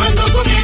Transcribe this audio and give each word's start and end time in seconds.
Cuando 0.00 0.22
comienza 0.32 0.59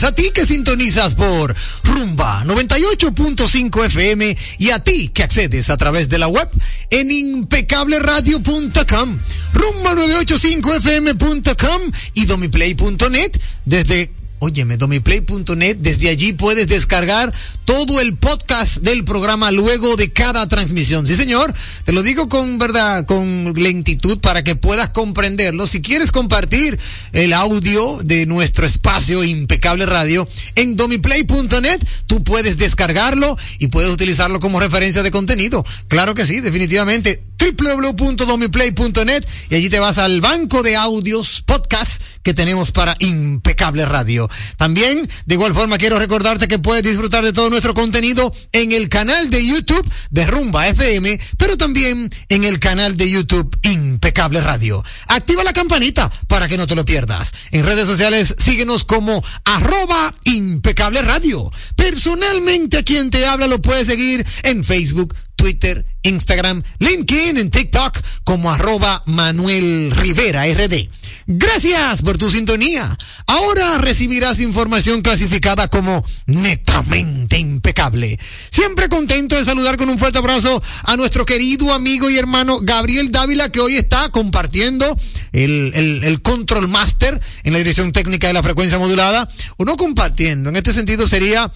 Noches 0.00 0.04
a 0.04 0.14
ti 0.14 0.30
que 0.32 0.46
sintonizas 0.46 1.14
por 1.14 1.54
Rumba 1.84 2.42
98.5 2.44 3.84
FM 3.86 4.36
y 4.58 4.70
a 4.70 4.78
ti 4.78 5.08
que 5.08 5.22
accedes 5.22 5.68
a 5.68 5.76
través 5.76 6.08
de 6.08 6.16
la 6.16 6.28
web 6.28 6.48
en 6.88 7.10
impecableradio.com, 7.10 9.18
rumba985fm.com 9.52 11.82
y 12.14 12.24
domiplay.net 12.24 13.32
desde 13.66 14.10
Óyeme, 14.42 14.78
domiplay.net, 14.78 15.76
desde 15.80 16.08
allí 16.08 16.32
puedes 16.32 16.66
descargar 16.66 17.30
todo 17.66 18.00
el 18.00 18.16
podcast 18.16 18.78
del 18.78 19.04
programa 19.04 19.50
luego 19.50 19.96
de 19.96 20.14
cada 20.14 20.48
transmisión. 20.48 21.06
Sí, 21.06 21.14
señor, 21.14 21.52
te 21.84 21.92
lo 21.92 22.02
digo 22.02 22.30
con 22.30 22.56
verdad, 22.56 23.04
con 23.04 23.52
lentitud 23.52 24.18
para 24.18 24.42
que 24.42 24.56
puedas 24.56 24.88
comprenderlo. 24.88 25.66
Si 25.66 25.82
quieres 25.82 26.10
compartir 26.10 26.78
el 27.12 27.34
audio 27.34 28.00
de 28.02 28.24
nuestro 28.24 28.64
espacio 28.64 29.24
Impecable 29.24 29.84
Radio 29.84 30.26
en 30.54 30.74
domiplay.net, 30.74 31.80
tú 32.06 32.24
puedes 32.24 32.56
descargarlo 32.56 33.36
y 33.58 33.66
puedes 33.66 33.90
utilizarlo 33.90 34.40
como 34.40 34.58
referencia 34.58 35.02
de 35.02 35.10
contenido. 35.10 35.66
Claro 35.88 36.14
que 36.14 36.24
sí, 36.24 36.40
definitivamente 36.40 37.24
www.domiplay.net 37.40 39.24
y 39.50 39.54
allí 39.54 39.68
te 39.68 39.78
vas 39.78 39.98
al 39.98 40.20
banco 40.20 40.62
de 40.62 40.76
audios 40.76 41.42
podcast 41.42 42.00
que 42.22 42.34
tenemos 42.34 42.72
para 42.72 42.96
Impecable 43.00 43.84
Radio. 43.86 44.28
También, 44.56 45.08
de 45.26 45.34
igual 45.34 45.54
forma, 45.54 45.78
quiero 45.78 45.98
recordarte 45.98 46.48
que 46.48 46.58
puedes 46.58 46.82
disfrutar 46.82 47.24
de 47.24 47.32
todo 47.32 47.50
nuestro 47.50 47.74
contenido 47.74 48.32
en 48.52 48.72
el 48.72 48.88
canal 48.88 49.30
de 49.30 49.46
YouTube 49.46 49.88
de 50.10 50.26
Rumba 50.26 50.68
FM, 50.68 51.18
pero 51.38 51.56
también 51.56 52.10
en 52.28 52.44
el 52.44 52.58
canal 52.58 52.96
de 52.96 53.10
YouTube 53.10 53.56
Impecable 53.62 54.40
Radio. 54.40 54.82
Activa 55.08 55.44
la 55.44 55.52
campanita 55.52 56.10
para 56.28 56.48
que 56.48 56.56
no 56.56 56.66
te 56.66 56.74
lo 56.74 56.84
pierdas. 56.84 57.32
En 57.50 57.64
redes 57.64 57.86
sociales, 57.86 58.34
síguenos 58.38 58.84
como 58.84 59.22
arroba 59.44 60.14
Impecable 60.24 61.02
Radio. 61.02 61.50
Personalmente, 61.76 62.78
a 62.78 62.82
quien 62.82 63.10
te 63.10 63.26
habla 63.26 63.46
lo 63.46 63.60
puedes 63.62 63.86
seguir 63.86 64.26
en 64.42 64.64
Facebook, 64.64 65.14
Twitter, 65.36 65.86
Instagram, 66.02 66.62
LinkedIn, 66.78 67.38
en 67.38 67.50
TikTok 67.50 67.98
como 68.24 68.50
arroba 68.50 69.02
Manuel 69.06 69.90
Rivera 69.96 70.44
RD. 70.46 70.88
Gracias 71.32 72.02
por 72.02 72.18
tu 72.18 72.28
sintonía. 72.28 72.88
Ahora 73.28 73.78
recibirás 73.78 74.40
información 74.40 75.00
clasificada 75.00 75.68
como 75.68 76.04
netamente 76.26 77.38
impecable. 77.38 78.18
Siempre 78.50 78.88
contento 78.88 79.36
de 79.36 79.44
saludar 79.44 79.76
con 79.76 79.88
un 79.88 79.96
fuerte 79.96 80.18
abrazo 80.18 80.60
a 80.86 80.96
nuestro 80.96 81.24
querido 81.24 81.72
amigo 81.72 82.10
y 82.10 82.18
hermano 82.18 82.58
Gabriel 82.62 83.12
Dávila 83.12 83.48
que 83.48 83.60
hoy 83.60 83.76
está 83.76 84.08
compartiendo 84.08 84.96
el, 85.30 86.02
el, 86.02 86.20
control 86.20 86.66
master 86.66 87.20
en 87.44 87.52
la 87.52 87.60
dirección 87.60 87.92
técnica 87.92 88.26
de 88.26 88.32
la 88.32 88.42
frecuencia 88.42 88.80
modulada. 88.80 89.28
O 89.56 89.64
no 89.64 89.76
compartiendo, 89.76 90.50
en 90.50 90.56
este 90.56 90.72
sentido 90.72 91.06
sería 91.06 91.48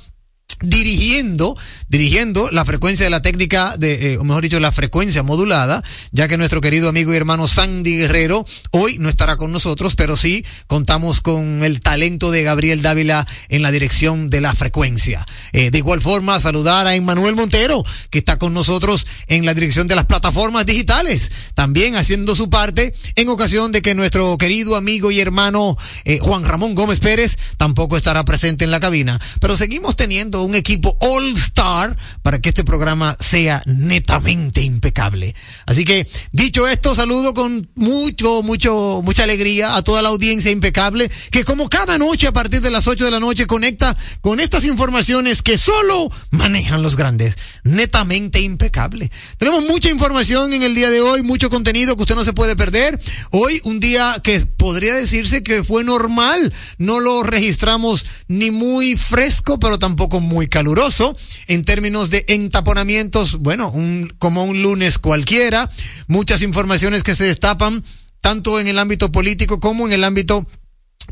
dirigiendo, 0.61 1.57
dirigiendo 1.89 2.51
la 2.51 2.65
frecuencia 2.65 3.05
de 3.05 3.11
la 3.11 3.23
técnica 3.23 3.77
de, 3.79 4.15
eh, 4.15 4.19
o 4.19 4.25
mejor 4.25 4.43
dicho, 4.43 4.61
la 4.61 4.73
frecuencia 4.73 5.23
modulada, 5.23 5.83
ya 6.13 6.29
que 6.29 6.37
nuestro 6.37 6.61
querido 6.61 6.89
amigo 6.89 7.13
y 7.13 7.17
hermano 7.17 7.47
Sandy 7.47 7.97
Guerrero 7.99 8.47
hoy 8.71 8.99
no 8.99 9.09
estará 9.09 9.37
con 9.37 9.53
nosotros, 9.53 9.97
pero 9.97 10.17
sí 10.17 10.45
contamos 10.67 11.21
con 11.21 11.65
el 11.65 11.81
talento 11.81 12.31
de 12.31 12.43
Gabriel 12.43 12.83
Dávila 12.83 13.27
en 13.49 13.63
la 13.63 13.71
dirección 13.71 14.29
de 14.29 14.41
la 14.41 14.55
frecuencia. 14.55 15.27
Eh, 15.53 15.71
de 15.71 15.79
igual 15.79 16.01
forma, 16.01 16.39
saludar 16.41 16.87
a 16.87 16.95
Emmanuel 16.95 17.35
Montero, 17.35 17.85
que 18.11 18.19
está 18.19 18.39
con 18.39 18.55
nosotros 18.55 19.07
en 19.29 19.45
la 19.45 19.55
dirección 19.55 19.87
de 19.87 19.97
las 19.97 20.07
plataformas 20.07 20.67
digitales, 20.67 21.31
también 21.55 21.97
haciendo 21.97 22.35
su 22.35 22.51
parte 22.51 22.95
en 23.17 23.29
ocasión 23.29 23.73
de 23.73 23.83
que 23.83 23.95
nuestro 23.95 24.37
querido 24.39 24.77
amigo 24.77 25.11
y 25.11 25.21
hermano 25.21 25.77
eh, 26.05 26.19
Juan 26.21 26.45
Ramón 26.45 26.75
Gómez 26.75 27.01
Pérez 27.01 27.37
tampoco 27.57 27.97
estará 27.97 28.25
presente 28.25 28.65
en 28.65 28.71
la 28.71 28.81
cabina, 28.81 29.21
pero 29.41 29.57
seguimos 29.57 29.97
teniendo 29.97 30.44
un 30.45 30.55
equipo 30.55 30.97
all 31.01 31.33
star 31.35 31.97
para 32.23 32.41
que 32.41 32.51
este 32.51 32.65
programa 32.65 33.17
sea 33.19 33.63
netamente 33.67 34.63
impecable. 34.63 35.35
Así 35.67 35.85
que, 35.85 36.09
dicho 36.33 36.69
esto, 36.69 36.95
saludo 36.95 37.35
con 37.35 37.71
mucho, 37.75 38.43
mucho, 38.43 39.01
mucha 39.03 39.25
alegría 39.25 39.77
a 39.77 39.83
toda 39.83 40.03
la 40.03 40.11
audiencia 40.11 40.51
impecable 40.51 41.11
que 41.31 41.45
como 41.45 41.69
cada 41.69 41.99
noche 41.99 42.27
a 42.27 42.33
partir 42.33 42.61
de 42.61 42.71
las 42.71 42.87
8 42.87 43.05
de 43.05 43.11
la 43.11 43.21
noche 43.21 43.47
conecta 43.47 43.97
con 44.21 44.41
estas 44.41 44.65
informaciones 44.65 45.43
que 45.43 45.59
solo 45.59 46.11
manejan 46.31 46.83
los 46.83 46.97
grandes. 46.97 47.37
Netamente 47.65 48.41
impecable. 48.41 49.11
Tenemos 49.39 49.65
mucha 49.65 49.91
información 49.91 50.53
en 50.53 50.63
el 50.63 50.75
día 50.75 50.91
de 50.91 51.01
hoy, 51.01 51.23
mucho 51.23 51.51
contenido 51.51 51.97
que 51.97 52.03
usted 52.03 52.15
no 52.15 52.25
se 52.25 52.33
puede 52.33 52.57
perder. 52.57 53.01
Hoy 53.31 53.61
un 53.65 53.81
día 53.81 54.17
que 54.23 54.41
podría 54.41 54.95
decirse 54.95 55.43
que 55.43 55.65
fue 55.65 55.85
normal. 55.85 56.53
No 56.79 57.01
lo 57.01 57.23
registramos 57.23 58.07
ni 58.29 58.51
muy 58.51 58.97
fresco, 58.97 59.59
pero 59.59 59.79
tampoco 59.79 60.21
muy 60.21 60.34
caluroso. 60.49 61.17
En 61.47 61.65
términos 61.65 62.11
de 62.11 62.25
entaponamientos, 62.29 63.39
bueno, 63.39 63.71
un, 63.71 64.13
como 64.19 64.45
un 64.45 64.63
lunes 64.63 64.99
cualquiera. 64.99 65.71
Muchas 66.07 66.43
informaciones 66.43 67.03
que 67.03 67.15
se 67.15 67.25
destapan, 67.25 67.83
tanto 68.21 68.61
en 68.61 68.69
el 68.69 68.79
ámbito 68.79 69.11
político 69.13 69.61
como 69.61 69.87
en 69.87 69.93
el 69.93 70.05
ámbito 70.05 70.47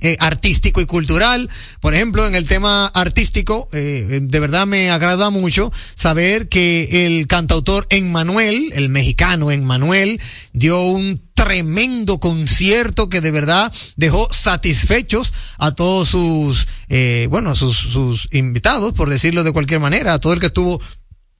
eh, 0.00 0.16
artístico 0.18 0.80
y 0.80 0.86
cultural. 0.86 1.48
Por 1.80 1.94
ejemplo, 1.94 2.26
en 2.26 2.34
el 2.34 2.48
tema 2.48 2.86
artístico, 2.86 3.68
eh, 3.72 4.20
de 4.22 4.40
verdad 4.40 4.66
me 4.66 4.90
agrada 4.90 5.30
mucho 5.30 5.70
saber 5.94 6.48
que 6.48 7.06
el 7.06 7.28
cantautor 7.28 7.86
Emmanuel, 7.90 8.70
el 8.72 8.88
mexicano 8.88 9.52
Emmanuel, 9.52 10.20
dio 10.54 10.80
un 10.80 11.22
tremendo 11.34 12.18
concierto 12.18 13.08
que 13.08 13.20
de 13.20 13.30
verdad 13.30 13.72
dejó 13.96 14.28
satisfechos 14.32 15.32
a 15.58 15.72
todos 15.72 16.08
sus, 16.08 16.66
eh, 16.94 17.26
bueno, 17.30 17.54
sus, 17.54 17.74
sus 17.74 18.28
invitados, 18.32 18.92
por 18.92 19.08
decirlo 19.08 19.44
de 19.44 19.52
cualquier 19.52 19.80
manera, 19.80 20.12
a 20.12 20.18
todo 20.18 20.34
el 20.34 20.40
que 20.40 20.46
estuvo 20.46 20.78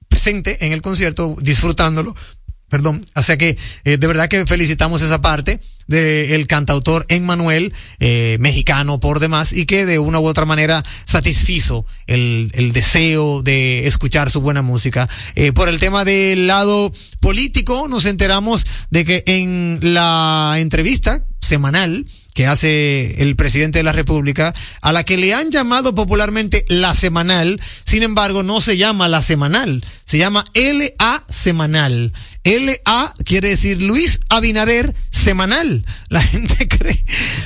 presente 0.07 0.65
en 0.65 0.71
el 0.71 0.81
concierto, 0.81 1.35
disfrutándolo. 1.41 2.15
Perdón, 2.69 3.05
o 3.13 3.21
sea 3.21 3.37
que 3.37 3.55
eh, 3.83 3.97
de 3.97 4.07
verdad 4.07 4.27
que 4.27 4.47
felicitamos 4.47 5.03
esa 5.03 5.21
parte 5.21 5.59
del 5.85 6.47
cantautor 6.47 7.05
Emmanuel, 7.07 7.71
eh, 7.99 8.37
mexicano 8.39 8.99
por 8.99 9.19
demás, 9.19 9.53
y 9.53 9.67
que 9.67 9.85
de 9.85 9.99
una 9.99 10.19
u 10.19 10.25
otra 10.25 10.45
manera 10.45 10.83
satisfizo 11.05 11.85
el, 12.07 12.49
el 12.55 12.71
deseo 12.71 13.43
de 13.43 13.85
escuchar 13.85 14.31
su 14.31 14.41
buena 14.41 14.63
música. 14.63 15.07
Eh, 15.35 15.51
por 15.51 15.69
el 15.69 15.79
tema 15.79 16.03
del 16.03 16.47
lado 16.47 16.91
político, 17.19 17.87
nos 17.87 18.05
enteramos 18.05 18.65
de 18.89 19.05
que 19.05 19.23
en 19.27 19.77
la 19.81 20.55
entrevista 20.57 21.27
semanal 21.41 22.07
que 22.33 22.47
hace 22.47 23.21
el 23.21 23.35
presidente 23.35 23.79
de 23.79 23.83
la 23.83 23.91
República, 23.91 24.53
a 24.81 24.91
la 24.91 25.03
que 25.03 25.17
le 25.17 25.33
han 25.33 25.51
llamado 25.51 25.93
popularmente 25.93 26.65
la 26.67 26.93
semanal, 26.93 27.61
sin 27.85 28.03
embargo 28.03 28.43
no 28.43 28.59
se 28.59 28.77
llama 28.77 29.07
la 29.07 29.21
semanal, 29.21 29.85
se 30.05 30.17
llama 30.17 30.45
LA 30.53 31.25
semanal. 31.29 32.11
LA 32.43 33.13
quiere 33.23 33.49
decir 33.49 33.81
Luis 33.81 34.19
Abinader 34.29 34.93
semanal. 35.11 35.85
La 36.09 36.21
gente 36.21 36.67
cree, 36.69 37.03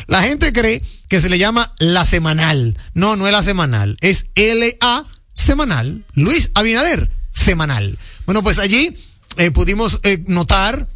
la 0.08 0.24
gente 0.24 0.54
cree 0.54 0.82
que 1.10 1.20
se 1.20 1.30
le 1.30 1.38
llama 1.38 1.74
la 1.80 2.06
semanal. 2.06 2.78
No, 2.94 3.16
no 3.16 3.28
es 3.28 3.34
la 3.34 3.44
semanal, 3.44 3.98
es 4.02 4.28
LA 4.36 5.06
semanal. 5.34 6.06
Luis 6.14 6.50
Abinader 6.56 7.12
semanal. 7.34 7.98
Bueno, 8.26 8.42
pues 8.42 8.58
allí 8.58 8.96
eh, 9.38 9.52
pudimos 9.52 10.00
eh, 10.04 10.24
notar 10.28 10.88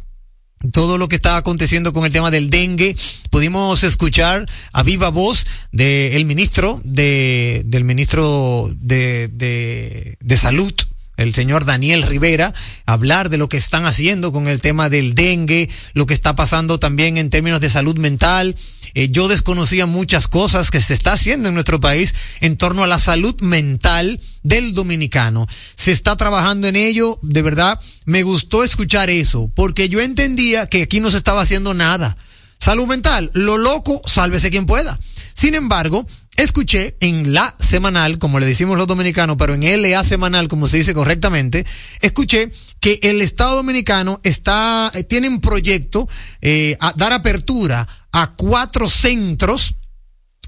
todo 0.70 0.98
lo 0.98 1.08
que 1.08 1.16
está 1.16 1.36
aconteciendo 1.36 1.92
con 1.92 2.04
el 2.04 2.12
tema 2.12 2.30
del 2.30 2.50
dengue. 2.50 2.96
Pudimos 3.30 3.82
escuchar 3.84 4.48
a 4.72 4.82
viva 4.82 5.08
voz 5.08 5.46
del 5.72 6.24
ministro 6.24 6.80
de, 6.84 7.62
del 7.66 7.84
ministro 7.84 8.70
de, 8.76 9.28
de, 9.28 10.16
de 10.20 10.36
salud, 10.36 10.72
el 11.16 11.32
señor 11.32 11.64
Daniel 11.64 12.02
Rivera, 12.02 12.52
hablar 12.86 13.28
de 13.28 13.38
lo 13.38 13.48
que 13.48 13.56
están 13.56 13.84
haciendo 13.84 14.32
con 14.32 14.48
el 14.48 14.60
tema 14.60 14.88
del 14.88 15.14
dengue, 15.14 15.68
lo 15.94 16.06
que 16.06 16.14
está 16.14 16.34
pasando 16.34 16.78
también 16.78 17.18
en 17.18 17.30
términos 17.30 17.60
de 17.60 17.70
salud 17.70 17.96
mental. 17.98 18.56
Eh, 18.94 19.08
yo 19.10 19.28
desconocía 19.28 19.86
muchas 19.86 20.28
cosas 20.28 20.70
que 20.70 20.80
se 20.80 20.94
está 20.94 21.12
haciendo 21.12 21.48
en 21.48 21.54
nuestro 21.54 21.80
país 21.80 22.14
en 22.40 22.56
torno 22.56 22.82
a 22.82 22.86
la 22.86 22.98
salud 22.98 23.34
mental 23.40 24.20
del 24.42 24.74
dominicano. 24.74 25.46
Se 25.76 25.92
está 25.92 26.16
trabajando 26.16 26.66
en 26.66 26.76
ello, 26.76 27.18
de 27.22 27.42
verdad, 27.42 27.80
me 28.04 28.22
gustó 28.22 28.64
escuchar 28.64 29.10
eso, 29.10 29.50
porque 29.54 29.88
yo 29.88 30.00
entendía 30.00 30.66
que 30.66 30.82
aquí 30.82 31.00
no 31.00 31.10
se 31.10 31.18
estaba 31.18 31.42
haciendo 31.42 31.74
nada. 31.74 32.16
Salud 32.58 32.86
mental, 32.86 33.30
lo 33.34 33.58
loco, 33.58 34.00
sálvese 34.06 34.50
quien 34.50 34.66
pueda. 34.66 34.98
Sin 35.34 35.54
embargo, 35.54 36.06
escuché 36.36 36.96
en 37.00 37.34
la 37.34 37.54
semanal, 37.58 38.18
como 38.18 38.40
le 38.40 38.46
decimos 38.46 38.78
los 38.78 38.86
dominicanos, 38.86 39.36
pero 39.38 39.54
en 39.54 39.62
LA 39.62 40.02
semanal, 40.04 40.48
como 40.48 40.68
se 40.68 40.78
dice 40.78 40.94
correctamente, 40.94 41.64
escuché 42.00 42.50
que 42.80 42.98
el 43.02 43.20
Estado 43.20 43.56
Dominicano 43.56 44.20
está, 44.22 44.90
eh, 44.94 45.04
tiene 45.04 45.28
un 45.28 45.40
proyecto, 45.40 46.08
eh, 46.40 46.76
a 46.80 46.92
dar 46.96 47.12
apertura 47.12 47.86
a 48.12 48.34
cuatro 48.34 48.88
centros, 48.88 49.74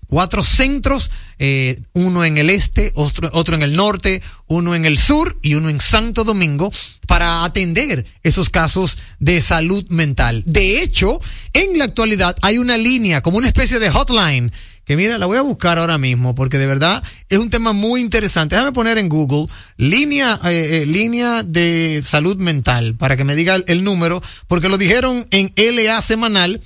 cuatro 0.07 0.43
centros, 0.43 1.11
eh, 1.39 1.81
uno 1.93 2.25
en 2.25 2.39
el 2.39 2.51
este, 2.51 2.93
otro, 2.95 3.29
otro 3.33 3.55
en 3.55 3.63
el 3.63 3.75
norte, 3.75 4.23
uno 4.47 4.75
en 4.75 4.85
el 4.85 4.99
sur 4.99 5.39
y 5.43 5.55
uno 5.55 5.69
en 5.69 5.81
Santo 5.81 6.25
Domingo, 6.25 6.71
para 7.07 7.45
atender 7.45 8.07
esos 8.23 8.49
casos 8.51 8.99
de 9.19 9.41
salud 9.41 9.85
mental. 9.89 10.43
De 10.47 10.83
hecho, 10.83 11.21
en 11.53 11.79
la 11.79 11.85
actualidad 11.85 12.37
hay 12.43 12.59
una 12.59 12.79
línea, 12.79 13.23
como 13.23 13.39
una 13.39 13.49
especie 13.49 13.79
de 13.79 13.91
hotline, 13.91 14.53
que 14.85 14.97
mira, 14.97 15.19
la 15.19 15.27
voy 15.27 15.39
a 15.39 15.43
buscar 15.43 15.79
ahora 15.79 15.99
mismo 15.99 16.35
porque 16.35 16.59
de 16.59 16.67
verdad 16.67 17.03
es 17.29 17.39
un 17.39 17.51
tema 17.51 17.73
muy 17.73 18.01
interesante. 18.01 18.55
Déjame 18.55 18.73
poner 18.73 18.99
en 18.99 19.09
Google 19.09 19.47
línea, 19.77 20.39
eh, 20.45 20.83
eh, 20.83 20.87
línea 20.87 21.43
de 21.43 22.03
salud 22.05 22.37
mental 22.37 22.95
para 22.97 23.17
que 23.17 23.25
me 23.25 23.35
diga 23.35 23.55
el, 23.55 23.65
el, 23.67 23.85
número, 23.85 24.23
porque 24.47 24.69
lo 24.69 24.79
dijeron 24.79 25.27
en 25.31 25.53
LA 25.57 26.01
semanal, 26.01 26.61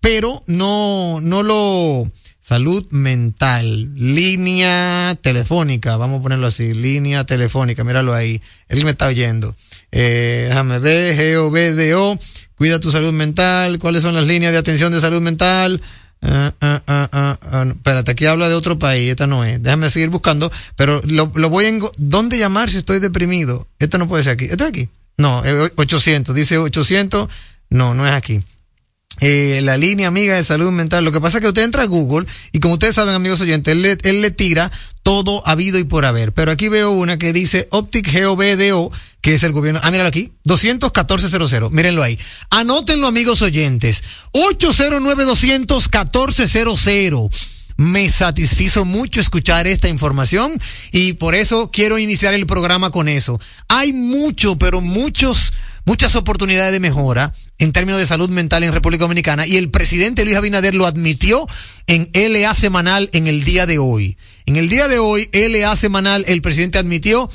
pero 0.00 0.42
no, 0.46 1.20
no 1.20 1.42
lo, 1.42 2.10
salud 2.42 2.84
mental, 2.90 3.94
línea 3.94 5.16
telefónica, 5.22 5.96
vamos 5.96 6.18
a 6.18 6.22
ponerlo 6.22 6.48
así, 6.48 6.74
línea 6.74 7.24
telefónica, 7.24 7.84
míralo 7.84 8.12
ahí, 8.12 8.42
él 8.68 8.84
me 8.84 8.90
está 8.90 9.06
oyendo. 9.06 9.54
Eh, 9.92 10.46
déjame 10.48 10.80
ver, 10.80 11.16
G-O-B-D-O, 11.16 12.18
cuida 12.56 12.80
tu 12.80 12.90
salud 12.90 13.12
mental, 13.12 13.78
cuáles 13.78 14.02
son 14.02 14.16
las 14.16 14.26
líneas 14.26 14.50
de 14.50 14.58
atención 14.58 14.92
de 14.92 15.00
salud 15.00 15.20
mental, 15.20 15.80
Ah, 16.24 16.54
ah, 16.60 16.82
ah, 16.86 17.38
ah, 17.42 17.64
espérate, 17.68 18.12
aquí 18.12 18.26
habla 18.26 18.48
de 18.48 18.54
otro 18.54 18.78
país, 18.78 19.10
esta 19.10 19.26
no 19.26 19.44
es. 19.44 19.60
Déjame 19.60 19.90
seguir 19.90 20.08
buscando, 20.08 20.52
pero 20.76 21.02
lo, 21.04 21.32
lo 21.34 21.50
voy 21.50 21.64
en... 21.66 21.80
¿Dónde 21.96 22.38
llamar 22.38 22.70
si 22.70 22.78
estoy 22.78 23.00
deprimido? 23.00 23.66
Esta 23.80 23.98
no 23.98 24.06
puede 24.06 24.22
ser 24.22 24.34
aquí. 24.34 24.44
¿Esta 24.44 24.64
es 24.64 24.70
aquí? 24.70 24.88
No, 25.16 25.42
800. 25.76 26.34
Dice 26.34 26.58
800. 26.58 27.28
No, 27.70 27.94
no 27.94 28.06
es 28.06 28.12
aquí. 28.12 28.42
Eh, 29.20 29.60
la 29.62 29.76
línea 29.76 30.08
amiga 30.08 30.36
de 30.36 30.44
salud 30.44 30.70
mental. 30.70 31.04
Lo 31.04 31.12
que 31.12 31.20
pasa 31.20 31.38
es 31.38 31.42
que 31.42 31.48
usted 31.48 31.64
entra 31.64 31.82
a 31.82 31.86
Google 31.86 32.26
y 32.52 32.60
como 32.60 32.74
ustedes 32.74 32.94
saben, 32.94 33.14
amigos 33.14 33.40
oyentes, 33.40 33.72
él 33.72 33.82
le, 33.82 33.98
él 34.02 34.22
le 34.22 34.30
tira 34.30 34.70
todo 35.02 35.46
habido 35.46 35.78
y 35.78 35.84
por 35.84 36.04
haber. 36.04 36.32
Pero 36.32 36.50
aquí 36.52 36.68
veo 36.68 36.90
una 36.90 37.18
que 37.18 37.32
dice 37.32 37.68
Optic 37.70 38.12
GOBDO, 38.12 38.92
que 39.22 39.32
es 39.34 39.42
el 39.44 39.52
gobierno. 39.52 39.80
Ah, 39.82 39.90
míralo 39.90 40.08
aquí. 40.08 40.32
21400. 40.44 41.70
Mírenlo 41.70 42.02
ahí. 42.02 42.18
Anótenlo, 42.50 43.06
amigos 43.06 43.40
oyentes. 43.40 44.02
809-214-00. 44.32 47.30
Me 47.76 48.10
satisfizo 48.10 48.84
mucho 48.84 49.20
escuchar 49.20 49.66
esta 49.66 49.88
información 49.88 50.60
y 50.90 51.14
por 51.14 51.34
eso 51.34 51.70
quiero 51.70 51.98
iniciar 51.98 52.34
el 52.34 52.44
programa 52.46 52.90
con 52.90 53.08
eso. 53.08 53.40
Hay 53.68 53.94
mucho, 53.94 54.58
pero 54.58 54.82
muchos, 54.82 55.54
muchas 55.84 56.16
oportunidades 56.16 56.72
de 56.72 56.80
mejora 56.80 57.32
en 57.58 57.72
términos 57.72 58.00
de 58.00 58.06
salud 58.06 58.28
mental 58.28 58.64
en 58.64 58.72
República 58.72 59.04
Dominicana 59.04 59.46
y 59.46 59.56
el 59.56 59.70
presidente 59.70 60.24
Luis 60.24 60.36
Abinader 60.36 60.74
lo 60.74 60.86
admitió 60.86 61.46
en 61.86 62.10
LA 62.12 62.52
semanal 62.54 63.08
en 63.12 63.28
el 63.28 63.44
día 63.44 63.66
de 63.66 63.78
hoy. 63.78 64.16
En 64.46 64.56
el 64.56 64.68
día 64.68 64.88
de 64.88 64.98
hoy, 64.98 65.30
LA 65.32 65.76
semanal, 65.76 66.24
el 66.26 66.42
presidente 66.42 66.78
admitió 66.78 67.30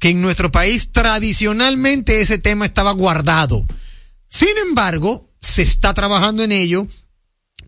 que 0.00 0.08
en 0.08 0.20
nuestro 0.20 0.50
país 0.50 0.90
tradicionalmente 0.90 2.20
ese 2.20 2.38
tema 2.38 2.64
estaba 2.64 2.90
guardado. 2.92 3.64
Sin 4.26 4.56
embargo, 4.66 5.30
se 5.40 5.62
está 5.62 5.94
trabajando 5.94 6.42
en 6.42 6.50
ello. 6.50 6.88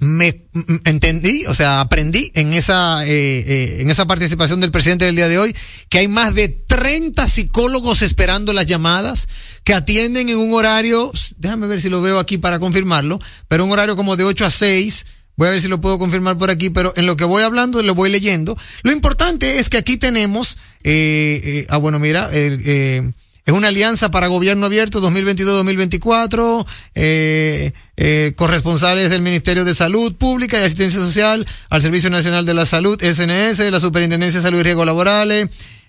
Me 0.00 0.48
entendí, 0.84 1.44
o 1.46 1.54
sea, 1.54 1.80
aprendí 1.80 2.32
en 2.34 2.54
esa, 2.54 3.06
eh, 3.06 3.10
eh, 3.10 3.76
en 3.82 3.90
esa 3.90 4.06
participación 4.06 4.60
del 4.60 4.72
presidente 4.72 5.04
del 5.04 5.14
día 5.14 5.28
de 5.28 5.38
hoy 5.38 5.54
que 5.88 5.98
hay 5.98 6.08
más 6.08 6.34
de 6.34 6.48
30 6.48 7.24
psicólogos 7.28 8.02
esperando 8.02 8.52
las 8.52 8.66
llamadas 8.66 9.28
que 9.62 9.74
atienden 9.74 10.28
en 10.28 10.38
un 10.38 10.54
horario, 10.54 11.12
déjame 11.36 11.68
ver 11.68 11.80
si 11.80 11.88
lo 11.88 12.00
veo 12.00 12.18
aquí 12.18 12.36
para 12.36 12.58
confirmarlo, 12.58 13.20
pero 13.46 13.64
un 13.64 13.70
horario 13.70 13.94
como 13.94 14.16
de 14.16 14.24
8 14.24 14.46
a 14.46 14.50
6 14.50 15.04
Voy 15.36 15.48
a 15.48 15.52
ver 15.52 15.60
si 15.60 15.68
lo 15.68 15.80
puedo 15.80 15.98
confirmar 15.98 16.38
por 16.38 16.50
aquí, 16.50 16.70
pero 16.70 16.92
en 16.96 17.06
lo 17.06 17.16
que 17.16 17.24
voy 17.24 17.42
hablando 17.42 17.82
lo 17.82 17.94
voy 17.94 18.10
leyendo. 18.10 18.56
Lo 18.82 18.92
importante 18.92 19.58
es 19.58 19.68
que 19.68 19.78
aquí 19.78 19.96
tenemos, 19.96 20.58
eh, 20.84 21.40
eh, 21.44 21.66
ah 21.70 21.78
bueno, 21.78 21.98
mira, 21.98 22.28
eh, 22.32 23.12
es 23.44 23.52
una 23.52 23.68
alianza 23.68 24.10
para 24.12 24.28
gobierno 24.28 24.66
abierto 24.66 25.00
2022-2024, 25.00 26.64
eh, 26.94 27.72
eh, 27.96 28.32
corresponsales 28.36 29.10
del 29.10 29.22
Ministerio 29.22 29.64
de 29.64 29.74
Salud 29.74 30.14
Pública 30.14 30.60
y 30.60 30.64
Asistencia 30.64 31.00
Social 31.00 31.44
al 31.68 31.82
Servicio 31.82 32.08
Nacional 32.08 32.46
de 32.46 32.54
la 32.54 32.66
Salud, 32.66 33.02
SNS, 33.02 33.68
la 33.72 33.80
Superintendencia 33.80 34.38
de 34.38 34.44
Salud 34.44 34.60
y 34.60 34.62
Riesgos 34.62 34.86
Laborales. 34.86 35.48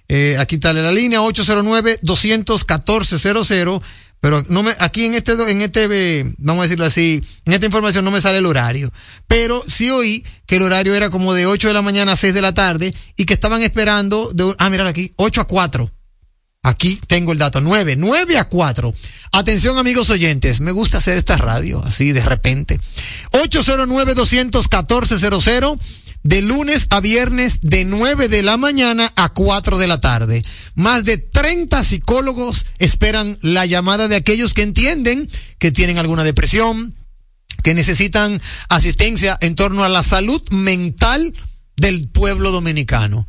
Eh, 0.10 0.36
aquí 0.39 0.56
está 0.56 0.74
la 0.74 0.92
línea 0.92 1.22
809-214-00 1.22 3.81
pero 4.24 4.42
no 4.48 4.64
me, 4.64 4.74
aquí 4.80 5.04
en 5.04 5.16
este, 5.16 5.34
en 5.34 5.62
este, 5.62 6.34
vamos 6.38 6.62
a 6.62 6.64
decirlo 6.64 6.86
así, 6.86 7.22
en 7.44 7.52
esta 7.52 7.66
información 7.66 8.06
no 8.06 8.12
me 8.12 8.22
sale 8.22 8.38
el 8.38 8.46
horario. 8.46 8.90
Pero 9.28 9.62
sí 9.68 9.90
oí 9.90 10.24
que 10.46 10.56
el 10.56 10.62
horario 10.62 10.96
era 10.96 11.10
como 11.10 11.34
de 11.34 11.46
8 11.46 11.68
de 11.68 11.74
la 11.74 11.81
mañana 11.81 12.14
a 12.14 12.16
6 12.16 12.34
de 12.34 12.42
la 12.42 12.54
tarde 12.54 12.96
y 13.18 13.25
que 13.25 13.34
estaban 13.34 13.62
esperando 13.64 14.31
de, 14.34 14.56
ah, 14.60 14.70
mira 14.70 14.88
aquí, 14.88 15.12
8 15.18 15.42
a 15.42 15.46
4. 15.46 15.92
Aquí 16.64 16.98
tengo 17.06 17.34
el 17.34 17.38
dato, 17.38 17.60
9, 17.60 17.98
9 17.98 18.38
a 18.38 18.46
4. 18.46 18.94
Atención 19.34 19.78
amigos 19.78 20.10
oyentes, 20.10 20.62
me 20.62 20.72
gusta 20.72 21.00
hacer 21.00 21.18
esta 21.18 21.36
radio 21.36 21.84
así 21.84 22.14
de 22.14 22.24
repente. 22.24 22.80
809-214-00 23.31 25.78
de 26.24 26.42
lunes 26.42 26.88
a 26.90 27.02
viernes 27.02 27.60
de 27.62 27.86
9 27.86 28.30
de 28.30 28.42
la 28.44 28.58
mañana 28.58 29.12
a 29.16 29.30
4 29.30 29.78
de 29.78 29.88
la 29.88 30.02
tarde. 30.02 30.44
Más 30.75 31.06
de 31.06 31.18
30 31.18 31.84
psicólogos 31.84 32.66
esperan 32.80 33.38
la 33.42 33.66
llamada 33.66 34.08
de 34.08 34.16
aquellos 34.16 34.54
que 34.54 34.64
entienden 34.64 35.30
que 35.60 35.72
tienen 35.72 35.98
alguna 35.98 36.24
depresión, 36.24 36.96
que 37.62 37.74
necesitan 37.74 38.42
asistencia 38.70 39.38
en 39.42 39.56
torno 39.56 39.84
a 39.84 39.90
la 39.90 40.04
salud 40.04 40.42
mental 40.50 41.34
del 41.75 42.08
pueblo 42.10 42.51
dominicano. 42.51 43.27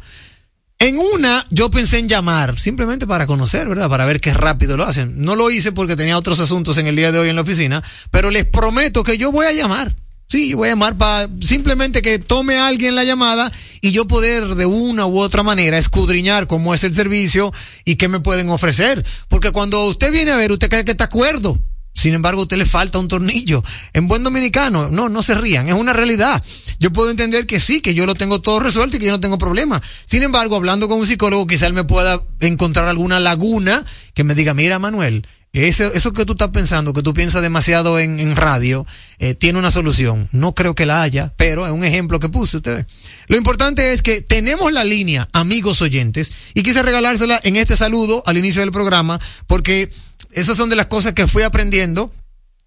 En 0.78 0.98
una, 0.98 1.46
yo 1.50 1.70
pensé 1.70 1.98
en 1.98 2.08
llamar, 2.08 2.58
simplemente 2.60 3.06
para 3.06 3.26
conocer, 3.26 3.68
¿verdad? 3.68 3.88
Para 3.88 4.04
ver 4.04 4.20
qué 4.20 4.34
rápido 4.34 4.76
lo 4.76 4.84
hacen. 4.84 5.20
No 5.22 5.34
lo 5.34 5.50
hice 5.50 5.72
porque 5.72 5.96
tenía 5.96 6.18
otros 6.18 6.40
asuntos 6.40 6.78
en 6.78 6.86
el 6.86 6.96
día 6.96 7.10
de 7.10 7.18
hoy 7.18 7.28
en 7.28 7.36
la 7.36 7.42
oficina, 7.42 7.82
pero 8.10 8.30
les 8.30 8.44
prometo 8.44 9.02
que 9.02 9.16
yo 9.16 9.32
voy 9.32 9.46
a 9.46 9.52
llamar. 9.52 9.94
Sí, 10.34 10.52
voy 10.52 10.66
a 10.66 10.72
llamar 10.72 10.98
para 10.98 11.28
simplemente 11.40 12.02
que 12.02 12.18
tome 12.18 12.56
a 12.56 12.66
alguien 12.66 12.96
la 12.96 13.04
llamada 13.04 13.52
y 13.80 13.92
yo 13.92 14.08
poder 14.08 14.56
de 14.56 14.66
una 14.66 15.06
u 15.06 15.20
otra 15.20 15.44
manera 15.44 15.78
escudriñar 15.78 16.48
cómo 16.48 16.74
es 16.74 16.82
el 16.82 16.92
servicio 16.92 17.52
y 17.84 17.94
qué 17.94 18.08
me 18.08 18.18
pueden 18.18 18.48
ofrecer. 18.48 19.06
Porque 19.28 19.52
cuando 19.52 19.84
usted 19.84 20.10
viene 20.10 20.32
a 20.32 20.36
ver, 20.36 20.50
usted 20.50 20.68
cree 20.68 20.84
que 20.84 20.90
está 20.90 21.04
acuerdo. 21.04 21.62
Sin 21.92 22.14
embargo, 22.14 22.40
a 22.40 22.42
usted 22.42 22.56
le 22.56 22.66
falta 22.66 22.98
un 22.98 23.06
tornillo. 23.06 23.62
En 23.92 24.08
buen 24.08 24.24
dominicano, 24.24 24.90
no, 24.90 25.08
no 25.08 25.22
se 25.22 25.36
rían, 25.36 25.68
es 25.68 25.74
una 25.74 25.92
realidad. 25.92 26.42
Yo 26.80 26.92
puedo 26.92 27.12
entender 27.12 27.46
que 27.46 27.60
sí, 27.60 27.80
que 27.80 27.94
yo 27.94 28.04
lo 28.04 28.16
tengo 28.16 28.40
todo 28.40 28.58
resuelto 28.58 28.96
y 28.96 28.98
que 28.98 29.06
yo 29.06 29.12
no 29.12 29.20
tengo 29.20 29.38
problema. 29.38 29.80
Sin 30.04 30.24
embargo, 30.24 30.56
hablando 30.56 30.88
con 30.88 30.98
un 30.98 31.06
psicólogo, 31.06 31.46
quizá 31.46 31.70
me 31.70 31.84
pueda 31.84 32.20
encontrar 32.40 32.88
alguna 32.88 33.20
laguna 33.20 33.86
que 34.14 34.24
me 34.24 34.34
diga, 34.34 34.52
mira, 34.52 34.80
Manuel, 34.80 35.24
eso, 35.54 35.84
eso 35.92 36.12
que 36.12 36.24
tú 36.24 36.32
estás 36.32 36.50
pensando, 36.50 36.92
que 36.92 37.02
tú 37.02 37.14
piensas 37.14 37.40
demasiado 37.40 38.00
en, 38.00 38.18
en 38.18 38.34
radio, 38.34 38.84
eh, 39.18 39.34
tiene 39.34 39.58
una 39.58 39.70
solución. 39.70 40.28
No 40.32 40.54
creo 40.54 40.74
que 40.74 40.84
la 40.84 41.02
haya, 41.02 41.32
pero 41.36 41.64
es 41.64 41.72
un 41.72 41.84
ejemplo 41.84 42.18
que 42.18 42.28
puse 42.28 42.56
ustedes. 42.56 42.86
Lo 43.28 43.36
importante 43.36 43.92
es 43.92 44.02
que 44.02 44.20
tenemos 44.20 44.72
la 44.72 44.82
línea, 44.82 45.28
amigos 45.32 45.80
oyentes, 45.80 46.32
y 46.54 46.62
quise 46.62 46.82
regalársela 46.82 47.40
en 47.44 47.54
este 47.56 47.76
saludo 47.76 48.22
al 48.26 48.36
inicio 48.36 48.62
del 48.62 48.72
programa, 48.72 49.20
porque 49.46 49.90
esas 50.32 50.56
son 50.56 50.70
de 50.70 50.76
las 50.76 50.86
cosas 50.86 51.12
que 51.12 51.28
fui 51.28 51.44
aprendiendo 51.44 52.12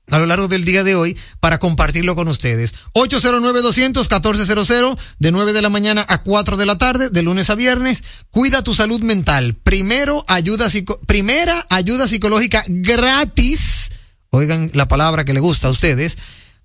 a 0.09 0.17
lo 0.17 0.25
largo 0.25 0.47
del 0.47 0.63
día 0.63 0.83
de 0.83 0.95
hoy 0.95 1.17
para 1.39 1.59
compartirlo 1.59 2.15
con 2.15 2.27
ustedes. 2.27 2.73
809-200-1400 2.93 4.97
de 5.19 5.31
9 5.31 5.53
de 5.53 5.61
la 5.61 5.69
mañana 5.69 6.05
a 6.07 6.23
4 6.23 6.57
de 6.57 6.65
la 6.65 6.77
tarde, 6.77 7.09
de 7.09 7.23
lunes 7.23 7.49
a 7.49 7.55
viernes. 7.55 8.03
Cuida 8.29 8.63
tu 8.63 8.73
salud 8.73 9.01
mental. 9.01 9.55
Primero, 9.63 10.23
ayuda 10.27 10.67
primera 11.05 11.65
ayuda 11.69 12.07
psicológica 12.07 12.63
gratis. 12.67 13.91
Oigan 14.29 14.71
la 14.73 14.87
palabra 14.87 15.25
que 15.25 15.33
le 15.33 15.39
gusta 15.39 15.67
a 15.67 15.71
ustedes. 15.71 16.17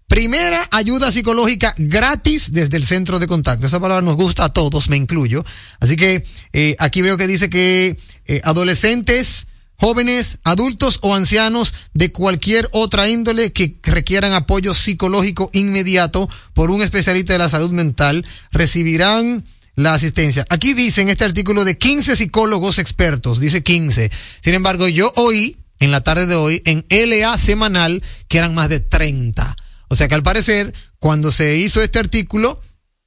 Primera 0.07 0.61
ayuda 0.71 1.11
psicológica 1.11 1.75
gratis 1.79 2.53
desde 2.53 2.77
el 2.77 2.85
centro 2.85 3.19
de 3.19 3.27
contacto. 3.27 3.67
Esa 3.67 3.81
palabra 3.81 4.05
nos 4.05 4.17
gusta 4.17 4.45
a 4.45 4.51
todos, 4.51 4.91
me 4.91 4.97
incluyo. 4.97 5.45
Así 5.81 5.97
que 5.97 6.23
eh, 6.53 6.77
aquí 6.79 7.01
veo 7.01 7.17
que 7.17 7.27
dice 7.27 7.49
que 7.49 7.97
eh, 8.27 8.41
adolescentes 8.45 9.47
jóvenes, 9.83 10.39
adultos 10.45 11.01
o 11.03 11.13
ancianos 11.13 11.75
de 11.93 12.13
cualquier 12.13 12.69
otra 12.71 13.09
índole 13.09 13.53
que 13.53 13.81
requieran 13.83 14.33
apoyo 14.33 14.75
psicológico 14.75 15.51
inmediato 15.53 16.31
por 16.55 16.71
un 16.71 16.83
especialista 16.83 17.33
de 17.33 17.41
la 17.41 17.49
salud 17.49 17.73
mental 17.73 18.25
recibirán 18.53 19.45
la 19.75 19.95
asistencia. 19.95 20.47
Aquí 20.51 20.75
dice 20.75 21.03
en 21.03 21.09
este 21.09 21.25
artículo 21.25 21.65
de 21.65 21.79
15 21.79 22.15
psicólogos 22.15 22.79
expertos, 22.79 23.41
dice 23.41 23.65
15. 23.65 24.09
Sin 24.41 24.55
embargo, 24.55 24.87
yo 24.87 25.13
oí 25.17 25.57
en 25.81 25.91
la 25.91 26.01
tarde 26.01 26.27
de 26.27 26.37
hoy 26.37 26.63
en 26.65 26.87
LA 26.89 27.37
semanal 27.37 28.05
que 28.29 28.39
eran 28.39 28.55
más 28.55 28.69
de 28.69 28.79
30. 28.79 29.57
O 29.89 29.97
sea 29.97 30.07
que 30.07 30.15
al 30.15 30.23
parecer, 30.23 30.73
cuando 31.01 31.33
se 31.33 31.57
hizo 31.57 31.83
este 31.83 31.99
artículo, 31.99 32.61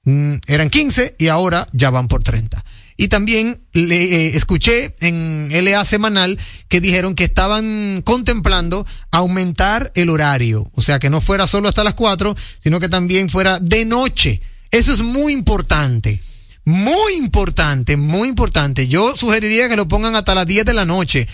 mm, 0.04 0.34
eran 0.48 0.70
15 0.70 1.16
y 1.20 1.30
ahora 1.30 1.70
ya 1.72 1.90
van 1.90 2.10
por 2.10 2.22
30. 2.22 2.62
Y 2.98 3.10
también 3.10 3.62
le 3.74 4.04
eh, 4.04 4.38
escuché 4.38 4.96
en 5.02 5.50
LA 5.52 5.84
semanal 5.84 6.40
que 6.70 6.80
dijeron 6.80 7.14
que 7.14 7.26
estaban 7.26 8.02
contemplando 8.06 8.86
aumentar 9.12 9.92
el 9.96 10.10
horario, 10.10 10.66
o 10.74 10.82
sea 10.82 11.00
que 11.00 11.10
no 11.10 11.20
fuera 11.20 11.46
solo 11.46 11.68
hasta 11.68 11.84
las 11.84 11.96
4, 11.96 12.36
sino 12.64 12.80
que 12.80 12.88
también 12.88 13.30
fuera 13.30 13.60
de 13.60 13.84
noche. 13.84 14.42
Eso 14.72 14.94
es 14.94 15.02
muy 15.02 15.34
importante. 15.34 16.22
Muy 16.66 17.14
importante, 17.18 17.96
muy 17.96 18.28
importante. 18.28 18.88
Yo 18.88 19.16
sugeriría 19.16 19.70
que 19.70 19.76
lo 19.76 19.88
pongan 19.88 20.16
hasta 20.16 20.34
las 20.34 20.48
10 20.48 20.66
de 20.66 20.74
la 20.74 20.86
noche. 20.86 21.28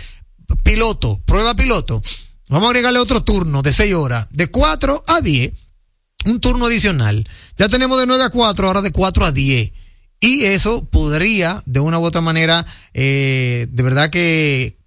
Piloto, 0.63 1.21
prueba 1.25 1.55
piloto. 1.55 2.01
Vamos 2.49 2.67
a 2.67 2.69
agregarle 2.71 2.99
otro 2.99 3.23
turno 3.23 3.61
de 3.61 3.71
6 3.71 3.93
horas, 3.93 4.27
de 4.31 4.47
4 4.47 5.05
a 5.07 5.21
10. 5.21 5.53
Un 6.25 6.41
turno 6.41 6.65
adicional. 6.65 7.27
Ya 7.57 7.69
tenemos 7.69 7.97
de 7.97 8.07
9 8.07 8.25
a 8.25 8.29
4, 8.29 8.67
ahora 8.67 8.81
de 8.81 8.91
4 8.91 9.25
a 9.25 9.31
10. 9.31 9.71
Y 10.21 10.45
eso 10.45 10.85
podría, 10.85 11.61
de 11.65 11.81
una 11.81 11.99
u 11.99 12.05
otra 12.05 12.21
manera, 12.21 12.65
eh, 12.93 13.67
de 13.69 13.83
verdad 13.83 14.09
que 14.09 14.77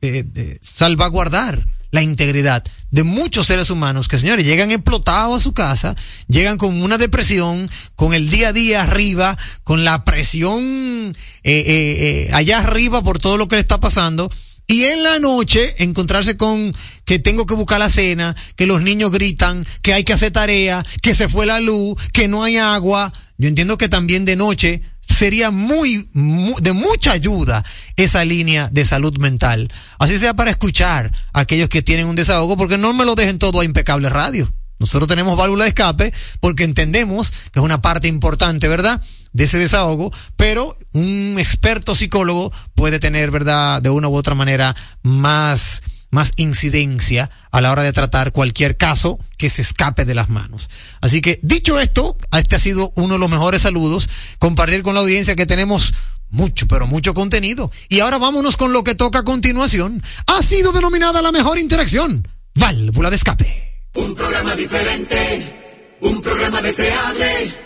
eh, 0.00 0.24
eh, 0.34 0.58
salvaguardar 0.62 1.66
la 1.90 2.02
integridad 2.02 2.64
de 2.94 3.02
muchos 3.02 3.46
seres 3.46 3.70
humanos 3.70 4.06
que, 4.06 4.18
señores, 4.18 4.46
llegan 4.46 4.70
explotados 4.70 5.36
a 5.36 5.42
su 5.42 5.52
casa, 5.52 5.96
llegan 6.28 6.58
con 6.58 6.80
una 6.80 6.96
depresión, 6.96 7.68
con 7.96 8.14
el 8.14 8.30
día 8.30 8.48
a 8.48 8.52
día 8.52 8.82
arriba, 8.82 9.36
con 9.64 9.82
la 9.82 10.04
presión 10.04 10.62
eh, 10.62 11.14
eh, 11.42 11.64
eh, 11.66 12.30
allá 12.32 12.60
arriba 12.60 13.02
por 13.02 13.18
todo 13.18 13.36
lo 13.36 13.48
que 13.48 13.56
le 13.56 13.60
está 13.60 13.80
pasando. 13.80 14.30
Y 14.66 14.84
en 14.84 15.02
la 15.02 15.18
noche 15.18 15.74
encontrarse 15.84 16.36
con 16.36 16.74
que 17.04 17.18
tengo 17.18 17.44
que 17.46 17.54
buscar 17.54 17.78
la 17.78 17.90
cena, 17.90 18.34
que 18.56 18.66
los 18.66 18.80
niños 18.82 19.10
gritan, 19.10 19.64
que 19.82 19.92
hay 19.92 20.04
que 20.04 20.14
hacer 20.14 20.32
tarea, 20.32 20.84
que 21.02 21.14
se 21.14 21.28
fue 21.28 21.44
la 21.46 21.60
luz, 21.60 21.96
que 22.12 22.28
no 22.28 22.42
hay 22.44 22.56
agua. 22.56 23.12
Yo 23.36 23.48
entiendo 23.48 23.76
que 23.76 23.88
también 23.90 24.24
de 24.24 24.36
noche 24.36 24.80
sería 25.06 25.50
muy, 25.50 26.08
mu- 26.14 26.56
de 26.62 26.72
mucha 26.72 27.12
ayuda 27.12 27.62
esa 27.96 28.24
línea 28.24 28.68
de 28.72 28.84
salud 28.86 29.16
mental. 29.18 29.70
Así 29.98 30.18
sea 30.18 30.34
para 30.34 30.50
escuchar 30.50 31.12
a 31.34 31.40
aquellos 31.40 31.68
que 31.68 31.82
tienen 31.82 32.06
un 32.06 32.16
desahogo, 32.16 32.56
porque 32.56 32.78
no 32.78 32.94
me 32.94 33.04
lo 33.04 33.14
dejen 33.14 33.38
todo 33.38 33.60
a 33.60 33.64
impecable 33.66 34.08
radio. 34.08 34.50
Nosotros 34.78 35.08
tenemos 35.08 35.36
válvula 35.38 35.64
de 35.64 35.68
escape 35.68 36.12
porque 36.40 36.64
entendemos 36.64 37.30
que 37.52 37.58
es 37.60 37.64
una 37.64 37.82
parte 37.82 38.08
importante, 38.08 38.66
¿verdad? 38.66 39.00
De 39.34 39.44
ese 39.44 39.58
desahogo, 39.58 40.12
pero 40.36 40.76
un 40.92 41.34
experto 41.38 41.94
psicólogo 41.94 42.52
puede 42.74 43.00
tener, 43.00 43.32
¿verdad? 43.32 43.82
De 43.82 43.90
una 43.90 44.08
u 44.08 44.14
otra 44.14 44.36
manera 44.36 44.74
más, 45.02 45.82
más 46.10 46.32
incidencia 46.36 47.28
a 47.50 47.60
la 47.60 47.72
hora 47.72 47.82
de 47.82 47.92
tratar 47.92 48.30
cualquier 48.30 48.76
caso 48.76 49.18
que 49.36 49.50
se 49.50 49.62
escape 49.62 50.04
de 50.04 50.14
las 50.14 50.30
manos. 50.30 50.70
Así 51.00 51.20
que, 51.20 51.40
dicho 51.42 51.80
esto, 51.80 52.16
este 52.38 52.54
ha 52.54 52.60
sido 52.60 52.92
uno 52.94 53.14
de 53.14 53.18
los 53.18 53.28
mejores 53.28 53.62
saludos, 53.62 54.08
compartir 54.38 54.84
con 54.84 54.94
la 54.94 55.00
audiencia 55.00 55.34
que 55.34 55.46
tenemos 55.46 55.92
mucho, 56.30 56.68
pero 56.68 56.86
mucho 56.86 57.12
contenido. 57.12 57.72
Y 57.88 58.00
ahora 58.00 58.18
vámonos 58.18 58.56
con 58.56 58.72
lo 58.72 58.84
que 58.84 58.94
toca 58.94 59.20
a 59.20 59.24
continuación. 59.24 60.00
Ha 60.28 60.42
sido 60.42 60.70
denominada 60.72 61.22
la 61.22 61.32
mejor 61.32 61.58
interacción, 61.58 62.26
válvula 62.54 63.10
de 63.10 63.16
escape. 63.16 63.64
Un 63.96 64.14
programa 64.14 64.54
diferente, 64.54 65.96
un 66.02 66.22
programa 66.22 66.62
deseable, 66.62 67.63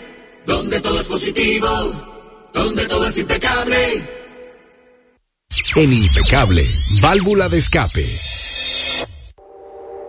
donde 0.49 0.81
todo 0.81 0.99
es 0.99 1.07
positivo, 1.07 1.69
donde 2.53 2.85
todo 2.87 3.05
es 3.05 3.17
impecable. 3.19 3.77
En 5.75 5.93
Impecable, 5.93 6.65
válvula 7.01 7.47
de 7.47 7.59
escape. 7.59 8.03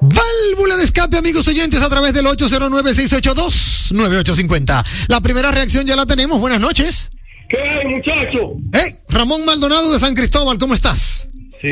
Válvula 0.01 0.79
de 0.79 0.85
escape, 0.85 1.19
amigos 1.19 1.47
oyentes, 1.47 1.83
a 1.83 1.91
través 1.91 2.15
del 2.15 2.25
809-682-9850. 2.25 4.83
La 5.09 5.21
primera 5.21 5.51
reacción 5.51 5.87
ya 5.87 5.95
la 5.95 6.07
tenemos. 6.07 6.41
Buenas 6.41 6.61
noches. 6.61 7.11
¿Qué 7.51 7.59
hay, 7.59 7.87
muchacho? 7.89 8.55
Hey, 8.73 8.97
Ramón 9.11 9.45
Maldonado 9.45 9.93
de 9.93 9.99
San 9.99 10.15
Cristóbal, 10.15 10.57
¿cómo 10.57 10.73
estás? 10.73 11.29
Sí, 11.61 11.69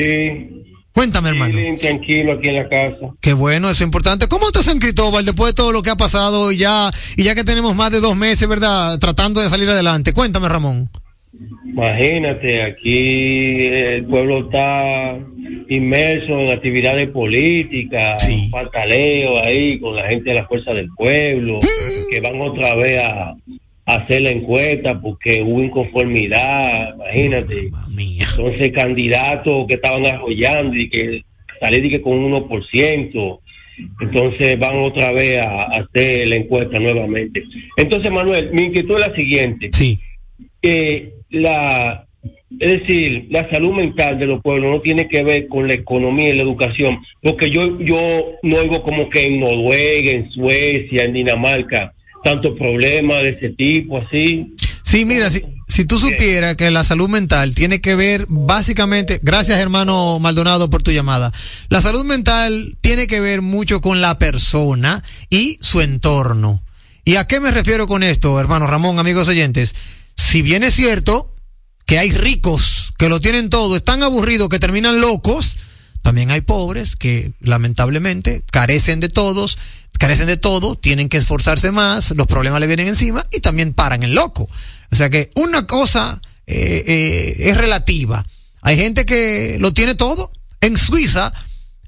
Cuéntame, 0.99 1.29
hermano. 1.29 1.57
bien, 1.57 1.77
tranquilo 1.77 2.33
aquí 2.33 2.49
en 2.49 2.57
la 2.57 2.69
casa. 2.69 3.13
Qué 3.21 3.33
bueno, 3.33 3.69
eso 3.71 3.83
es 3.85 3.87
importante. 3.87 4.27
¿Cómo 4.27 4.47
está 4.49 4.63
San 4.65 4.81
Cristóbal 4.81 5.25
después 5.25 5.51
de 5.51 5.55
todo 5.55 5.71
lo 5.71 5.81
que 5.81 5.91
ha 5.91 5.97
pasado 5.97 6.51
y 6.51 6.57
ya, 6.57 6.91
y 7.17 7.23
ya 7.23 7.37
que 7.37 7.45
tenemos 7.45 7.77
más 7.77 7.93
de 7.93 8.01
dos 8.01 8.17
meses, 8.17 8.49
verdad, 8.49 8.99
tratando 8.99 9.41
de 9.41 9.49
salir 9.49 9.69
adelante? 9.71 10.13
Cuéntame, 10.13 10.49
Ramón. 10.49 10.91
Imagínate, 11.67 12.63
aquí 12.65 13.67
el 13.67 14.07
pueblo 14.07 14.47
está 14.47 15.17
inmerso 15.69 16.41
en 16.41 16.51
actividades 16.53 17.11
políticas, 17.11 18.21
Sí. 18.21 18.49
pataleo 18.51 19.41
ahí 19.45 19.79
con 19.79 19.95
la 19.95 20.09
gente 20.09 20.31
de 20.31 20.35
la 20.35 20.49
Fuerza 20.49 20.73
del 20.73 20.89
Pueblo, 20.97 21.61
que 22.11 22.21
van 22.21 22.41
otra 22.41 22.75
vez 22.75 22.99
a 23.05 23.35
hacer 23.89 24.21
la 24.21 24.31
encuesta 24.31 25.01
porque 25.01 25.43
hubo 25.43 25.63
inconformidad, 25.63 26.95
imagínate. 26.95 27.71
Entonces, 28.21 28.73
candidatos 28.73 29.67
que 29.67 29.75
estaban 29.77 30.05
arrollando 30.05 30.77
y 30.77 30.91
que 30.91 31.23
salí 31.59 31.81
de 31.81 31.89
que 31.89 32.03
con 32.03 32.19
un 32.19 32.33
1%, 32.33 33.41
entonces 34.01 34.59
van 34.59 34.77
otra 34.77 35.11
vez 35.13 35.41
a, 35.41 35.63
a 35.63 35.81
hacer 35.81 36.27
la 36.29 36.37
encuesta 36.37 36.79
nuevamente. 36.79 37.43
Entonces, 37.79 38.13
Manuel, 38.13 38.51
mi 38.53 38.65
inquietud 38.65 38.97
es 38.97 39.01
la 39.01 39.15
siguiente. 39.15 39.69
Sí. 39.73 39.99
Eh, 40.61 41.15
la, 41.31 42.07
es 42.61 42.81
decir, 42.81 43.29
la 43.31 43.49
salud 43.49 43.73
mental 43.73 44.19
de 44.19 44.27
los 44.27 44.43
pueblos 44.43 44.71
no 44.71 44.81
tiene 44.83 45.09
que 45.09 45.23
ver 45.23 45.49
con 45.49 45.67
la 45.67 45.75
economía 45.75 46.29
y 46.29 46.37
la 46.37 46.43
educación, 46.43 46.99
porque 47.23 47.51
yo, 47.51 47.81
yo 47.81 48.33
no 48.43 48.57
oigo 48.59 48.83
como 48.83 49.09
que 49.09 49.27
en 49.27 49.41
Noruega, 49.41 50.11
en 50.11 50.31
Suecia, 50.31 51.05
en 51.05 51.15
Dinamarca, 51.15 51.95
tantos 52.25 52.57
problemas 52.59 53.23
de 53.23 53.31
ese 53.31 53.49
tipo, 53.51 53.99
así. 53.99 54.55
Sí, 54.83 55.05
mira, 55.05 55.31
si, 55.31 55.43
si 55.67 55.85
tú 55.85 55.99
supieras 55.99 56.57
que 56.57 56.71
la 56.71 56.83
salud 56.83 57.09
mental 57.09 57.55
tiene 57.55 57.81
que 57.81 57.95
ver 57.95 58.25
básicamente, 58.29 59.21
gracias 59.23 59.59
hermano 59.59 60.19
Maldonado 60.19 60.71
por 60.71 60.83
tu 60.83 60.91
llamada, 60.91 61.31
la 61.69 61.83
salud 61.83 62.05
mental 62.05 62.77
tiene 62.81 63.07
que 63.07 63.21
ver 63.21 63.43
mucho 63.43 63.81
con 63.81 64.01
la 64.01 64.19
persona 64.19 65.05
y 65.31 65.59
su 65.61 65.81
entorno. 65.83 66.65
¿Y 67.05 67.17
a 67.17 67.27
qué 67.27 67.39
me 67.41 67.51
refiero 67.51 67.87
con 67.87 68.03
esto, 68.03 68.41
hermano 68.41 68.67
Ramón, 68.67 68.99
amigos 68.99 69.29
oyentes? 69.29 69.75
Si 70.15 70.43
bien 70.43 70.65
es 70.65 70.75
cierto 70.75 71.35
que 71.87 71.99
hay 71.99 72.11
ricos 72.11 72.93
que 72.99 73.09
lo 73.09 73.21
tienen 73.21 73.49
todo, 73.49 73.77
están 73.77 74.03
aburridos 74.03 74.49
que 74.49 74.59
terminan 74.59 75.01
locos, 75.01 75.59
también 76.03 76.31
hay 76.31 76.41
pobres 76.41 76.97
que 76.97 77.31
lamentablemente 77.41 78.43
carecen 78.51 79.01
de 79.01 79.09
todos, 79.09 79.59
carecen 79.99 80.27
de 80.27 80.37
todo, 80.37 80.77
tienen 80.77 81.09
que 81.09 81.19
esforzarse 81.19 81.71
más, 81.71 82.13
los 82.13 82.27
problemas 82.27 82.61
le 82.61 82.67
vienen 82.67 82.89
encima 82.89 83.27
y 83.33 83.41
también 83.41 83.75
paran 83.75 84.03
en 84.03 84.15
loco. 84.15 84.49
O 84.91 84.97
sea 84.97 85.11
que 85.11 85.31
una 85.37 85.67
cosa 85.67 86.21
eh, 86.47 86.85
eh, 86.87 87.37
es 87.51 87.59
relativa. 87.59 88.25
Hay 88.63 88.77
gente 88.77 89.05
que 89.05 89.59
lo 89.61 89.73
tiene 89.75 89.95
todo. 89.95 90.31
En 90.61 90.77
Suiza, 90.77 91.33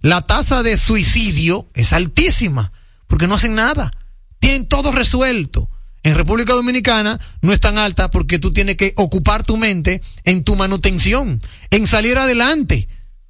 la 0.02 0.22
tasa 0.22 0.62
de 0.62 0.76
suicidio 0.76 1.66
es 1.74 1.92
altísima 1.92 2.72
porque 3.06 3.26
no 3.26 3.34
hacen 3.34 3.54
nada. 3.54 3.90
Tienen 4.38 4.66
todo 4.66 4.92
resuelto. 4.92 5.68
En 6.02 6.14
República 6.14 6.54
Dominicana 6.54 7.20
no 7.42 7.52
es 7.52 7.60
tan 7.60 7.76
alta 7.76 8.10
porque 8.10 8.38
tú 8.38 8.52
tienes 8.52 8.76
que 8.76 8.94
ocupar 8.96 9.44
tu 9.44 9.56
mente 9.56 10.00
en 10.24 10.44
tu 10.44 10.56
manutención, 10.56 11.42
en 11.70 11.86
salir 11.86 12.16
adelante. 12.16 12.88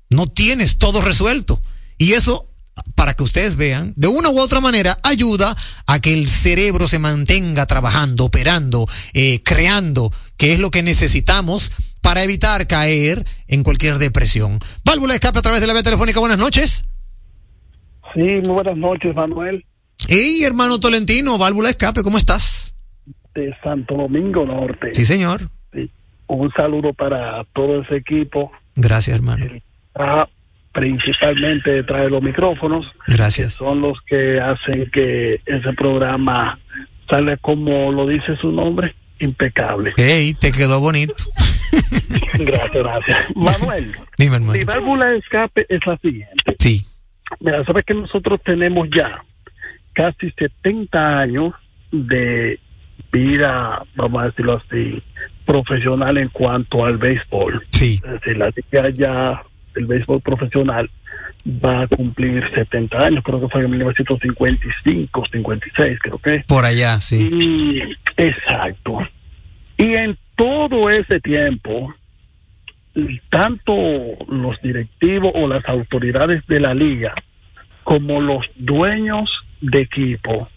No 0.08 0.26
tienes 0.26 0.78
todo 0.78 1.00
resuelto. 1.00 1.60
Y 1.98 2.12
eso, 2.12 2.46
para 3.00 3.14
que 3.14 3.22
ustedes 3.22 3.56
vean, 3.56 3.94
de 3.96 4.08
una 4.08 4.28
u 4.28 4.38
otra 4.38 4.60
manera 4.60 4.98
ayuda 5.02 5.56
a 5.86 6.00
que 6.00 6.12
el 6.12 6.28
cerebro 6.28 6.86
se 6.86 6.98
mantenga 6.98 7.64
trabajando, 7.64 8.26
operando, 8.26 8.86
eh, 9.14 9.40
creando, 9.42 10.12
que 10.36 10.52
es 10.52 10.58
lo 10.58 10.70
que 10.70 10.82
necesitamos 10.82 11.72
para 12.02 12.22
evitar 12.22 12.66
caer 12.66 13.24
en 13.48 13.62
cualquier 13.62 13.96
depresión. 13.96 14.58
Válvula 14.84 15.14
de 15.14 15.16
escape 15.16 15.38
a 15.38 15.40
través 15.40 15.62
de 15.62 15.66
la 15.66 15.72
vía 15.72 15.82
telefónica. 15.82 16.20
Buenas 16.20 16.36
noches. 16.36 16.84
Sí, 18.12 18.20
muy 18.20 18.52
buenas 18.52 18.76
noches, 18.76 19.16
Manuel, 19.16 19.64
Hey, 20.06 20.42
hermano 20.44 20.78
Tolentino, 20.78 21.38
válvula 21.38 21.68
de 21.68 21.70
escape, 21.70 22.02
¿cómo 22.02 22.18
estás? 22.18 22.74
de 23.34 23.50
Santo 23.64 23.94
Domingo 23.94 24.44
Norte. 24.44 24.90
Sí, 24.92 25.06
señor. 25.06 25.48
Sí. 25.72 25.90
Un 26.26 26.52
saludo 26.52 26.92
para 26.92 27.44
todo 27.54 27.80
ese 27.80 27.96
equipo, 27.96 28.52
Gracias, 28.76 29.16
hermano. 29.16 29.46
ah, 29.94 30.28
principalmente 30.72 31.70
detrás 31.70 32.02
de 32.02 32.10
los 32.10 32.22
micrófonos, 32.22 32.86
Gracias. 33.06 33.54
son 33.54 33.80
los 33.80 34.00
que 34.02 34.40
hacen 34.40 34.90
que 34.90 35.40
ese 35.46 35.72
programa 35.76 36.58
salga 37.08 37.36
como 37.38 37.90
lo 37.92 38.06
dice 38.06 38.36
su 38.40 38.52
nombre, 38.52 38.94
impecable. 39.18 39.92
Hey, 39.96 40.34
te 40.38 40.52
quedó 40.52 40.80
bonito. 40.80 41.14
Gracias, 42.38 42.70
gracias. 42.72 43.36
Manuel, 43.36 43.92
Dime, 44.16 44.36
hermano. 44.36 44.52
mi 44.52 44.64
válvula 44.64 45.06
de 45.10 45.18
escape 45.18 45.66
es 45.68 45.80
la 45.86 45.96
siguiente. 45.98 46.56
Sí. 46.58 46.84
Mira, 47.38 47.64
sabes 47.64 47.84
que 47.84 47.94
nosotros 47.94 48.40
tenemos 48.44 48.88
ya 48.94 49.22
casi 49.92 50.30
70 50.32 51.18
años 51.20 51.54
de 51.92 52.58
vida, 53.12 53.84
vamos 53.94 54.22
a 54.22 54.26
decirlo 54.26 54.60
así, 54.64 55.02
profesional 55.44 56.16
en 56.18 56.28
cuanto 56.28 56.84
al 56.84 56.96
béisbol. 56.98 57.64
Sí. 57.70 58.00
Es 58.04 58.10
decir, 58.12 58.36
la 58.36 58.90
ya 58.90 59.42
del 59.74 59.86
béisbol 59.86 60.20
profesional 60.20 60.90
va 61.46 61.82
a 61.82 61.86
cumplir 61.88 62.42
70 62.54 62.98
años, 62.98 63.24
creo 63.24 63.40
que 63.40 63.48
fue 63.48 63.62
en 63.62 63.70
1955, 63.70 65.24
56, 65.32 65.98
creo 65.98 66.18
que. 66.18 66.44
Por 66.46 66.64
allá, 66.64 67.00
sí. 67.00 67.28
Y, 67.32 67.82
exacto. 68.16 68.98
Y 69.76 69.94
en 69.94 70.18
todo 70.36 70.90
ese 70.90 71.20
tiempo, 71.20 71.94
tanto 73.30 73.72
los 74.28 74.60
directivos 74.62 75.32
o 75.34 75.46
las 75.46 75.64
autoridades 75.66 76.46
de 76.46 76.60
la 76.60 76.74
liga 76.74 77.14
como 77.84 78.20
los 78.20 78.44
dueños 78.56 79.30
de 79.60 79.80
equipo 79.80 80.48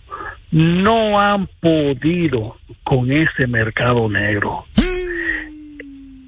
no 0.51 1.19
han 1.19 1.47
podido 1.59 2.57
con 2.83 3.11
ese 3.11 3.47
mercado 3.47 4.07
negro. 4.09 4.65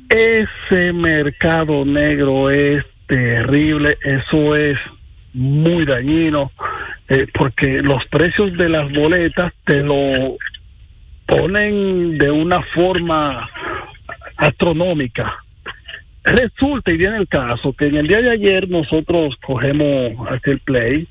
Ese 0.10 0.94
mercado 0.94 1.84
negro 1.86 2.50
es 2.50 2.86
terrible, 3.08 3.98
eso 4.04 4.56
es 4.56 4.78
muy 5.34 5.86
dañino, 5.86 6.52
eh, 7.10 7.28
porque 7.34 7.82
los 7.82 8.06
precios 8.08 8.56
de 8.58 8.70
las 8.70 8.92
boletas 8.92 9.54
te 9.66 9.82
lo 9.82 10.38
ponen 11.26 12.18
de 12.18 12.32
una 12.32 12.62
forma 12.74 13.50
astronómica. 14.38 15.34
Resulta 16.24 16.92
y 16.92 16.98
viene 16.98 17.18
el 17.18 17.28
caso 17.28 17.74
que 17.74 17.86
en 17.86 17.98
el 17.98 18.08
día 18.08 18.22
de 18.22 18.32
ayer 18.32 18.70
nosotros 18.70 19.36
cogemos 19.46 20.14
aquel 20.32 20.60
play 20.60 21.08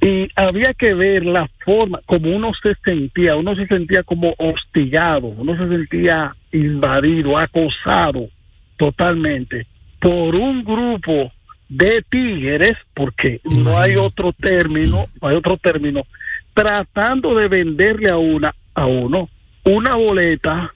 y 0.00 0.28
había 0.36 0.74
que 0.74 0.94
ver 0.94 1.24
la 1.24 1.48
forma 1.64 2.00
como 2.06 2.30
uno 2.30 2.52
se 2.60 2.74
sentía, 2.84 3.36
uno 3.36 3.54
se 3.54 3.66
sentía 3.66 4.02
como 4.02 4.34
hostigado, 4.38 5.28
uno 5.28 5.56
se 5.56 5.68
sentía 5.68 6.34
invadido, 6.52 7.38
acosado 7.38 8.28
totalmente 8.76 9.66
por 10.00 10.34
un 10.34 10.64
grupo 10.64 11.32
de 11.68 12.02
tigres, 12.08 12.76
porque 12.94 13.40
no 13.44 13.78
hay 13.78 13.96
otro 13.96 14.32
término, 14.32 15.06
no 15.20 15.28
hay 15.28 15.36
otro 15.36 15.56
término, 15.56 16.06
tratando 16.54 17.34
de 17.34 17.48
venderle 17.48 18.10
a 18.10 18.16
una 18.16 18.54
a 18.74 18.86
uno 18.86 19.28
una 19.64 19.96
boleta 19.96 20.72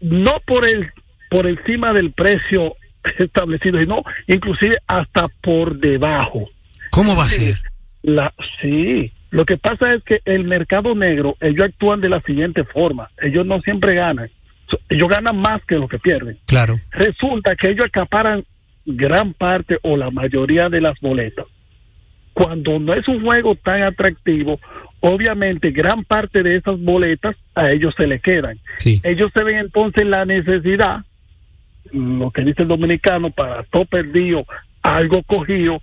no 0.00 0.40
por 0.46 0.66
el 0.66 0.90
por 1.28 1.46
encima 1.46 1.92
del 1.92 2.12
precio 2.12 2.74
establecido, 3.18 3.78
sino 3.78 4.02
inclusive 4.26 4.78
hasta 4.86 5.28
por 5.42 5.78
debajo. 5.78 6.48
¿Cómo 6.90 7.16
va 7.16 7.24
a 7.24 7.28
ser? 7.28 7.56
La, 8.02 8.34
sí, 8.60 9.12
lo 9.30 9.44
que 9.44 9.56
pasa 9.56 9.94
es 9.94 10.02
que 10.02 10.20
el 10.24 10.44
mercado 10.44 10.94
negro, 10.94 11.36
ellos 11.40 11.66
actúan 11.66 12.00
de 12.00 12.08
la 12.08 12.20
siguiente 12.22 12.64
forma, 12.64 13.10
ellos 13.22 13.46
no 13.46 13.60
siempre 13.60 13.94
ganan, 13.94 14.28
ellos 14.88 15.08
ganan 15.08 15.36
más 15.36 15.62
que 15.64 15.76
lo 15.76 15.88
que 15.88 15.98
pierden. 15.98 16.36
Claro. 16.46 16.76
Resulta 16.90 17.56
que 17.56 17.70
ellos 17.70 17.86
acaparan 17.86 18.44
gran 18.86 19.34
parte 19.34 19.78
o 19.82 19.96
la 19.96 20.10
mayoría 20.10 20.68
de 20.68 20.80
las 20.80 20.98
boletas. 21.00 21.46
Cuando 22.32 22.78
no 22.78 22.94
es 22.94 23.06
un 23.08 23.22
juego 23.22 23.54
tan 23.56 23.82
atractivo, 23.82 24.60
obviamente 25.00 25.70
gran 25.72 26.04
parte 26.04 26.42
de 26.42 26.56
esas 26.56 26.80
boletas 26.80 27.36
a 27.54 27.70
ellos 27.70 27.94
se 27.96 28.06
le 28.06 28.20
quedan. 28.20 28.58
Sí. 28.78 29.00
Ellos 29.02 29.30
se 29.34 29.42
ven 29.42 29.58
entonces 29.58 30.06
la 30.06 30.24
necesidad, 30.24 31.04
lo 31.92 32.30
que 32.30 32.42
dice 32.42 32.62
el 32.62 32.68
dominicano, 32.68 33.30
para 33.30 33.64
todo 33.64 33.84
perdido, 33.84 34.46
algo 34.82 35.22
cogido, 35.22 35.82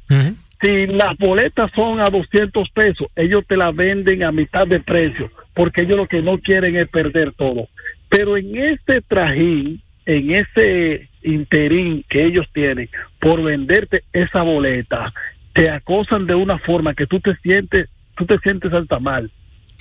si 0.62 0.88
las 0.88 1.15
boletas 1.17 1.72
son 1.75 2.00
a 2.00 2.10
200 2.10 2.70
pesos, 2.72 3.08
ellos 3.15 3.44
te 3.48 3.58
las 3.58 3.75
venden 3.75 4.24
a 4.24 4.32
mitad 4.32 4.65
de 4.65 4.79
precio, 4.79 5.32
porque 5.53 5.82
ellos 5.82 5.98
lo 5.98 6.08
que 6.08 6.22
no 6.22 6.39
quieren 6.39 6.75
es 6.75 6.88
perder 6.88 7.34
todo. 7.34 7.67
Pero 8.09 8.37
en 8.37 8.55
este 8.55 9.01
trajín, 9.01 9.81
en 10.05 10.31
ese 10.31 11.09
interín 11.24 12.03
que 12.09 12.25
ellos 12.25 12.48
tienen 12.53 12.89
por 13.20 13.43
venderte 13.43 14.03
esa 14.13 14.41
boleta, 14.41 15.13
te 15.53 15.70
acosan 15.70 16.25
de 16.25 16.35
una 16.35 16.57
forma 16.59 16.93
que 16.93 17.07
tú 17.07 17.20
te 17.20 17.35
sientes, 17.37 17.89
tú 18.15 18.25
te 18.25 18.37
sientes 18.39 18.72
hasta 18.72 19.00
mal. 19.00 19.31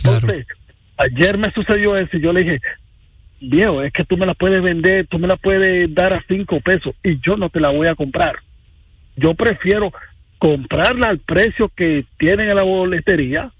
Claro. 0.02 0.16
Entonces, 0.16 0.46
ayer 0.96 1.38
me 1.38 1.50
sucedió 1.50 1.96
eso 1.96 2.16
y 2.16 2.20
yo 2.20 2.32
le 2.32 2.42
dije, 2.42 2.60
viejo, 3.40 3.82
es 3.82 3.92
que 3.92 4.04
tú 4.04 4.16
me 4.16 4.26
la 4.26 4.34
puedes 4.34 4.62
vender, 4.62 5.06
tú 5.06 5.18
me 5.18 5.28
la 5.28 5.36
puedes 5.36 5.92
dar 5.94 6.12
a 6.12 6.24
cinco 6.26 6.60
pesos 6.60 6.94
y 7.02 7.20
yo 7.20 7.36
no 7.36 7.50
te 7.50 7.60
la 7.60 7.70
voy 7.70 7.86
a 7.86 7.94
comprar. 7.94 8.36
Yo 9.16 9.34
prefiero 9.34 9.92
comprarla 10.38 11.08
al 11.08 11.18
precio 11.20 11.70
que 11.74 12.04
tienen 12.18 12.50
en 12.50 12.56
la 12.56 12.62
boletería 12.62 13.50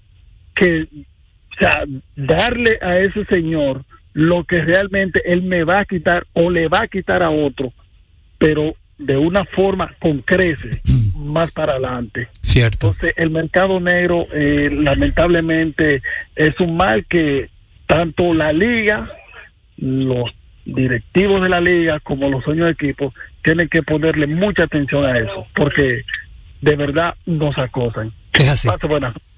que, 0.55 0.83
o 0.83 1.59
sea, 1.59 1.83
darle 2.15 2.77
a 2.81 2.99
ese 2.99 3.25
señor 3.25 3.83
lo 4.17 4.45
que 4.45 4.63
realmente 4.63 5.21
él 5.31 5.43
me 5.43 5.63
va 5.63 5.81
a 5.81 5.85
quitar 5.85 6.25
o 6.33 6.49
le 6.49 6.67
va 6.69 6.81
a 6.81 6.87
quitar 6.87 7.21
a 7.21 7.29
otro, 7.29 7.71
pero 8.39 8.73
de 8.97 9.15
una 9.15 9.45
forma 9.45 9.93
con 9.99 10.21
creces 10.21 10.81
más 11.15 11.51
para 11.51 11.73
adelante. 11.73 12.27
Cierto. 12.41 12.87
Entonces, 12.87 13.13
el 13.15 13.29
mercado 13.29 13.79
negro, 13.79 14.25
eh, 14.33 14.71
lamentablemente, 14.73 16.01
es 16.35 16.59
un 16.59 16.75
mal 16.75 17.05
que 17.05 17.51
tanto 17.85 18.33
la 18.33 18.51
liga, 18.53 19.07
los 19.77 20.31
directivos 20.65 21.43
de 21.43 21.49
la 21.49 21.61
liga, 21.61 21.99
como 21.99 22.27
los 22.27 22.43
dueños 22.43 22.65
de 22.65 22.71
equipo, 22.71 23.13
tienen 23.43 23.69
que 23.69 23.83
ponerle 23.83 24.25
mucha 24.25 24.63
atención 24.63 25.05
a 25.05 25.19
eso, 25.19 25.45
porque 25.53 26.01
de 26.61 26.75
verdad 26.75 27.13
nos 27.27 27.55
acosan. 27.59 28.11
Es 28.33 28.49
así. 28.49 28.67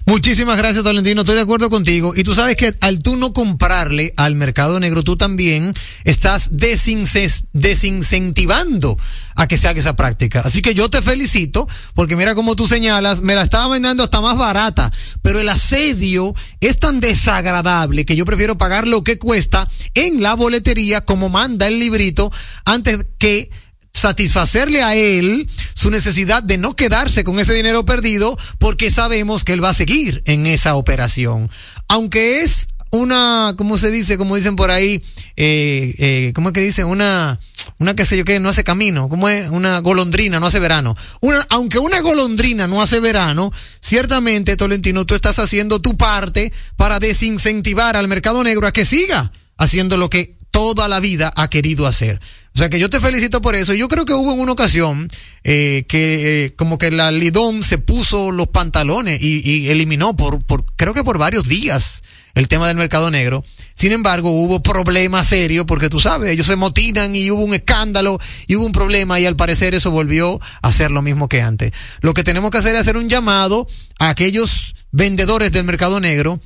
Muchísimas 0.06 0.56
gracias, 0.56 0.82
Tolentino. 0.82 1.20
Estoy 1.20 1.36
de 1.36 1.42
acuerdo 1.42 1.70
contigo. 1.70 2.12
Y 2.16 2.24
tú 2.24 2.34
sabes 2.34 2.56
que 2.56 2.74
al 2.80 2.98
tú 2.98 3.16
no 3.16 3.32
comprarle 3.32 4.12
al 4.16 4.34
mercado 4.34 4.80
negro, 4.80 5.04
tú 5.04 5.16
también 5.16 5.72
estás 6.04 6.50
desincentivando 6.52 8.98
a 9.36 9.46
que 9.46 9.56
se 9.56 9.68
haga 9.68 9.78
esa 9.78 9.94
práctica. 9.96 10.40
Así 10.40 10.62
que 10.62 10.74
yo 10.74 10.90
te 10.90 11.00
felicito, 11.00 11.68
porque 11.94 12.16
mira 12.16 12.34
como 12.34 12.56
tú 12.56 12.66
señalas, 12.66 13.22
me 13.22 13.34
la 13.34 13.42
estaba 13.42 13.68
vendiendo 13.68 14.02
hasta 14.02 14.20
más 14.20 14.36
barata, 14.36 14.90
pero 15.22 15.40
el 15.40 15.48
asedio 15.48 16.34
es 16.60 16.78
tan 16.78 17.00
desagradable 17.00 18.04
que 18.04 18.16
yo 18.16 18.24
prefiero 18.24 18.58
pagar 18.58 18.88
lo 18.88 19.04
que 19.04 19.18
cuesta 19.18 19.68
en 19.94 20.22
la 20.22 20.34
boletería, 20.34 21.02
como 21.02 21.28
manda 21.28 21.68
el 21.68 21.78
librito, 21.78 22.32
antes 22.64 23.06
que 23.18 23.48
satisfacerle 23.92 24.82
a 24.82 24.94
él 24.94 25.48
su 25.80 25.90
necesidad 25.90 26.42
de 26.42 26.58
no 26.58 26.76
quedarse 26.76 27.24
con 27.24 27.40
ese 27.40 27.54
dinero 27.54 27.86
perdido 27.86 28.38
porque 28.58 28.90
sabemos 28.90 29.44
que 29.44 29.54
él 29.54 29.64
va 29.64 29.70
a 29.70 29.74
seguir 29.74 30.22
en 30.26 30.46
esa 30.46 30.74
operación. 30.74 31.50
Aunque 31.88 32.42
es 32.42 32.68
una, 32.90 33.54
¿cómo 33.56 33.78
se 33.78 33.90
dice? 33.90 34.18
Como 34.18 34.36
dicen 34.36 34.56
por 34.56 34.70
ahí, 34.70 35.02
eh, 35.36 35.94
eh, 35.98 36.32
¿cómo 36.34 36.48
es 36.48 36.52
que 36.52 36.60
dicen? 36.60 36.84
Una, 36.84 37.40
una 37.78 37.94
que 37.94 38.04
sé 38.04 38.18
yo 38.18 38.26
que 38.26 38.38
no 38.40 38.50
hace 38.50 38.62
camino, 38.62 39.08
¿cómo 39.08 39.30
es? 39.30 39.48
Una 39.48 39.78
golondrina 39.78 40.38
no 40.38 40.46
hace 40.46 40.58
verano. 40.58 40.94
Una, 41.22 41.46
aunque 41.48 41.78
una 41.78 42.02
golondrina 42.02 42.66
no 42.66 42.82
hace 42.82 43.00
verano, 43.00 43.50
ciertamente, 43.80 44.58
Tolentino, 44.58 45.06
tú 45.06 45.14
estás 45.14 45.38
haciendo 45.38 45.80
tu 45.80 45.96
parte 45.96 46.52
para 46.76 46.98
desincentivar 46.98 47.96
al 47.96 48.06
mercado 48.06 48.44
negro 48.44 48.66
a 48.66 48.72
que 48.72 48.84
siga 48.84 49.32
haciendo 49.56 49.96
lo 49.96 50.10
que 50.10 50.36
toda 50.50 50.88
la 50.88 51.00
vida 51.00 51.32
ha 51.36 51.48
querido 51.48 51.86
hacer. 51.86 52.20
O 52.54 52.58
sea 52.58 52.68
que 52.68 52.78
yo 52.78 52.90
te 52.90 53.00
felicito 53.00 53.40
por 53.40 53.54
eso. 53.54 53.74
Yo 53.74 53.88
creo 53.88 54.04
que 54.04 54.12
hubo 54.12 54.32
en 54.32 54.40
una 54.40 54.52
ocasión 54.52 55.08
eh, 55.44 55.84
que 55.88 56.44
eh, 56.44 56.54
como 56.56 56.78
que 56.78 56.90
la 56.90 57.10
Lidón 57.12 57.62
se 57.62 57.78
puso 57.78 58.32
los 58.32 58.48
pantalones 58.48 59.22
y, 59.22 59.40
y 59.48 59.68
eliminó 59.68 60.16
por, 60.16 60.42
por, 60.44 60.64
creo 60.76 60.92
que 60.92 61.04
por 61.04 61.18
varios 61.18 61.48
días 61.48 62.02
el 62.34 62.48
tema 62.48 62.68
del 62.68 62.76
mercado 62.76 63.10
negro. 63.10 63.42
Sin 63.74 63.92
embargo, 63.92 64.30
hubo 64.30 64.62
problemas 64.62 65.28
serios 65.28 65.64
porque 65.66 65.88
tú 65.88 66.00
sabes, 66.00 66.32
ellos 66.32 66.46
se 66.46 66.56
motinan 66.56 67.14
y 67.16 67.30
hubo 67.30 67.44
un 67.44 67.54
escándalo 67.54 68.18
y 68.46 68.56
hubo 68.56 68.66
un 68.66 68.72
problema 68.72 69.18
y 69.20 69.26
al 69.26 69.36
parecer 69.36 69.74
eso 69.74 69.90
volvió 69.90 70.40
a 70.62 70.72
ser 70.72 70.90
lo 70.90 71.02
mismo 71.02 71.28
que 71.28 71.42
antes. 71.42 71.72
Lo 72.00 72.14
que 72.14 72.24
tenemos 72.24 72.50
que 72.50 72.58
hacer 72.58 72.74
es 72.74 72.80
hacer 72.82 72.96
un 72.96 73.08
llamado 73.08 73.66
a 73.98 74.10
aquellos 74.10 74.74
vendedores 74.92 75.52
del 75.52 75.64
mercado 75.64 76.00
negro 76.00 76.40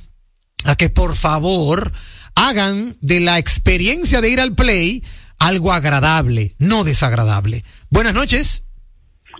a 0.63 0.75
que 0.75 0.89
por 0.89 1.15
favor 1.15 1.91
hagan 2.35 2.95
de 3.01 3.19
la 3.19 3.39
experiencia 3.39 4.21
de 4.21 4.29
ir 4.29 4.39
al 4.39 4.55
play 4.55 5.01
algo 5.39 5.71
agradable, 5.71 6.51
no 6.59 6.83
desagradable. 6.83 7.63
Buenas 7.89 8.13
noches. 8.13 8.65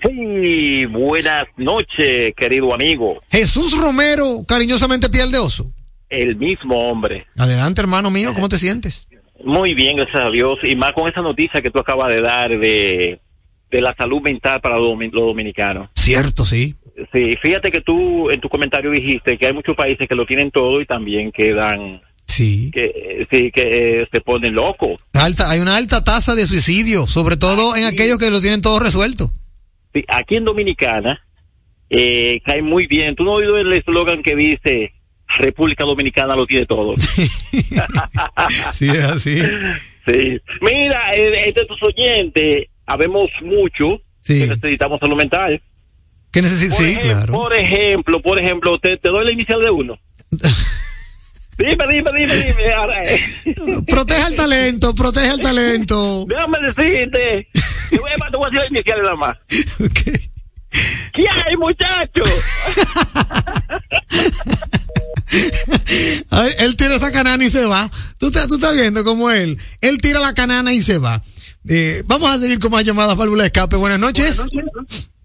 Sí, 0.04 0.86
buenas 0.86 1.48
noches, 1.58 2.34
querido 2.36 2.74
amigo. 2.74 3.22
Jesús 3.32 3.78
Romero, 3.80 4.42
cariñosamente 4.48 5.10
piel 5.10 5.32
de 5.32 5.40
oso. 5.40 5.72
El 6.10 6.36
mismo 6.36 6.90
hombre. 6.90 7.26
Adelante, 7.38 7.82
hermano 7.82 8.12
mío, 8.12 8.34
¿cómo 8.34 8.50
te 8.50 8.58
sientes? 8.58 9.08
Muy 9.44 9.74
bien, 9.74 9.98
gracias 9.98 10.24
a 10.24 10.30
Dios. 10.30 10.60
Y 10.64 10.76
más 10.76 10.94
con 10.94 11.10
esa 11.10 11.22
noticia 11.22 11.62
que 11.62 11.72
tú 11.72 11.80
acabas 11.80 12.10
de 12.10 12.22
dar 12.22 12.50
de, 12.50 13.20
de 13.72 13.82
la 13.82 13.96
salud 13.96 14.22
mental 14.22 14.62
para 14.62 14.78
los, 14.78 14.98
los 15.00 15.26
dominicanos. 15.26 15.90
Cierto, 15.94 16.46
sí. 16.46 16.76
Sí, 17.12 17.36
fíjate 17.42 17.72
que 17.72 17.82
tú 17.82 18.30
en 18.30 18.40
tu 18.40 18.48
comentario 18.48 18.92
dijiste 18.92 19.38
que 19.38 19.48
hay 19.48 19.54
muchos 19.54 19.76
países 19.76 20.08
que 20.08 20.16
lo 20.16 20.26
tienen 20.26 20.52
todo 20.52 20.80
y 20.82 20.86
también 20.86 21.32
quedan 21.32 22.02
Sí. 22.28 22.72
que 22.74 22.86
eh, 22.86 23.28
sí 23.32 23.52
que 23.52 24.02
eh, 24.02 24.08
se 24.12 24.20
ponen 24.22 24.54
locos. 24.56 25.02
Alta, 25.14 25.50
hay 25.50 25.60
una 25.60 25.78
alta 25.78 26.04
tasa 26.04 26.36
de 26.36 26.46
suicidio, 26.46 27.08
sobre 27.08 27.38
todo 27.38 27.76
en 27.76 27.86
aquellos 27.86 28.18
que 28.18 28.30
lo 28.30 28.42
tienen 28.42 28.62
todo 28.62 28.80
resuelto. 28.80 29.32
Sí, 29.94 30.04
aquí 30.08 30.36
en 30.36 30.44
Dominicana 30.46 31.22
eh, 31.90 32.42
cae 32.46 32.62
muy 32.62 32.88
bien. 32.88 33.16
¿Tú 33.16 33.24
no 33.24 33.34
has 33.38 33.40
oído 33.44 33.58
el 33.58 33.72
eslogan 33.74 34.22
que 34.24 34.36
dice 34.36 34.92
República 35.38 35.84
Dominicana 35.86 36.36
lo 36.36 36.46
tiene 36.46 36.66
todo? 36.66 36.94
Sí, 38.72 38.88
es 38.90 39.04
así. 39.06 39.36
Sí. 40.06 40.40
Mira, 40.62 41.16
eh, 41.16 41.48
entre 41.48 41.66
tus 41.66 41.82
oyentes, 41.84 42.68
habemos 42.86 43.30
mucho 43.44 44.02
Sí. 44.20 44.40
que 44.42 44.48
necesitamos 44.48 45.00
salud 45.00 45.16
mental. 45.16 45.62
¿Qué 46.32 46.42
necesito? 46.42 46.76
Por 46.76 46.86
Sí, 46.86 46.96
claro. 46.98 47.34
Por 47.34 47.58
ejemplo, 47.58 48.22
por 48.22 48.40
ejemplo, 48.40 48.78
te, 48.80 48.98
te 48.98 49.10
doy 49.10 49.24
la 49.26 49.32
inicial 49.32 49.62
de 49.62 49.70
uno. 49.70 49.98
Dime, 51.58 51.86
dime, 51.90 52.12
dime, 52.20 52.36
dime. 52.46 52.74
Ahora, 52.74 53.02
Protege 53.88 54.28
el 54.28 54.36
talento, 54.36 54.94
protege 54.94 55.30
el 55.30 55.40
talento. 55.42 56.26
déjame 56.28 56.58
decirte. 56.68 57.48
Te 57.90 57.98
voy, 58.00 58.12
a, 58.12 58.16
te 58.32 58.38
voy 58.38 58.48
a 58.48 58.50
decir 58.50 58.60
la 58.60 58.68
inicial 58.68 59.02
nada 59.04 59.16
más. 59.16 59.38
Ok. 59.80 60.00
¿Qué 61.14 61.24
hay, 61.30 61.56
muchacho? 61.58 62.22
Ay, 66.30 66.52
él 66.60 66.76
tira 66.76 66.96
esa 66.96 67.12
canana 67.12 67.44
y 67.44 67.50
se 67.50 67.66
va. 67.66 67.90
Tú, 68.20 68.30
te- 68.32 68.48
tú 68.48 68.56
estás 68.56 68.74
viendo 68.76 69.04
como 69.04 69.30
él. 69.32 69.58
Él 69.82 69.98
tira 70.00 70.20
la 70.20 70.34
canana 70.34 70.74
y 70.74 70.82
se 70.82 70.98
va. 70.98 71.22
Eh, 71.68 72.04
vamos 72.06 72.30
a 72.30 72.40
seguir 72.40 72.60
con 72.60 72.72
más 72.72 72.84
llamadas, 72.84 73.16
válvula 73.16 73.44
de 73.44 73.48
escape. 73.48 73.76
Buenas 73.78 74.00
noches. 74.00 74.42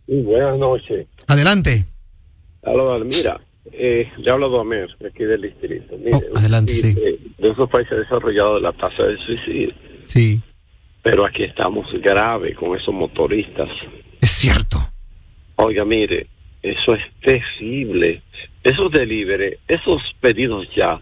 Sí, 0.06 0.22
buenas 0.22 0.58
noches. 0.58 1.06
Adelante. 1.26 1.84
Aló, 2.62 2.98
mira, 3.04 3.40
eh, 3.72 4.10
le 4.18 4.30
hablo 4.30 4.46
a 4.46 4.50
de 4.98 5.08
aquí 5.08 5.24
del 5.24 5.42
distrito. 5.42 5.96
Mire, 5.96 6.10
Oh, 6.34 6.38
adelante, 6.38 6.74
sí. 6.74 6.94
De, 6.94 7.18
de 7.38 7.50
esos 7.50 7.68
países 7.70 7.98
desarrollados 7.98 8.60
la 8.62 8.72
tasa 8.72 9.02
del 9.04 9.18
suicidio, 9.18 9.74
Sí, 10.04 10.40
pero 11.02 11.24
aquí 11.24 11.44
estamos 11.44 11.86
grave 12.02 12.54
con 12.54 12.78
esos 12.78 12.92
motoristas. 12.94 13.68
es 14.20 14.30
cierto. 14.30 14.76
Oiga, 15.56 15.84
mire, 15.84 16.26
eso 16.62 16.94
es 16.94 17.02
terrible. 17.22 18.22
Esos 18.62 18.90
delivery, 18.92 19.56
esos 19.68 20.02
pedidos 20.20 20.66
ya, 20.76 21.00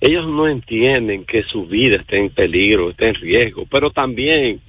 ellos 0.00 0.26
no 0.26 0.46
entienden 0.48 1.24
que 1.24 1.42
su 1.44 1.66
vida 1.66 1.96
está 1.96 2.16
en 2.16 2.30
peligro, 2.30 2.90
está 2.90 3.06
en 3.06 3.14
riesgo, 3.14 3.66
pero 3.70 3.90
también 3.90 4.60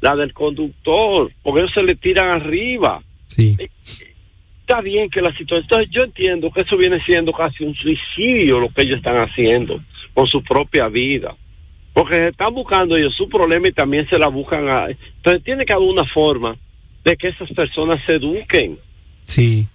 la 0.00 0.14
del 0.16 0.32
conductor, 0.34 1.32
porque 1.42 1.60
ellos 1.60 1.72
se 1.72 1.82
le 1.82 1.94
tiran 1.94 2.28
arriba. 2.28 3.02
Sí. 3.26 3.56
Está 4.74 4.82
bien 4.82 5.08
que 5.08 5.20
la 5.20 5.30
situación. 5.36 5.62
Entonces, 5.62 5.88
yo 5.92 6.02
entiendo 6.02 6.50
que 6.50 6.62
eso 6.62 6.76
viene 6.76 7.00
siendo 7.04 7.32
casi 7.32 7.62
un 7.62 7.74
suicidio 7.74 8.58
lo 8.58 8.68
que 8.70 8.82
ellos 8.82 8.96
están 8.96 9.16
haciendo 9.16 9.80
con 10.12 10.26
su 10.26 10.42
propia 10.42 10.88
vida. 10.88 11.36
Porque 11.92 12.16
se 12.16 12.28
están 12.28 12.52
buscando 12.52 12.96
ellos 12.96 13.14
su 13.14 13.28
problema 13.28 13.68
y 13.68 13.72
también 13.72 14.08
se 14.08 14.18
la 14.18 14.26
buscan 14.26 14.68
a. 14.68 14.88
Entonces, 14.88 15.44
tiene 15.44 15.64
que 15.64 15.72
haber 15.72 15.88
una 15.88 16.04
forma 16.06 16.56
de 17.04 17.16
que 17.16 17.28
esas 17.28 17.50
personas 17.52 18.00
se 18.04 18.16
eduquen. 18.16 18.78
Sí. 19.22 19.66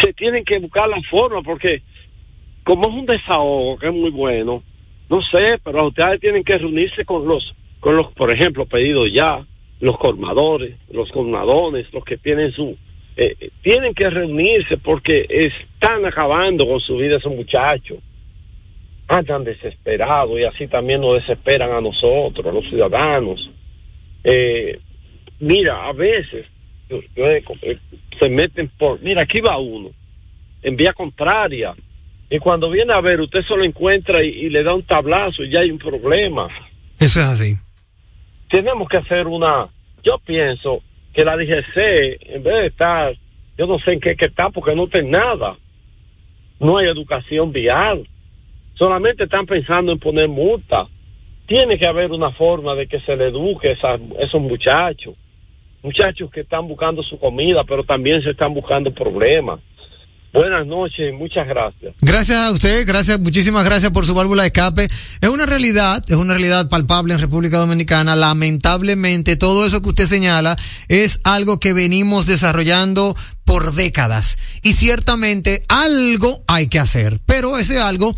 Se 0.00 0.12
tienen 0.14 0.44
que 0.44 0.58
buscar 0.58 0.88
la 0.88 1.00
forma 1.02 1.42
porque, 1.42 1.82
como 2.64 2.88
es 2.88 2.94
un 2.94 3.06
desahogo 3.06 3.78
que 3.78 3.86
es 3.86 3.94
muy 3.94 4.10
bueno, 4.10 4.64
no 5.08 5.22
sé, 5.22 5.60
pero 5.62 5.86
ustedes 5.86 6.20
tienen 6.20 6.42
que 6.42 6.58
reunirse 6.58 7.04
con 7.04 7.28
los, 7.28 7.54
con 7.78 7.94
los, 7.94 8.12
por 8.14 8.32
ejemplo, 8.32 8.66
pedidos 8.66 9.12
ya, 9.12 9.46
los 9.78 9.96
colmadores, 9.98 10.76
los 10.90 11.10
colmadones, 11.12 11.86
los 11.92 12.04
que 12.04 12.16
tienen 12.16 12.50
su, 12.52 12.76
eh, 13.16 13.50
tienen 13.62 13.94
que 13.94 14.10
reunirse 14.10 14.76
porque 14.78 15.26
están 15.28 16.04
acabando 16.04 16.66
con 16.66 16.80
su 16.80 16.96
vida 16.96 17.16
esos 17.16 17.34
muchachos. 17.34 17.98
Andan 19.06 19.44
desesperados 19.44 20.38
y 20.40 20.44
así 20.44 20.66
también 20.66 21.00
nos 21.00 21.20
desesperan 21.20 21.70
a 21.72 21.80
nosotros, 21.80 22.44
a 22.46 22.52
los 22.52 22.64
ciudadanos. 22.68 23.50
Eh, 24.24 24.80
mira, 25.40 25.86
a 25.86 25.92
veces 25.92 26.46
eh, 26.88 27.44
se 28.18 28.28
meten 28.30 28.70
por, 28.78 29.00
mira, 29.02 29.22
aquí 29.22 29.40
va 29.40 29.58
uno, 29.58 29.90
en 30.62 30.76
vía 30.76 30.92
contraria, 30.92 31.74
y 32.30 32.38
cuando 32.38 32.70
viene 32.70 32.94
a 32.94 33.00
ver, 33.02 33.20
usted 33.20 33.42
solo 33.46 33.64
encuentra 33.64 34.24
y, 34.24 34.28
y 34.28 34.48
le 34.48 34.62
da 34.62 34.74
un 34.74 34.82
tablazo 34.82 35.44
y 35.44 35.50
ya 35.50 35.60
hay 35.60 35.70
un 35.70 35.78
problema 35.78 36.48
Eso 36.98 37.20
es 37.20 37.26
así. 37.26 37.54
tenemos 38.48 38.88
que 38.88 38.96
hacer 38.96 39.26
una, 39.26 39.68
yo 40.02 40.18
pienso 40.24 40.82
que 41.14 41.24
la 41.24 41.36
DGC, 41.36 42.34
en 42.34 42.42
vez 42.42 42.54
de 42.54 42.66
estar, 42.66 43.14
yo 43.56 43.66
no 43.66 43.78
sé 43.78 43.92
en 43.92 44.00
qué 44.00 44.16
está, 44.18 44.50
porque 44.50 44.74
no 44.74 44.88
tiene 44.88 45.10
nada, 45.10 45.56
no 46.58 46.78
hay 46.78 46.86
educación 46.86 47.52
vial, 47.52 48.06
solamente 48.74 49.24
están 49.24 49.46
pensando 49.46 49.92
en 49.92 49.98
poner 49.98 50.28
multa. 50.28 50.86
Tiene 51.46 51.78
que 51.78 51.86
haber 51.86 52.10
una 52.10 52.32
forma 52.32 52.74
de 52.74 52.86
que 52.86 53.00
se 53.00 53.16
le 53.16 53.28
eduque 53.28 53.76
a 53.82 53.98
esos 54.18 54.40
muchachos, 54.40 55.14
muchachos 55.82 56.30
que 56.30 56.40
están 56.40 56.66
buscando 56.66 57.02
su 57.02 57.18
comida, 57.18 57.62
pero 57.64 57.84
también 57.84 58.22
se 58.22 58.30
están 58.30 58.54
buscando 58.54 58.92
problemas. 58.92 59.60
Buenas 60.34 60.66
noches 60.66 61.14
muchas 61.14 61.46
gracias. 61.46 61.94
Gracias 62.00 62.36
a 62.36 62.50
usted, 62.50 62.84
gracias, 62.88 63.20
muchísimas 63.20 63.64
gracias 63.64 63.92
por 63.92 64.04
su 64.04 64.14
válvula 64.14 64.42
de 64.42 64.48
escape. 64.48 64.88
Es 65.20 65.28
una 65.28 65.46
realidad, 65.46 66.02
es 66.08 66.16
una 66.16 66.34
realidad 66.34 66.68
palpable 66.68 67.14
en 67.14 67.20
República 67.20 67.58
Dominicana. 67.58 68.16
Lamentablemente, 68.16 69.36
todo 69.36 69.64
eso 69.64 69.80
que 69.80 69.90
usted 69.90 70.06
señala 70.06 70.56
es 70.88 71.20
algo 71.22 71.60
que 71.60 71.72
venimos 71.72 72.26
desarrollando 72.26 73.14
por 73.44 73.74
décadas. 73.74 74.36
Y 74.62 74.72
ciertamente 74.72 75.62
algo 75.68 76.42
hay 76.48 76.66
que 76.66 76.80
hacer, 76.80 77.20
pero 77.26 77.56
ese 77.56 77.78
algo 77.78 78.12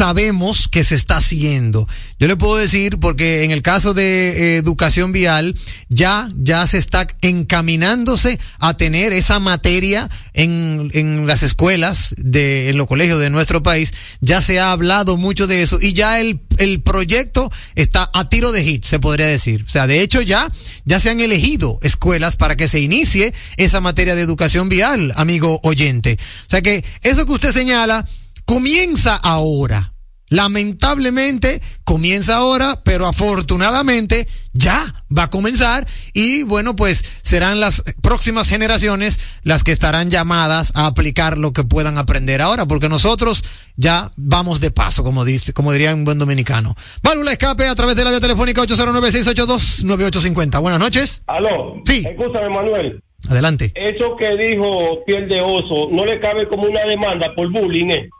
sabemos 0.00 0.66
que 0.68 0.82
se 0.82 0.94
está 0.94 1.18
haciendo. 1.18 1.86
Yo 2.18 2.26
le 2.26 2.34
puedo 2.34 2.56
decir, 2.56 2.96
porque 2.98 3.44
en 3.44 3.50
el 3.50 3.60
caso 3.60 3.92
de 3.92 4.30
eh, 4.30 4.56
educación 4.56 5.12
vial, 5.12 5.54
ya, 5.90 6.30
ya 6.36 6.66
se 6.66 6.78
está 6.78 7.06
encaminándose 7.20 8.40
a 8.60 8.78
tener 8.78 9.12
esa 9.12 9.40
materia 9.40 10.08
en, 10.32 10.90
en 10.94 11.26
las 11.26 11.42
escuelas, 11.42 12.14
de, 12.16 12.70
en 12.70 12.78
los 12.78 12.86
colegios 12.86 13.20
de 13.20 13.28
nuestro 13.28 13.62
país. 13.62 13.92
Ya 14.22 14.40
se 14.40 14.58
ha 14.58 14.72
hablado 14.72 15.18
mucho 15.18 15.46
de 15.46 15.60
eso 15.60 15.78
y 15.78 15.92
ya 15.92 16.18
el, 16.18 16.40
el 16.56 16.80
proyecto 16.80 17.52
está 17.74 18.10
a 18.14 18.26
tiro 18.30 18.52
de 18.52 18.64
hit, 18.64 18.86
se 18.86 19.00
podría 19.00 19.26
decir. 19.26 19.64
O 19.64 19.70
sea, 19.70 19.86
de 19.86 20.00
hecho 20.00 20.22
ya, 20.22 20.50
ya 20.86 20.98
se 20.98 21.10
han 21.10 21.20
elegido 21.20 21.78
escuelas 21.82 22.36
para 22.36 22.56
que 22.56 22.68
se 22.68 22.80
inicie 22.80 23.34
esa 23.58 23.82
materia 23.82 24.14
de 24.14 24.22
educación 24.22 24.70
vial, 24.70 25.12
amigo 25.16 25.60
oyente. 25.62 26.16
O 26.46 26.50
sea 26.50 26.62
que 26.62 26.82
eso 27.02 27.26
que 27.26 27.32
usted 27.32 27.52
señala 27.52 28.06
comienza 28.50 29.14
ahora. 29.22 29.94
Lamentablemente 30.28 31.62
comienza 31.84 32.34
ahora, 32.34 32.80
pero 32.84 33.06
afortunadamente 33.06 34.26
ya 34.52 34.82
va 35.16 35.22
a 35.24 35.30
comenzar 35.30 35.86
y 36.14 36.42
bueno, 36.42 36.74
pues 36.74 37.04
serán 37.22 37.60
las 37.60 37.84
próximas 38.02 38.48
generaciones 38.48 39.20
las 39.44 39.62
que 39.62 39.70
estarán 39.70 40.10
llamadas 40.10 40.72
a 40.74 40.86
aplicar 40.86 41.38
lo 41.38 41.52
que 41.52 41.62
puedan 41.62 41.96
aprender 41.96 42.42
ahora, 42.42 42.66
porque 42.66 42.88
nosotros 42.88 43.44
ya 43.76 44.10
vamos 44.16 44.60
de 44.60 44.72
paso, 44.72 45.04
como 45.04 45.24
dice, 45.24 45.52
como 45.52 45.72
diría 45.72 45.94
un 45.94 46.04
buen 46.04 46.18
dominicano. 46.18 46.74
Válvula 47.04 47.30
escape 47.30 47.68
a 47.68 47.74
través 47.76 47.94
de 47.94 48.02
la 48.02 48.10
vía 48.10 48.18
telefónica 48.18 48.62
809-682-9850. 48.62 50.60
Buenas 50.60 50.80
noches. 50.80 51.22
Aló. 51.28 51.80
Sí. 51.84 52.04
Escúchame, 52.04 52.48
Manuel. 52.48 53.00
Adelante. 53.28 53.70
Eso 53.76 54.16
que 54.16 54.36
dijo 54.36 55.04
Piel 55.06 55.28
de 55.28 55.40
Oso 55.40 55.88
no 55.92 56.04
le 56.04 56.18
cabe 56.20 56.48
como 56.48 56.64
una 56.64 56.84
demanda 56.84 57.32
por 57.36 57.48
bullying, 57.52 57.90
¿eh? 57.90 58.10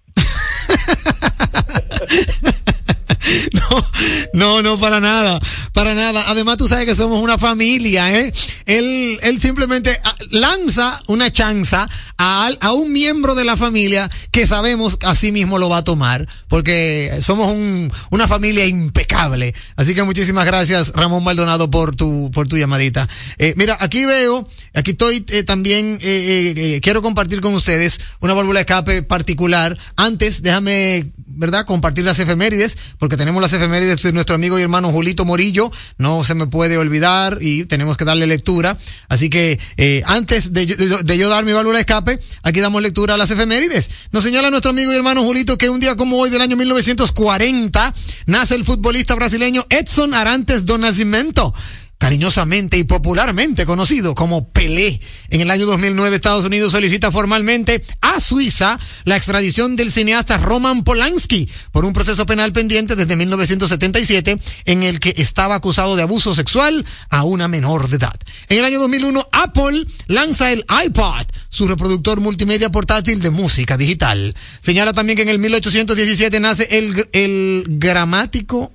No, 3.53 3.87
no, 4.33 4.63
no, 4.63 4.79
para 4.79 5.01
nada, 5.01 5.41
para 5.73 5.95
nada. 5.95 6.25
Además, 6.29 6.57
tú 6.57 6.67
sabes 6.67 6.87
que 6.87 6.95
somos 6.95 7.21
una 7.21 7.39
familia, 7.39 8.19
¿eh? 8.19 8.33
Él, 8.67 9.19
él 9.23 9.41
simplemente 9.41 9.99
ah, 10.05 10.15
lanza 10.31 11.01
una 11.07 11.31
chanza 11.31 11.89
a, 12.19 12.51
a 12.61 12.73
un 12.73 12.93
miembro 12.93 13.35
de 13.35 13.45
la 13.45 13.57
familia 13.57 14.09
que 14.31 14.47
sabemos 14.47 14.97
que 14.97 15.07
así 15.07 15.33
mismo 15.33 15.59
lo 15.59 15.69
va 15.69 15.79
a 15.79 15.85
tomar, 15.85 16.27
porque 16.49 17.19
somos 17.21 17.51
un, 17.51 17.93
una 18.11 18.29
familia 18.29 18.67
impecable. 18.67 19.55
Así 19.77 19.95
que 19.95 20.03
muchísimas 20.03 20.47
gracias, 20.47 20.93
Ramón 20.95 21.25
Maldonado, 21.25 21.71
por 21.71 21.97
tu, 21.97 22.31
por 22.33 22.49
tu 22.49 22.57
llamadita. 22.57 23.09
Eh, 23.39 23.55
mira, 23.57 23.77
aquí 23.81 24.05
veo, 24.05 24.47
aquí 24.75 24.93
estoy 24.93 25.25
eh, 25.29 25.43
también, 25.45 25.99
eh, 26.01 26.81
quiero 26.83 27.03
compartir 27.03 27.41
con 27.41 27.55
ustedes 27.55 28.01
una 28.21 28.35
válvula 28.35 28.59
de 28.59 28.63
escape 28.63 29.03
particular. 29.03 29.77
Antes, 29.97 30.43
déjame, 30.43 31.11
¿verdad? 31.31 31.65
Compartir 31.67 32.05
las 32.05 32.19
efemérides, 32.19 32.77
porque 32.99 33.17
tenemos 33.17 33.41
las 33.43 33.53
efemérides 33.53 34.03
de 34.03 34.13
nuestro 34.13 34.35
amigo 34.35 34.59
y 34.59 34.63
hermano 34.63 34.91
Julito 34.91 35.25
Morillo, 35.25 35.71
no 35.99 36.25
se 36.25 36.35
me 36.35 36.47
puede 36.47 36.77
olvidar 36.77 37.39
y 37.41 37.65
tenemos 37.65 37.97
que 37.97 38.05
darle 38.05 38.27
lectura. 38.27 38.77
Así 39.09 39.31
que 39.31 39.59
eh, 39.77 40.03
antes 40.07 40.53
de, 40.53 40.67
yo- 40.67 41.29
dar 41.29 41.45
mi 41.45 41.53
válvula 41.53 41.77
de 41.79 41.83
escape, 41.83 42.19
aquí 42.43 42.61
damos 42.61 42.83
lectura 42.83 43.15
a 43.15 43.17
las 43.17 43.31
efemérides. 43.31 43.89
Nos 44.13 44.25
señala 44.25 44.51
nuestro 44.51 44.71
amigo 44.71 44.93
y 44.93 44.97
hermano 44.97 45.23
Julito 45.23 45.57
que 45.57 45.71
un 45.71 45.81
día 45.81 45.97
como 45.97 46.17
hoy 46.19 46.31
del 46.31 46.41
año 46.41 46.57
1940 46.57 47.95
nace 48.27 48.55
el 48.55 48.65
futbolista 48.65 49.15
brasileño 49.15 49.65
Edson 49.71 50.15
Arantes 50.15 50.67
do 50.67 50.79
Nascimento 50.79 51.53
cariñosamente 52.01 52.79
y 52.79 52.85
popularmente 52.85 53.67
conocido 53.67 54.15
como 54.15 54.49
Pelé. 54.49 54.99
En 55.29 55.43
el 55.43 55.51
año 55.51 55.67
2009 55.67 56.17
Estados 56.17 56.47
Unidos 56.47 56.73
solicita 56.73 57.13
formalmente 57.13 57.85
a 58.01 58.19
Suiza 58.19 58.81
la 59.05 59.17
extradición 59.17 59.77
del 59.77 59.93
cineasta 59.93 60.39
Roman 60.39 60.83
Polanski 60.83 61.47
por 61.73 61.85
un 61.85 61.93
proceso 61.93 62.25
penal 62.25 62.55
pendiente 62.55 62.97
desde 62.97 63.17
1977 63.17 64.41
en 64.65 64.83
el 64.83 64.99
que 64.99 65.13
estaba 65.19 65.57
acusado 65.57 65.95
de 65.95 66.03
abuso 66.03 66.35
sexual 66.35 66.87
a 67.11 67.25
una 67.25 67.49
menor 67.49 67.89
de 67.89 67.97
edad. 67.97 68.19
En 68.49 68.59
el 68.59 68.65
año 68.65 68.81
2001 68.81 69.29
Apple 69.33 69.85
lanza 70.07 70.53
el 70.53 70.65
iPod, 70.87 71.27
su 71.51 71.69
reproductor 71.69 72.21
multimedia 72.23 72.71
portátil 72.71 73.21
de 73.21 73.29
música 73.29 73.77
digital. 73.77 74.35
Señala 74.63 74.95
también 74.95 75.17
que 75.17 75.23
en 75.23 75.29
el 75.29 75.39
1817 75.39 76.41
nace 76.41 76.67
el, 76.79 77.09
el 77.13 77.65
gramático 77.69 78.73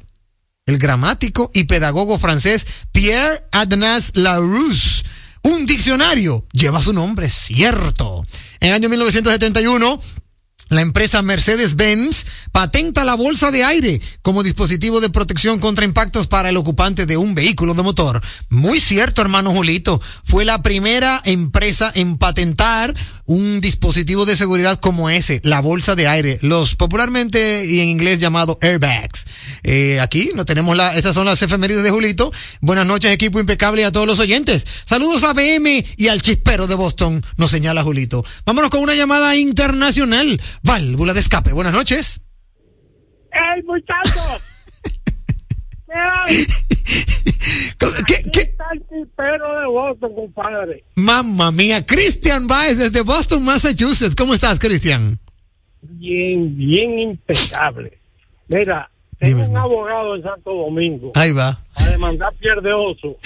el 0.65 0.79
gramático 0.79 1.51
y 1.53 1.65
pedagogo 1.65 2.17
francés 2.17 2.65
Pierre 2.91 3.43
Adnas 3.51 4.11
Larousse. 4.15 5.03
Un 5.43 5.67
diccionario 5.67 6.45
lleva 6.53 6.81
su 6.81 6.91
nombre, 6.91 7.29
cierto. 7.29 8.25
En 8.59 8.69
el 8.69 8.73
año 8.73 8.89
1971, 8.89 9.99
la 10.69 10.81
empresa 10.81 11.21
Mercedes-Benz 11.21 12.25
patenta 12.51 13.03
la 13.03 13.15
bolsa 13.15 13.51
de 13.51 13.63
aire 13.63 14.01
como 14.21 14.41
dispositivo 14.41 14.99
de 14.99 15.09
protección 15.09 15.59
contra 15.59 15.85
impactos 15.85 16.27
para 16.27 16.49
el 16.49 16.57
ocupante 16.57 17.05
de 17.05 17.17
un 17.17 17.35
vehículo 17.35 17.73
de 17.73 17.83
motor. 17.83 18.21
Muy 18.49 18.79
cierto, 18.79 19.21
hermano 19.21 19.51
Julito. 19.51 20.01
Fue 20.23 20.45
la 20.45 20.63
primera 20.63 21.21
empresa 21.25 21.91
en 21.93 22.17
patentar 22.17 22.93
un 23.25 23.61
dispositivo 23.61 24.25
de 24.25 24.35
seguridad 24.35 24.79
como 24.79 25.09
ese, 25.09 25.39
la 25.43 25.59
bolsa 25.59 25.95
de 25.95 26.07
aire, 26.07 26.39
los 26.41 26.75
popularmente 26.75 27.65
y 27.65 27.81
en 27.81 27.89
inglés 27.89 28.19
llamado 28.19 28.57
airbags. 28.61 29.25
Eh, 29.63 29.99
aquí 29.99 30.31
no 30.35 30.45
tenemos 30.45 30.75
la, 30.77 30.95
estas 30.95 31.13
son 31.15 31.25
las 31.25 31.41
efemérides 31.41 31.83
de 31.83 31.91
Julito. 31.91 32.31
Buenas 32.61 32.85
noches, 32.85 33.11
equipo 33.11 33.39
impecable 33.39 33.81
y 33.81 33.85
a 33.85 33.91
todos 33.91 34.07
los 34.07 34.19
oyentes. 34.19 34.65
Saludos 34.85 35.23
a 35.23 35.33
BM 35.33 35.85
y 35.97 36.07
al 36.07 36.21
chispero 36.21 36.67
de 36.67 36.75
Boston, 36.75 37.23
nos 37.37 37.51
señala 37.51 37.83
Julito. 37.83 38.23
Vámonos 38.45 38.69
con 38.69 38.81
una 38.81 38.95
llamada 38.95 39.35
internacional. 39.35 40.39
Válvula 40.65 41.13
de 41.13 41.19
escape. 41.19 41.53
Buenas 41.53 41.73
noches. 41.73 42.21
¡Ey, 43.31 43.61
muchachos! 43.63 44.41
¿Qué, 48.07 48.31
qué? 48.31 48.41
está 48.41 48.65
el 48.73 48.81
tipero 48.81 49.59
de 49.59 49.67
Boston, 49.67 50.15
compadre. 50.15 50.83
Mamma 50.95 51.51
mía, 51.51 51.85
Christian 51.85 52.47
Baez 52.47 52.79
desde 52.79 53.01
Boston, 53.01 53.43
Massachusetts. 53.43 54.15
¿Cómo 54.15 54.33
estás, 54.33 54.59
Christian? 54.59 55.19
Bien, 55.81 56.55
bien 56.57 56.99
impecable. 56.99 57.99
Mira, 58.47 58.89
tengo 59.19 59.37
Dime, 59.37 59.49
un 59.49 59.57
abogado 59.57 60.15
en 60.15 60.23
Santo 60.23 60.53
Domingo 60.53 61.11
Ahí 61.15 61.31
va. 61.31 61.59
a 61.75 61.89
demandar 61.89 62.33
pierde 62.39 62.73
oso. 62.73 63.17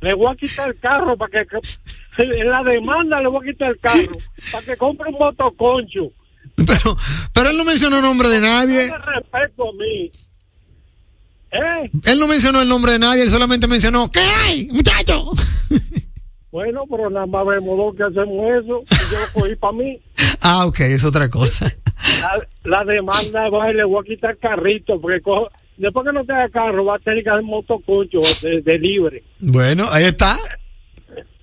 Le 0.00 0.14
voy 0.14 0.32
a 0.32 0.36
quitar 0.36 0.70
el 0.70 0.78
carro 0.80 1.16
para 1.16 1.44
que, 1.44 1.58
en 2.22 2.50
la 2.50 2.62
demanda 2.62 3.20
le 3.20 3.28
voy 3.28 3.46
a 3.46 3.52
quitar 3.52 3.70
el 3.70 3.78
carro 3.78 4.12
para 4.52 4.64
que 4.64 4.76
compre 4.76 5.10
un 5.10 5.18
motoconcho. 5.18 6.10
Pero, 6.66 6.96
pero 7.32 7.50
él 7.50 7.56
no 7.56 7.64
mencionó 7.64 8.00
nombre 8.02 8.28
de 8.28 8.40
nadie. 8.40 8.90
Respeto 9.14 9.68
a 9.68 9.72
mí. 9.72 10.10
¿Eh? 11.50 11.90
Él 12.04 12.18
no 12.18 12.26
mencionó 12.28 12.60
el 12.60 12.68
nombre 12.68 12.92
de 12.92 12.98
nadie, 12.98 13.22
él 13.22 13.30
solamente 13.30 13.66
mencionó, 13.68 14.10
¿qué 14.10 14.20
hay, 14.20 14.68
muchacho? 14.72 15.24
Bueno, 16.50 16.84
pero 16.90 17.10
nada 17.10 17.26
más 17.26 17.46
vemos 17.46 17.76
dos 17.76 17.94
que 17.94 18.04
hacemos 18.04 18.50
eso 18.64 18.80
y 18.82 19.12
yo 19.12 19.20
lo 19.20 19.32
cogí 19.34 19.54
para 19.56 19.72
mí. 19.74 20.00
ah, 20.42 20.64
ok, 20.66 20.80
es 20.80 21.04
otra 21.04 21.28
cosa. 21.28 21.70
La, 22.64 22.78
la 22.78 22.84
demanda 22.90 23.50
va 23.50 23.70
y 23.70 23.74
le 23.74 23.84
voy 23.84 24.02
a 24.02 24.08
quitar 24.08 24.38
carrito 24.38 24.98
porque 24.98 25.20
cojo- 25.20 25.50
después 25.76 26.06
que 26.06 26.12
no 26.14 26.24
tenga 26.24 26.48
carro 26.48 26.86
va 26.86 26.96
a 26.96 26.98
tener 27.00 27.22
que 27.22 27.28
hacer 27.28 27.42
motoconcho 27.42 28.20
de, 28.42 28.62
de 28.62 28.78
libre. 28.78 29.22
Bueno, 29.40 29.86
ahí 29.90 30.04
está. 30.04 30.38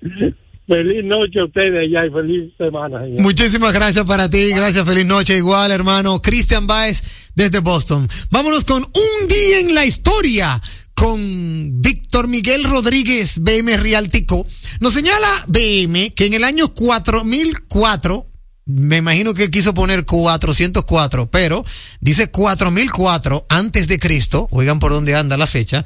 Feliz 0.67 1.03
noche 1.03 1.39
a 1.39 1.45
ustedes 1.45 1.77
allá 1.77 2.07
y 2.07 2.09
feliz 2.09 2.53
semana. 2.57 3.01
Muchísimas 3.19 3.73
gracias 3.73 4.03
para 4.05 4.29
ti, 4.29 4.49
gracias, 4.49 4.83
feliz 4.85 5.05
noche, 5.05 5.37
igual, 5.37 5.69
hermano. 5.69 6.21
Christian 6.21 6.65
Baez 6.65 7.03
desde 7.35 7.59
Boston. 7.59 8.07
Vámonos 8.31 8.65
con 8.65 8.81
un 8.81 9.27
día 9.27 9.59
en 9.59 9.75
la 9.75 9.85
historia 9.85 10.59
con 10.95 11.81
Víctor 11.81 12.27
Miguel 12.27 12.63
Rodríguez, 12.63 13.39
BM 13.39 13.77
Rialtico. 13.77 14.47
Nos 14.79 14.93
señala 14.93 15.27
BM 15.47 16.11
que 16.15 16.25
en 16.25 16.33
el 16.33 16.43
año 16.43 16.69
4004, 16.69 18.27
me 18.65 18.97
imagino 18.97 19.35
que 19.35 19.43
él 19.43 19.51
quiso 19.51 19.75
poner 19.75 20.05
404, 20.05 21.29
pero 21.29 21.63
dice 21.99 22.31
4004 22.31 23.45
antes 23.49 23.87
de 23.87 23.99
Cristo, 23.99 24.47
oigan 24.49 24.79
por 24.79 24.91
dónde 24.91 25.15
anda 25.15 25.37
la 25.37 25.45
fecha, 25.45 25.85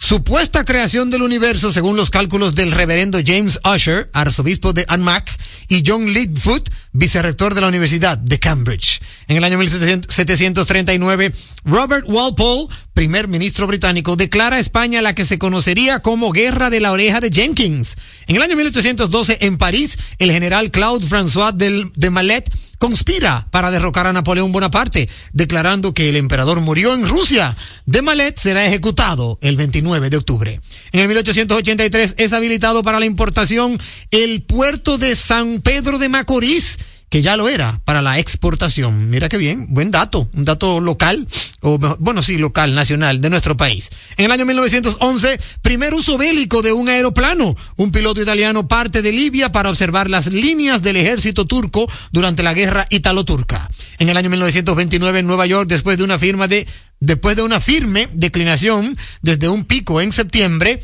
supuesta 0.00 0.64
creación 0.64 1.10
del 1.10 1.22
universo 1.22 1.70
según 1.70 1.96
los 1.96 2.10
cálculos 2.10 2.56
del 2.56 2.72
reverendo 2.72 3.20
James 3.24 3.60
Usher, 3.64 4.10
arzobispo 4.12 4.72
de 4.72 4.84
Anmac, 4.88 5.30
y 5.68 5.84
John 5.86 6.06
Lidfoot, 6.06 6.68
vicerrector 6.92 7.54
de 7.54 7.60
la 7.60 7.68
Universidad 7.68 8.18
de 8.18 8.38
Cambridge. 8.38 9.00
En 9.28 9.36
el 9.36 9.44
año 9.44 9.58
1739, 9.58 11.32
Robert 11.64 12.04
Walpole, 12.08 12.66
primer 12.94 13.28
ministro 13.28 13.66
británico, 13.66 14.16
declara 14.16 14.56
a 14.56 14.60
España 14.60 15.02
la 15.02 15.14
que 15.14 15.24
se 15.24 15.38
conocería 15.38 16.00
como 16.00 16.32
Guerra 16.32 16.70
de 16.70 16.80
la 16.80 16.92
Oreja 16.92 17.20
de 17.20 17.30
Jenkins. 17.30 17.96
En 18.26 18.36
el 18.36 18.42
año 18.42 18.56
1812, 18.56 19.38
en 19.42 19.58
París, 19.58 19.98
el 20.18 20.32
general 20.32 20.70
Claude 20.70 21.06
François 21.06 21.54
de 21.54 22.10
Malet 22.10 22.50
conspira 22.80 23.46
para 23.50 23.70
derrocar 23.70 24.06
a 24.06 24.12
Napoleón 24.12 24.52
Bonaparte, 24.52 25.06
declarando 25.34 25.92
que 25.92 26.08
el 26.08 26.16
emperador 26.16 26.60
murió 26.60 26.94
en 26.94 27.06
Rusia. 27.06 27.54
De 27.84 28.00
Malet 28.00 28.38
será 28.38 28.66
ejecutado 28.66 29.38
el 29.42 29.56
29 29.58 30.08
de 30.08 30.16
octubre. 30.16 30.60
En 30.92 31.00
el 31.00 31.08
1883 31.08 32.14
es 32.16 32.32
habilitado 32.32 32.82
para 32.82 32.98
la 32.98 33.04
importación 33.04 33.78
el 34.10 34.42
puerto 34.42 34.96
de 34.96 35.14
San 35.14 35.60
Pedro 35.60 35.98
de 35.98 36.08
Macorís, 36.08 36.78
que 37.10 37.22
ya 37.22 37.36
lo 37.36 37.48
era 37.48 37.80
para 37.84 38.00
la 38.02 38.18
exportación. 38.20 39.10
Mira 39.10 39.28
qué 39.28 39.36
bien, 39.36 39.66
buen 39.70 39.90
dato, 39.90 40.30
un 40.32 40.44
dato 40.44 40.80
local, 40.80 41.26
o 41.60 41.76
mejor- 41.76 41.98
bueno, 42.00 42.22
sí, 42.22 42.38
local, 42.38 42.74
nacional, 42.74 43.20
de 43.20 43.28
nuestro 43.30 43.56
país. 43.56 43.90
En 44.16 44.26
el 44.26 44.30
año 44.32 44.46
1911, 44.46 45.38
primer 45.60 45.92
uso 45.92 46.16
bélico 46.16 46.62
de 46.62 46.72
un 46.72 46.88
aeroplano. 46.88 47.54
Un 47.76 47.90
piloto 47.90 48.22
italiano 48.22 48.68
parte 48.68 49.02
de 49.02 49.12
Libia 49.12 49.50
para 49.52 49.70
observar 49.70 50.08
las 50.08 50.28
líneas 50.28 50.82
del 50.82 50.96
ejército 50.96 51.46
turco 51.46 51.90
durante 52.12 52.42
la 52.44 52.54
guerra 52.54 52.86
italo-turca. 52.90 53.68
En 53.98 54.08
el 54.08 54.16
año 54.16 54.30
1929, 54.30 55.18
en 55.18 55.26
Nueva 55.26 55.46
York, 55.46 55.68
después 55.68 55.98
de 55.98 56.04
una 56.04 56.18
firma 56.18 56.46
de, 56.46 56.66
después 57.00 57.34
de 57.34 57.42
una 57.42 57.58
firme 57.60 58.08
declinación 58.12 58.96
desde 59.20 59.48
un 59.48 59.64
pico 59.64 60.00
en 60.00 60.12
septiembre, 60.12 60.80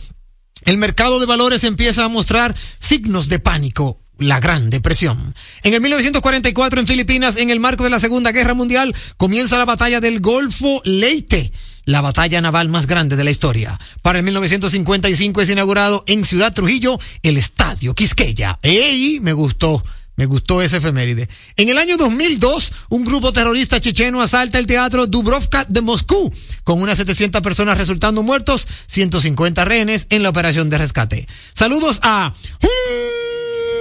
el 0.65 0.77
mercado 0.77 1.21
de 1.21 1.27
valores 1.27 1.63
empieza 1.63 2.05
a 2.05 2.09
mostrar 2.09 2.55
signos 2.81 3.29
de 3.29 3.39
pánico. 3.39 4.01
La 4.19 4.41
Gran 4.41 4.71
Depresión. 4.71 5.35
En 5.63 5.75
el 5.75 5.81
1944 5.81 6.81
en 6.81 6.87
Filipinas, 6.87 7.37
en 7.37 7.51
el 7.51 7.61
marco 7.61 7.85
de 7.85 7.91
la 7.91 8.01
Segunda 8.01 8.33
Guerra 8.33 8.55
Mundial, 8.55 8.95
comienza 9.17 9.59
la 9.59 9.65
batalla 9.65 10.01
del 10.01 10.21
Golfo 10.21 10.81
Leyte, 10.85 11.53
la 11.85 12.01
batalla 12.01 12.41
naval 12.41 12.69
más 12.69 12.87
grande 12.87 13.17
de 13.17 13.25
la 13.25 13.31
historia. 13.31 13.79
Para 14.03 14.19
el 14.19 14.25
1955 14.25 15.41
es 15.43 15.51
inaugurado 15.51 16.03
en 16.07 16.25
Ciudad 16.25 16.53
Trujillo 16.53 16.99
el 17.23 17.37
Estadio 17.37 17.95
Quisqueya. 17.95 18.59
¡Ey! 18.63 19.21
Me 19.21 19.33
gustó. 19.33 19.83
Me 20.17 20.25
gustó 20.25 20.63
ese 20.63 20.79
efeméride. 20.79 21.29
En 21.57 21.69
el 21.69 21.77
año 21.77 21.99
2002, 21.99 22.73
un 22.89 23.05
grupo 23.05 23.35
terrorista 23.35 23.81
checheno 23.81 24.23
asalta 24.23 24.59
el 24.59 24.67
teatro 24.67 25.07
Dubrovka 25.07 25.67
de 25.69 25.83
Moscú, 25.83 26.33
con 26.65 26.81
unas 26.81 26.97
700 26.97 27.43
personas 27.43 27.77
resultando 27.77 28.23
muertos, 28.23 28.67
150 28.87 29.65
rehenes 29.67 30.07
en 30.09 30.23
la 30.23 30.31
operación 30.31 30.71
de 30.71 30.79
rescate. 30.79 31.29
Saludos 31.53 32.01
a 32.03 32.33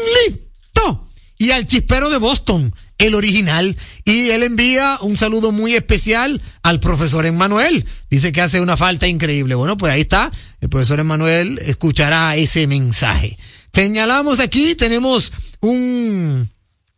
Lipto 0.06 1.08
y 1.38 1.52
al 1.52 1.66
chispero 1.66 2.10
de 2.10 2.18
Boston, 2.18 2.74
el 2.98 3.16
original. 3.16 3.76
Y 4.06 4.30
él 4.30 4.44
envía 4.44 4.98
un 5.02 5.18
saludo 5.18 5.52
muy 5.52 5.74
especial 5.74 6.42
al 6.64 6.80
profesor 6.80 7.26
Emmanuel. 7.26 7.86
Dice 8.10 8.32
que 8.32 8.42
hace 8.42 8.62
una 8.62 8.78
falta 8.78 9.08
increíble. 9.08 9.56
Bueno, 9.56 9.78
pues 9.78 9.94
ahí 9.94 10.02
está. 10.02 10.32
El 10.62 10.70
profesor 10.70 11.00
Emmanuel 11.00 11.60
escuchará 11.66 12.36
ese 12.36 12.68
mensaje. 12.68 13.38
Señalamos 13.74 14.40
aquí, 14.40 14.76
tenemos 14.76 15.32
un, 15.60 16.50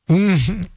un 0.08 0.67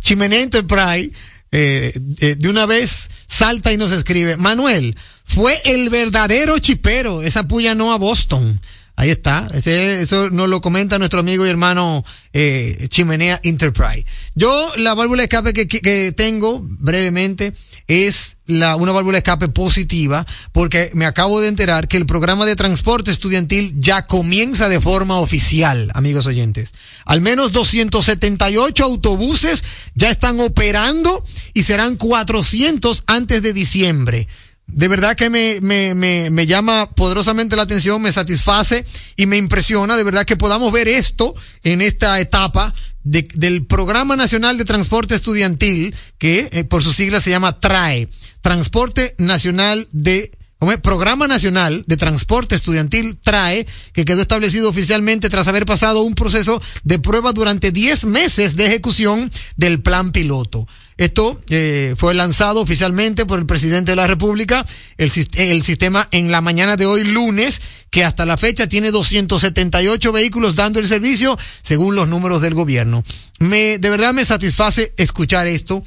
Chimenea 0.00 0.42
Enterprise, 0.42 1.10
eh, 1.52 1.92
eh, 2.20 2.36
de 2.38 2.48
una 2.48 2.64
vez 2.64 3.10
salta 3.26 3.72
y 3.72 3.76
nos 3.76 3.92
escribe, 3.92 4.36
Manuel, 4.36 4.96
fue 5.24 5.60
el 5.64 5.90
verdadero 5.90 6.58
chipero, 6.58 7.22
esa 7.22 7.46
puya 7.46 7.74
no 7.74 7.92
a 7.92 7.98
Boston. 7.98 8.60
Ahí 8.98 9.10
está, 9.10 9.46
eso 9.52 10.30
nos 10.30 10.48
lo 10.48 10.62
comenta 10.62 10.98
nuestro 10.98 11.20
amigo 11.20 11.44
y 11.44 11.50
hermano 11.50 12.02
eh, 12.32 12.86
Chimenea 12.88 13.38
Enterprise. 13.44 14.06
Yo 14.34 14.72
la 14.78 14.94
válvula 14.94 15.20
de 15.20 15.24
escape 15.24 15.52
que, 15.52 15.68
que- 15.68 15.80
que 15.82 16.12
tengo 16.12 16.60
brevemente 16.64 17.52
es 17.88 18.36
la, 18.46 18.74
una 18.76 18.92
válvula 18.92 19.16
de 19.16 19.18
escape 19.18 19.48
positiva 19.48 20.26
porque 20.52 20.90
me 20.94 21.04
acabo 21.04 21.42
de 21.42 21.48
enterar 21.48 21.88
que 21.88 21.98
el 21.98 22.06
programa 22.06 22.46
de 22.46 22.56
transporte 22.56 23.10
estudiantil 23.10 23.74
ya 23.78 24.06
comienza 24.06 24.70
de 24.70 24.80
forma 24.80 25.20
oficial, 25.20 25.90
amigos 25.92 26.24
oyentes. 26.26 26.72
Al 27.04 27.20
menos 27.20 27.52
278 27.52 28.82
autobuses 28.82 29.62
ya 29.94 30.10
están 30.10 30.40
operando 30.40 31.22
y 31.52 31.64
serán 31.64 31.96
400 31.96 33.04
antes 33.06 33.42
de 33.42 33.52
diciembre. 33.52 34.26
De 34.68 34.88
verdad 34.88 35.16
que 35.16 35.30
me, 35.30 35.60
me, 35.62 35.94
me, 35.94 36.30
me 36.30 36.46
llama 36.46 36.90
poderosamente 36.90 37.56
la 37.56 37.62
atención, 37.62 38.02
me 38.02 38.12
satisface 38.12 38.84
y 39.16 39.26
me 39.26 39.36
impresiona 39.36 39.96
de 39.96 40.04
verdad 40.04 40.24
que 40.24 40.36
podamos 40.36 40.72
ver 40.72 40.88
esto 40.88 41.34
en 41.62 41.80
esta 41.80 42.20
etapa 42.20 42.74
de- 43.04 43.28
del 43.34 43.64
Programa 43.64 44.16
Nacional 44.16 44.58
de 44.58 44.64
Transporte 44.64 45.14
Estudiantil, 45.14 45.94
que 46.18 46.48
eh, 46.52 46.64
por 46.64 46.82
sus 46.82 46.96
siglas 46.96 47.22
se 47.22 47.30
llama 47.30 47.58
TRAE, 47.58 48.08
Transporte 48.40 49.14
Nacional 49.18 49.88
de. 49.92 50.30
Programa 50.82 51.28
Nacional 51.28 51.84
de 51.86 51.98
Transporte 51.98 52.54
Estudiantil 52.54 53.18
TRAE, 53.22 53.66
que 53.92 54.06
quedó 54.06 54.22
establecido 54.22 54.70
oficialmente 54.70 55.28
tras 55.28 55.46
haber 55.48 55.66
pasado 55.66 56.00
un 56.00 56.14
proceso 56.14 56.60
de 56.82 56.98
prueba 56.98 57.32
durante 57.34 57.72
10 57.72 58.06
meses 58.06 58.56
de 58.56 58.64
ejecución 58.64 59.30
del 59.58 59.82
plan 59.82 60.12
piloto. 60.12 60.66
Esto 60.96 61.38
eh, 61.50 61.94
fue 61.96 62.14
lanzado 62.14 62.60
oficialmente 62.60 63.26
por 63.26 63.38
el 63.38 63.44
presidente 63.46 63.92
de 63.92 63.96
la 63.96 64.06
República, 64.06 64.64
el, 64.96 65.12
el 65.36 65.62
sistema 65.62 66.08
en 66.10 66.30
la 66.30 66.40
mañana 66.40 66.76
de 66.76 66.86
hoy 66.86 67.04
lunes, 67.04 67.60
que 67.90 68.02
hasta 68.02 68.24
la 68.24 68.38
fecha 68.38 68.66
tiene 68.66 68.90
278 68.90 70.12
vehículos 70.12 70.54
dando 70.54 70.80
el 70.80 70.86
servicio 70.86 71.38
según 71.62 71.96
los 71.96 72.08
números 72.08 72.40
del 72.40 72.54
gobierno. 72.54 73.04
Me, 73.38 73.78
de 73.78 73.90
verdad 73.90 74.14
me 74.14 74.24
satisface 74.24 74.94
escuchar 74.96 75.46
esto. 75.46 75.82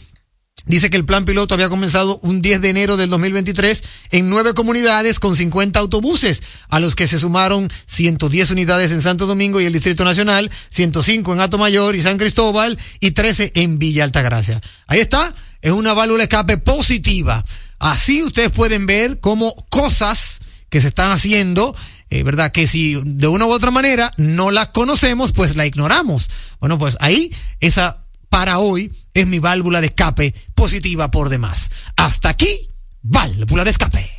Dice 0.65 0.89
que 0.89 0.97
el 0.97 1.05
plan 1.05 1.25
piloto 1.25 1.53
había 1.55 1.69
comenzado 1.69 2.19
un 2.21 2.41
10 2.41 2.61
de 2.61 2.69
enero 2.69 2.97
del 2.97 3.09
2023 3.09 3.83
en 4.11 4.29
nueve 4.29 4.53
comunidades 4.53 5.19
con 5.19 5.35
50 5.35 5.79
autobuses, 5.79 6.43
a 6.67 6.79
los 6.79 6.95
que 6.95 7.07
se 7.07 7.17
sumaron 7.17 7.71
110 7.87 8.51
unidades 8.51 8.91
en 8.91 9.01
Santo 9.01 9.25
Domingo 9.25 9.61
y 9.61 9.65
el 9.65 9.73
Distrito 9.73 10.03
Nacional, 10.05 10.51
105 10.69 11.33
en 11.33 11.59
Mayor 11.59 11.95
y 11.95 12.01
San 12.01 12.17
Cristóbal 12.17 12.77
y 12.99 13.11
13 13.11 13.53
en 13.55 13.79
Villa 13.79 14.03
Altagracia. 14.03 14.61
Ahí 14.87 14.99
está, 14.99 15.33
es 15.61 15.71
una 15.71 15.93
válvula 15.93 16.23
escape 16.23 16.57
positiva. 16.57 17.43
Así 17.79 18.21
ustedes 18.21 18.51
pueden 18.51 18.85
ver 18.85 19.19
cómo 19.19 19.55
cosas 19.69 20.41
que 20.69 20.81
se 20.81 20.87
están 20.87 21.11
haciendo, 21.11 21.75
eh, 22.09 22.23
¿verdad? 22.23 22.51
Que 22.51 22.67
si 22.67 23.01
de 23.03 23.27
una 23.27 23.45
u 23.45 23.51
otra 23.51 23.71
manera 23.71 24.11
no 24.17 24.51
las 24.51 24.67
conocemos, 24.69 25.31
pues 25.31 25.55
la 25.55 25.65
ignoramos. 25.65 26.29
Bueno, 26.59 26.77
pues 26.77 26.97
ahí 26.99 27.31
esa 27.59 28.03
para 28.29 28.59
hoy 28.59 28.91
es 29.13 29.27
mi 29.27 29.39
válvula 29.39 29.81
de 29.81 29.87
escape 29.87 30.33
positiva 30.59 31.09
por 31.09 31.29
demás. 31.29 31.71
Hasta 31.95 32.27
aquí, 32.27 32.69
válvula 33.01 33.63
de 33.63 33.69
escape. 33.69 34.18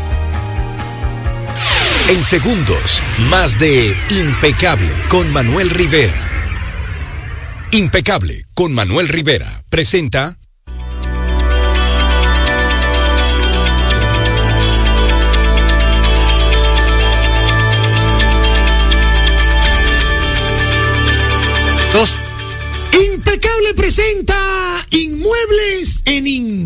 En 2.09 2.23
segundos, 2.25 3.01
más 3.29 3.57
de 3.59 3.95
Impecable 4.09 4.91
con 5.09 5.31
Manuel 5.31 5.69
Rivera. 5.69 6.13
Impecable 7.71 8.45
con 8.53 8.73
Manuel 8.73 9.07
Rivera 9.07 9.63
presenta 9.69 10.37
Dos. 21.93 22.19
Impecable 23.05 23.73
presenta 23.75 24.10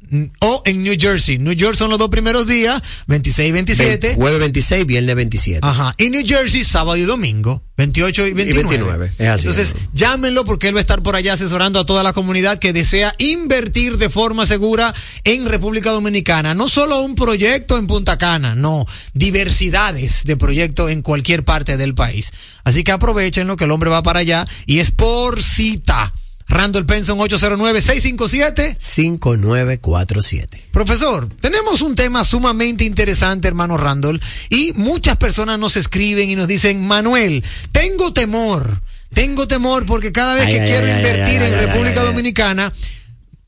o 0.41 0.61
en 0.65 0.83
New 0.83 0.95
Jersey. 0.99 1.37
New 1.37 1.53
York 1.53 1.75
son 1.75 1.89
los 1.89 1.99
dos 1.99 2.09
primeros 2.09 2.47
días, 2.47 2.81
26 3.07 3.49
y 3.49 3.51
27. 3.51 4.07
Ve- 4.09 4.15
Jueves 4.15 4.39
26, 4.39 4.85
viernes 4.85 5.15
27. 5.15 5.59
Ajá. 5.63 5.93
Y 5.97 6.09
New 6.09 6.23
Jersey, 6.25 6.63
sábado 6.63 6.97
y 6.97 7.01
domingo, 7.03 7.63
28 7.77 8.27
y 8.27 8.33
29. 8.33 8.69
29, 8.69 9.11
es 9.17 9.27
así, 9.27 9.47
Entonces, 9.47 9.75
llámenlo 9.93 10.45
porque 10.45 10.67
él 10.69 10.75
va 10.75 10.79
a 10.79 10.81
estar 10.81 11.03
por 11.03 11.15
allá 11.15 11.33
asesorando 11.33 11.79
a 11.79 11.85
toda 11.85 12.03
la 12.03 12.13
comunidad 12.13 12.59
que 12.59 12.73
desea 12.73 13.13
invertir 13.19 13.97
de 13.97 14.09
forma 14.09 14.45
segura 14.45 14.93
en 15.23 15.45
República 15.45 15.91
Dominicana. 15.91 16.53
No 16.53 16.67
solo 16.67 17.01
un 17.01 17.15
proyecto 17.15 17.77
en 17.77 17.87
Punta 17.87 18.17
Cana, 18.17 18.55
no, 18.55 18.85
diversidades 19.13 20.23
de 20.23 20.37
proyectos 20.37 20.91
en 20.91 21.01
cualquier 21.01 21.43
parte 21.43 21.77
del 21.77 21.93
país. 21.93 22.31
Así 22.63 22.83
que 22.83 22.91
aprovechenlo 22.91 23.57
que 23.57 23.65
el 23.65 23.71
hombre 23.71 23.89
va 23.89 24.01
para 24.03 24.19
allá 24.21 24.47
y 24.65 24.79
es 24.79 24.91
por 24.91 25.41
cita. 25.43 26.13
Randall 26.47 26.85
Penson 26.85 27.17
809-657. 27.19 28.75
5947. 28.77 30.69
Profesor, 30.71 31.27
tenemos 31.41 31.81
un 31.81 31.95
tema 31.95 32.23
sumamente 32.23 32.83
interesante, 32.83 33.47
hermano 33.47 33.77
Randall, 33.77 34.21
y 34.49 34.73
muchas 34.73 35.17
personas 35.17 35.57
nos 35.59 35.75
escriben 35.77 36.29
y 36.29 36.35
nos 36.35 36.47
dicen, 36.47 36.85
Manuel, 36.85 37.43
tengo 37.71 38.13
temor, 38.13 38.81
tengo 39.13 39.47
temor 39.47 39.85
porque 39.85 40.11
cada 40.11 40.35
vez 40.35 40.45
Ay, 40.45 40.53
que 40.53 40.61
ay, 40.61 40.69
quiero 40.69 40.85
ay, 40.85 40.93
invertir 40.93 41.41
en 41.41 41.51
República. 41.53 42.03
Dominicana, 42.03 42.71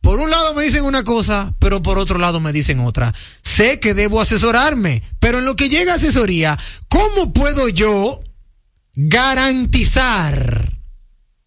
por 0.01 0.19
un 0.19 0.29
lado 0.31 0.53
me 0.53 0.63
dicen 0.63 0.83
una 0.83 1.03
cosa, 1.03 1.53
pero 1.59 1.83
por 1.83 1.99
otro 1.99 2.17
lado 2.17 2.39
me 2.39 2.53
dicen 2.53 2.79
otra. 2.79 3.13
Sé 3.43 3.79
que 3.79 3.93
debo 3.93 4.21
asesorarme, 4.21 5.03
pero 5.19 5.39
en 5.39 5.45
lo 5.45 5.55
que 5.55 5.69
llega 5.69 5.93
a 5.93 5.95
asesoría, 5.95 6.57
¿cómo 6.87 7.33
puedo 7.33 7.67
yo 7.69 8.21
garantizar 8.95 10.77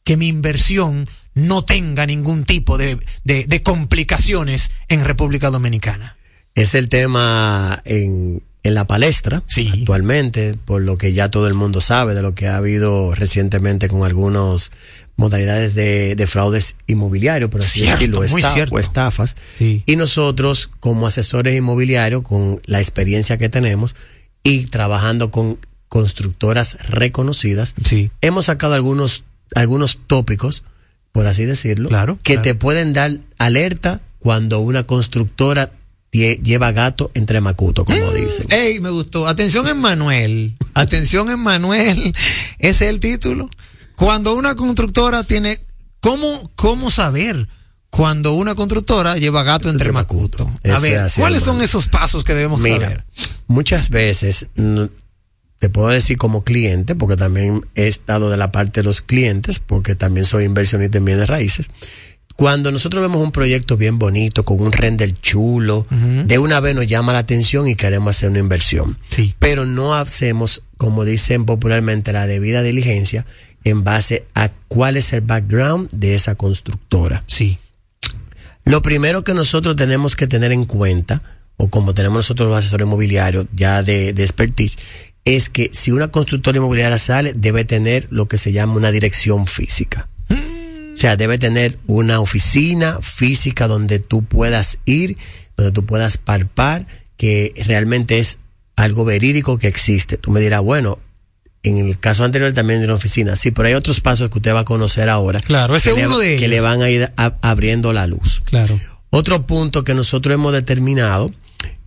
que 0.05 0.17
mi 0.17 0.29
inversión 0.29 1.09
no 1.35 1.65
tenga 1.65 2.07
ningún 2.07 2.45
tipo 2.45 2.79
de, 2.79 2.99
de- 3.25 3.47
de 3.47 3.63
complicaciones 3.63 4.71
en 4.89 5.05
República 5.05 5.51
Dominicana? 5.51 6.17
Es 6.55 6.75
el 6.75 6.89
tema 6.89 7.81
en, 7.85 8.43
en 8.65 8.75
la 8.75 8.87
palestra 8.87 9.43
actualmente, 9.81 10.55
por 10.65 10.83
lo 10.83 10.99
que 10.99 11.13
ya 11.13 11.31
todo 11.31 11.47
el 11.47 11.55
mundo 11.55 11.81
sabe 11.81 12.15
de 12.15 12.23
lo 12.23 12.35
que 12.35 12.49
ha 12.49 12.57
habido 12.57 13.15
recientemente 13.15 13.89
con 13.89 14.05
algunas 14.05 14.71
modalidades 15.17 15.75
de, 15.75 16.15
de 16.17 16.27
fraudes 16.27 16.77
inmobiliarios, 16.87 17.51
por 17.51 17.61
así 17.63 17.83
decirlo, 17.83 18.23
muy 18.31 18.41
esta- 18.41 18.53
cierto. 18.55 18.75
o 18.75 18.79
estafas. 18.79 19.37
Y 19.61 19.97
nosotros, 19.97 20.69
como 20.81 21.07
asesores 21.07 21.57
inmobiliarios, 21.57 22.23
con 22.23 22.59
la 22.65 22.81
experiencia 22.81 23.39
que 23.39 23.49
tenemos 23.49 23.95
y 24.43 24.67
trabajando 24.67 25.31
con 25.31 25.59
constructoras 25.89 26.79
reconocidas, 26.89 27.75
hemos 28.23 28.47
sacado 28.47 28.75
algunos, 28.75 29.25
algunos 29.55 29.99
tópicos, 30.07 30.65
por 31.13 31.27
así 31.27 31.45
decirlo, 31.45 31.91
que 32.23 32.39
te 32.39 32.55
pueden 32.55 32.93
dar 32.93 33.13
alerta 33.39 34.01
cuando 34.19 34.61
una 34.61 34.85
constructora 34.85 35.71
lleva 36.13 36.73
gato 36.73 37.11
entre 37.15 37.41
macuto, 37.41 37.85
como 37.85 38.13
dicen. 38.13 38.47
Ey, 38.51 38.81
me 38.81 38.91
gustó. 38.91 39.27
Atención 39.27 39.69
Emmanuel. 39.69 40.57
Atención 40.75 41.31
Emmanuel. 41.31 41.99
Ese 42.59 42.85
es 42.85 42.91
el 42.91 43.01
título. 43.01 43.49
Cuando 43.97 44.35
una 44.35 44.55
constructora 44.55 45.25
tiene, 45.25 45.61
¿cómo, 46.01 46.51
cómo 46.55 46.91
saber? 46.91 47.49
Cuando 47.91 48.35
una 48.35 48.55
constructora 48.55 49.17
lleva 49.17 49.43
gato 49.43 49.69
entre 49.69 49.93
macuto. 49.93 50.51
A 50.73 50.79
ver, 50.79 51.11
¿cuáles 51.17 51.43
son 51.43 51.61
esos 51.61 51.89
pasos 51.89 52.25
que 52.25 52.35
debemos 52.35 52.61
Mira, 52.61 52.89
saber? 52.89 53.05
muchas 53.49 53.91
veces 53.91 54.47
te 55.61 55.69
puedo 55.69 55.89
decir 55.89 56.17
como 56.17 56.43
cliente, 56.43 56.95
porque 56.95 57.17
también 57.17 57.67
he 57.75 57.87
estado 57.87 58.31
de 58.31 58.39
la 58.39 58.51
parte 58.51 58.81
de 58.81 58.85
los 58.85 59.03
clientes, 59.03 59.59
porque 59.59 59.95
también 59.95 60.25
soy 60.25 60.45
inversionista 60.45 60.99
en 60.99 61.05
bienes 61.05 61.29
raíces. 61.29 61.67
Cuando 62.35 62.73
nosotros 62.73 63.03
vemos 63.03 63.23
un 63.23 63.31
proyecto 63.31 63.77
bien 63.77 63.99
bonito, 63.99 64.47
con 64.47 64.59
un 64.59 64.73
render 64.73 65.13
chulo, 65.13 65.87
de 65.91 66.39
una 66.39 66.61
vez 66.61 66.75
nos 66.75 66.87
llama 66.87 67.13
la 67.13 67.19
atención 67.19 67.69
y 67.69 67.75
queremos 67.75 68.17
hacer 68.17 68.31
una 68.31 68.39
inversión. 68.39 68.99
Pero 69.39 69.67
no 69.67 69.95
hacemos, 69.95 70.63
como 70.79 71.05
dicen 71.05 71.45
popularmente, 71.45 72.15
la 72.15 72.27
debida 72.27 72.63
diligencia 72.63 73.27
en 73.63 73.85
base 73.85 74.27
a 74.35 74.51
cuál 74.69 74.97
es 74.97 75.13
el 75.13 75.21
background 75.21 75.91
de 75.93 76.15
esa 76.15 76.37
constructora. 76.37 77.23
Sí. 77.27 77.59
Lo 78.65 78.81
primero 78.81 79.23
que 79.25 79.35
nosotros 79.35 79.77
tenemos 79.77 80.17
que 80.17 80.27
tener 80.27 80.53
en 80.53 80.65
cuenta, 80.65 81.23
o 81.59 81.69
como 81.69 81.93
tenemos 81.93 82.17
nosotros 82.17 82.49
los 82.49 82.57
asesores 82.57 82.87
inmobiliarios 82.87 83.49
ya 83.53 83.83
de, 83.83 84.15
de 84.15 84.23
expertise, 84.23 84.79
es 85.25 85.49
que 85.49 85.71
si 85.73 85.91
una 85.93 86.09
constructora 86.09 86.59
inmobiliaria 86.59 86.99
sale, 86.99 87.33
debe 87.35 87.65
tener 87.65 88.07
lo 88.11 88.27
que 88.27 88.39
se 88.39 88.53
llama 88.53 88.75
una 88.75 88.91
dirección 88.91 89.47
física. 89.47 90.09
O 90.31 90.97
sea, 90.97 91.17
debe 91.17 91.39
tener 91.39 91.79
una 91.87 92.21
oficina 92.21 92.99
física 93.01 93.67
donde 93.69 93.99
tú 94.01 94.23
puedas 94.23 94.79
ir, 94.85 95.17
donde 95.57 95.73
tú 95.73 95.85
puedas 95.87 96.19
palpar, 96.19 96.87
que 97.17 97.53
realmente 97.67 98.19
es 98.19 98.39
algo 98.77 99.05
verídico 99.05 99.59
que 99.59 99.69
existe. 99.69 100.17
Tú 100.19 100.31
me 100.31 100.41
dirás, 100.41 100.61
bueno, 100.63 100.99
en 101.63 101.77
el 101.79 101.99
caso 101.99 102.25
anterior 102.25 102.53
también 102.53 102.81
de 102.81 102.87
una 102.87 102.95
oficina, 102.95 103.37
sí, 103.37 103.51
pero 103.51 103.69
hay 103.69 103.75
otros 103.75 104.01
pasos 104.01 104.31
que 104.31 104.39
usted 104.39 104.55
va 104.55 104.61
a 104.61 104.65
conocer 104.65 105.09
ahora. 105.09 105.41
Claro, 105.41 105.77
ese 105.77 105.91
que 105.91 105.97
le- 106.01 106.07
uno 106.07 106.19
de 106.19 106.29
Que 106.29 106.35
ellos. 106.47 106.51
le 106.51 106.61
van 106.61 106.83
a 106.83 106.91
ir 106.91 107.11
a- 107.17 107.37
abriendo 107.43 107.93
la 107.93 108.07
luz. 108.07 108.43
Claro. 108.47 108.79
Otro 109.11 109.47
punto 109.47 109.85
que 109.85 109.93
nosotros 109.95 110.35
hemos 110.35 110.53
determinado 110.53 111.31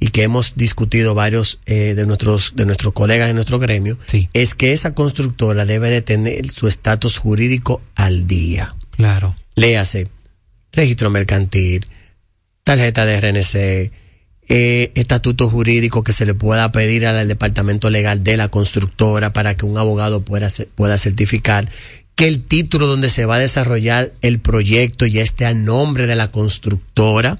y 0.03 0.09
que 0.09 0.23
hemos 0.23 0.55
discutido 0.57 1.15
varios 1.15 1.61
eh, 1.65 1.93
de 1.95 2.05
nuestros 2.05 2.57
de 2.57 2.65
nuestros 2.65 2.91
colegas 2.91 3.29
de 3.29 3.33
nuestro 3.33 3.57
gremio 3.57 3.97
es 4.33 4.53
que 4.53 4.73
esa 4.73 4.93
constructora 4.93 5.65
debe 5.65 5.89
de 5.89 6.01
tener 6.01 6.49
su 6.49 6.67
estatus 6.67 7.19
jurídico 7.19 7.81
al 7.95 8.27
día. 8.27 8.75
Claro. 8.97 9.33
Léase 9.55 10.09
registro 10.73 11.09
mercantil, 11.09 11.85
tarjeta 12.65 13.05
de 13.05 13.21
RNC, 13.21 13.93
eh, 14.49 14.91
estatuto 14.95 15.49
jurídico 15.49 16.03
que 16.03 16.11
se 16.11 16.25
le 16.25 16.33
pueda 16.33 16.73
pedir 16.73 17.07
al 17.07 17.25
departamento 17.29 17.89
legal 17.89 18.25
de 18.25 18.35
la 18.35 18.49
constructora 18.49 19.31
para 19.31 19.55
que 19.55 19.65
un 19.65 19.77
abogado 19.77 20.21
pueda, 20.21 20.49
pueda 20.75 20.97
certificar 20.97 21.69
que 22.15 22.27
el 22.27 22.43
título 22.43 22.87
donde 22.87 23.09
se 23.09 23.25
va 23.25 23.35
a 23.35 23.39
desarrollar 23.39 24.11
el 24.21 24.41
proyecto 24.41 25.05
ya 25.05 25.23
esté 25.23 25.45
a 25.45 25.53
nombre 25.53 26.07
de 26.07 26.15
la 26.17 26.29
constructora. 26.29 27.39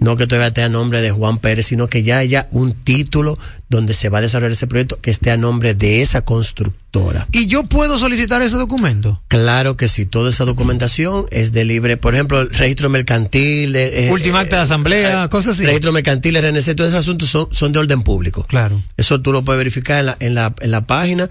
No 0.00 0.16
que 0.16 0.26
todavía 0.26 0.48
esté 0.48 0.62
a 0.62 0.68
nombre 0.68 1.02
de 1.02 1.10
Juan 1.10 1.38
Pérez, 1.38 1.66
sino 1.66 1.88
que 1.88 2.02
ya 2.02 2.18
haya 2.18 2.48
un 2.52 2.72
título 2.72 3.38
donde 3.68 3.92
se 3.94 4.08
va 4.08 4.18
a 4.18 4.22
desarrollar 4.22 4.52
ese 4.52 4.66
proyecto 4.66 4.98
que 5.00 5.10
esté 5.10 5.30
a 5.30 5.36
nombre 5.36 5.74
de 5.74 6.00
esa 6.00 6.22
constructora. 6.22 7.28
¿Y 7.32 7.46
yo 7.46 7.64
puedo 7.64 7.98
solicitar 7.98 8.40
ese 8.42 8.56
documento? 8.56 9.22
Claro 9.28 9.76
que 9.76 9.88
sí, 9.88 10.06
toda 10.06 10.30
esa 10.30 10.44
documentación 10.44 11.26
es 11.30 11.52
de 11.52 11.64
libre, 11.64 11.96
por 11.96 12.14
ejemplo, 12.14 12.40
el 12.40 12.50
registro 12.50 12.88
mercantil, 12.88 13.76
eh, 13.76 14.08
eh, 14.08 14.10
Última 14.10 14.40
acta 14.40 14.56
de 14.56 14.62
asamblea, 14.62 15.28
cosas 15.28 15.54
así. 15.54 15.66
registro 15.66 15.92
mercantil, 15.92 16.34
RNC, 16.36 16.74
todos 16.74 16.88
esos 16.88 17.00
asuntos 17.00 17.28
son, 17.28 17.48
son 17.52 17.72
de 17.72 17.78
orden 17.78 18.02
público. 18.02 18.44
Claro. 18.48 18.82
Eso 18.96 19.20
tú 19.20 19.32
lo 19.32 19.44
puedes 19.44 19.58
verificar 19.58 20.00
en 20.00 20.06
la, 20.06 20.16
en 20.18 20.34
la, 20.34 20.54
en 20.60 20.70
la 20.70 20.86
página 20.86 21.28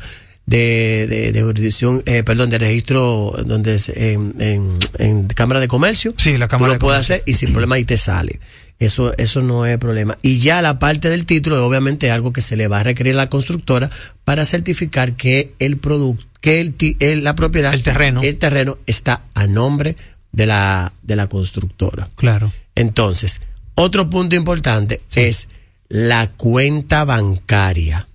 de, 0.50 1.06
de, 1.08 1.32
de 1.32 1.42
jurisdicción, 1.44 2.02
eh, 2.06 2.24
perdón, 2.24 2.50
de 2.50 2.58
registro 2.58 3.36
donde 3.46 3.76
es, 3.76 3.90
en, 3.90 4.34
en, 4.40 4.78
en 4.98 5.28
Cámara 5.28 5.60
de 5.60 5.68
Comercio. 5.68 6.14
Sí, 6.18 6.38
la 6.38 6.48
Cámara 6.48 6.70
Tú 6.70 6.74
de 6.74 6.76
lo 6.76 6.80
puedes 6.80 7.06
Comercio. 7.06 7.16
hacer 7.16 7.24
y 7.28 7.34
sin 7.34 7.52
problema 7.52 7.76
ahí 7.76 7.86
te 7.86 7.98
sale. 7.98 8.40
Eso, 8.80 9.12
eso 9.18 9.42
no 9.42 9.66
es 9.66 9.78
problema. 9.78 10.18
Y 10.22 10.40
ya 10.40 10.62
la 10.62 10.80
parte 10.80 11.10
del 11.10 11.26
título, 11.26 11.64
obviamente, 11.66 12.08
es 12.08 12.14
algo 12.14 12.32
que 12.34 12.42
se 12.42 12.56
le 12.56 12.68
va 12.68 12.80
a 12.80 12.84
requerir 12.84 13.14
a 13.14 13.18
la 13.18 13.30
constructora 13.30 13.90
para 14.24 14.46
certificar 14.46 15.14
que 15.14 15.54
el 15.60 15.78
producto, 15.78 16.26
que 16.42 16.62
el, 16.62 16.74
ti- 16.74 16.96
el- 17.02 17.24
la 17.26 17.36
propiedad, 17.36 17.74
el 17.74 17.84
terreno, 17.84 18.22
el 18.24 18.38
terreno 18.38 18.78
está 18.88 19.22
a 19.34 19.46
nombre 19.48 19.98
de 20.32 20.46
la, 20.46 20.94
de 21.04 21.16
la 21.18 21.28
constructora. 21.28 22.10
Claro. 22.16 22.52
Entonces, 22.76 23.42
otro 23.76 24.10
punto 24.10 24.36
importante 24.38 25.02
es 25.16 25.50
la 25.90 26.28
cuenta 26.28 27.04
bancaria. 27.04 28.08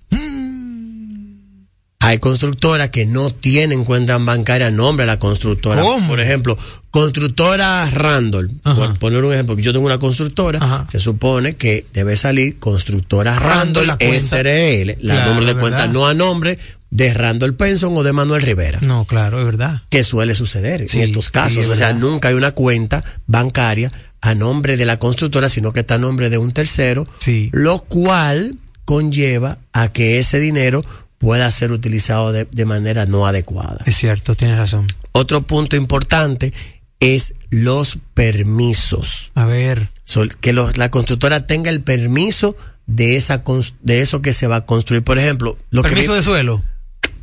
Hay 2.07 2.19
constructoras 2.19 2.91
que 2.91 3.07
no 3.07 3.31
tienen 3.31 3.85
cuenta 3.85 4.19
bancaria 4.19 4.67
a 4.69 4.71
nombre 4.71 5.05
de 5.07 5.13
la 5.13 5.19
constructora. 5.19 5.83
Por 6.09 6.21
ejemplo, 6.21 6.57
constructora 6.91 7.89
Randall. 7.91 8.51
Por 8.63 8.99
poner 8.99 9.25
un 9.25 9.33
ejemplo, 9.33 9.59
yo 9.59 9.73
tengo 9.73 9.87
una 9.87 9.99
constructora, 9.99 10.85
se 10.89 10.99
supone 10.99 11.57
que 11.57 11.85
debe 11.93 12.17
salir 12.17 12.59
constructora 12.59 13.35
Randall, 13.39 13.87
Randall, 13.89 14.11
la. 14.11 14.21
SRL, 14.21 14.97
la 15.01 15.15
Claro, 15.15 15.31
nombre 15.31 15.47
de 15.47 15.55
cuenta, 15.61 15.79
verdad. 15.79 15.93
no 15.93 16.07
a 16.07 16.15
nombre 16.15 16.59
de 16.91 17.13
Randall 17.13 17.55
Penson 17.55 17.97
o 17.97 18.03
de 18.03 18.13
Manuel 18.13 18.43
Rivera. 18.43 18.79
No, 18.83 19.05
claro, 19.05 19.39
es 19.41 19.45
verdad. 19.45 19.83
Que 19.91 20.05
suele 20.05 20.35
suceder 20.35 20.89
Sí, 20.89 20.99
en 20.99 21.05
estos 21.05 21.27
sí, 21.27 21.31
casos. 21.33 21.69
o 21.69 21.75
sea, 21.75 21.93
nunca 21.93 22.29
hay 22.29 22.35
una 22.35 22.53
cuenta 22.53 23.03
bancaria 23.27 23.91
a 24.21 24.35
nombre 24.35 24.77
de 24.77 24.85
la 24.87 24.99
constructora, 24.99 25.49
sino 25.49 25.73
que 25.73 25.81
está 25.81 25.95
a 25.95 25.99
nombre 25.99 26.31
de 26.31 26.39
un 26.39 26.53
tercero, 26.53 27.07
lo 27.53 27.81
cual 27.81 28.57
conlleva 28.85 29.59
a 29.73 29.89
que 29.89 30.19
ese 30.19 30.39
dinero 30.41 30.85
pueda 31.19 31.51
ser 31.51 31.73
utilizado 31.73 32.33
de, 32.33 32.45
de 32.45 32.65
manera 32.65 33.07
no 33.07 33.27
adecuada. 33.27 33.79
Es 33.87 33.97
cierto, 33.97 34.35
tienes 34.35 34.59
razón. 34.59 34.87
Otro 35.13 35.43
punto 35.43 35.77
importante 35.77 36.53
es 37.01 37.35
los 37.51 37.99
permisos. 38.15 39.33
A 39.35 39.45
ver. 39.47 39.91
So, 40.05 40.23
que 40.41 40.53
los- 40.53 40.77
la 40.77 40.91
constructora 40.91 41.47
tenga 41.47 41.71
el 41.71 41.83
permiso 41.83 42.57
de 42.87 43.17
esa 43.17 43.43
de 43.83 44.01
eso 44.03 44.21
que 44.23 44.33
se 44.33 44.47
va 44.47 44.57
a 44.57 44.67
construir. 44.67 45.03
Por 45.03 45.19
ejemplo, 45.19 45.57
lo 45.71 45.83
que 45.83 45.91
Permiso 45.91 46.15
de 46.15 46.23
suelo. 46.23 46.63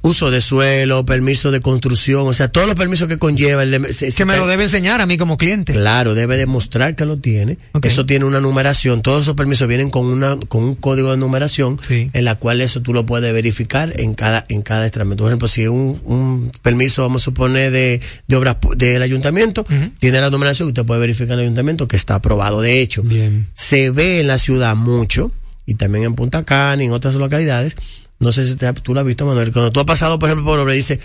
Uso 0.03 0.31
de 0.31 0.41
suelo, 0.41 1.05
permiso 1.05 1.51
de 1.51 1.61
construcción, 1.61 2.27
o 2.27 2.33
sea, 2.33 2.47
todos 2.47 2.65
los 2.67 2.75
permisos 2.75 3.07
que 3.07 3.17
conlleva 3.19 3.61
el 3.63 3.71
de, 3.71 3.93
se- 3.93 4.07
Que 4.07 4.11
se- 4.11 4.25
me 4.25 4.35
lo 4.35 4.47
debe 4.47 4.63
enseñar 4.63 4.99
a 4.99 5.05
mí 5.05 5.17
como 5.17 5.37
cliente. 5.37 5.73
Claro, 5.73 6.15
debe 6.15 6.37
demostrar 6.37 6.95
que 6.95 7.05
lo 7.05 7.17
tiene. 7.17 7.57
Eso 7.87 8.05
tiene 8.05 8.25
una 8.25 8.39
numeración. 8.39 9.01
Todos 9.03 9.23
esos 9.23 9.35
permisos 9.35 9.67
vienen 9.67 9.89
con 9.91 10.07
una 10.07 10.35
con 10.47 10.63
un 10.63 10.75
código 10.75 11.11
de 11.11 11.17
numeración 11.17 11.79
en 12.13 12.25
la 12.25 12.35
cual 12.35 12.61
eso 12.61 12.81
tú 12.81 12.93
lo 12.93 13.05
puedes 13.05 13.31
verificar 13.33 13.93
en 13.99 14.13
cada 14.15 14.43
en 14.49 14.61
cada 14.63 14.85
estramento. 14.85 15.23
Por 15.23 15.31
ejemplo, 15.31 15.47
si 15.47 15.67
un, 15.67 16.01
un 16.03 16.51
permiso, 16.63 17.03
vamos 17.03 17.21
a 17.21 17.25
suponer, 17.25 17.71
de, 17.71 18.01
de 18.27 18.35
obras 18.35 18.57
del 18.77 19.01
ayuntamiento, 19.03 19.65
tiene 19.99 20.19
la 20.19 20.29
numeración, 20.31 20.67
usted 20.69 20.83
puede 20.85 20.99
verificar 21.01 21.33
en 21.33 21.39
el 21.39 21.45
ayuntamiento 21.45 21.87
que 21.87 21.95
está 21.95 22.15
aprobado. 22.15 22.61
De 22.61 22.81
hecho, 22.81 23.03
se 23.53 23.91
ve 23.91 24.21
en 24.21 24.27
la 24.27 24.37
ciudad 24.39 24.75
mucho, 24.75 25.31
y 25.67 25.75
también 25.75 26.05
en 26.05 26.15
Punta 26.15 26.43
Cana 26.43 26.81
y 26.83 26.87
en 26.87 26.91
otras 26.91 27.15
localidades. 27.15 27.75
No 28.21 28.31
sé 28.31 28.47
si 28.47 28.55
te- 28.55 28.71
tú 28.73 28.93
lo 28.93 29.01
has 29.01 29.05
visto, 29.05 29.25
Manuel. 29.25 29.51
Cuando 29.51 29.71
tú 29.71 29.79
has 29.81 29.85
pasado, 29.85 30.17
por 30.19 30.29
ejemplo, 30.29 30.45
por 30.45 30.59
obra, 30.59 30.73
dice 30.73 30.99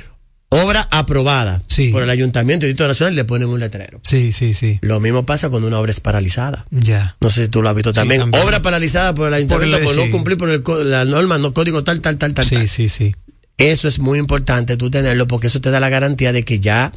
obra 0.48 0.86
aprobada 0.92 1.60
por 1.90 2.02
el 2.04 2.10
ayuntamiento 2.10 2.66
y 2.66 2.70
el 2.70 2.76
Nacional, 2.76 3.16
le 3.16 3.24
ponen 3.24 3.48
un 3.48 3.58
letrero. 3.58 3.98
Sí, 4.04 4.32
sí, 4.32 4.54
sí. 4.54 4.78
Lo 4.80 5.00
mismo 5.00 5.26
pasa 5.26 5.48
cuando 5.50 5.66
una 5.66 5.78
obra 5.80 5.90
es 5.90 5.98
paralizada. 6.00 6.64
Ya. 6.70 7.16
No 7.20 7.28
sé 7.30 7.44
si 7.44 7.48
tú 7.48 7.62
lo 7.62 7.68
has 7.68 7.74
visto 7.74 7.92
también. 7.92 8.20
también. 8.20 8.44
Obra 8.44 8.62
paralizada 8.62 9.12
por 9.14 9.26
el 9.28 9.34
ayuntamiento 9.34 9.76
el- 9.78 9.82
por, 9.84 9.96
no 9.96 10.02
sí. 10.04 10.10
cumplir 10.10 10.38
por 10.38 10.50
el 10.50 10.62
la 10.88 11.04
norma, 11.04 11.38
no 11.38 11.52
código 11.52 11.82
tal, 11.82 12.00
tal, 12.00 12.16
tal, 12.18 12.32
tal. 12.34 12.46
Sí, 12.46 12.68
sí, 12.68 12.88
sí. 12.88 13.14
Eso 13.58 13.88
es 13.88 13.98
muy 13.98 14.18
importante 14.18 14.76
tú 14.76 14.90
tenerlo 14.90 15.26
porque 15.26 15.46
eso 15.48 15.60
te 15.60 15.70
da 15.70 15.80
la 15.80 15.88
garantía 15.88 16.32
de 16.32 16.44
que 16.44 16.60
ya 16.60 16.92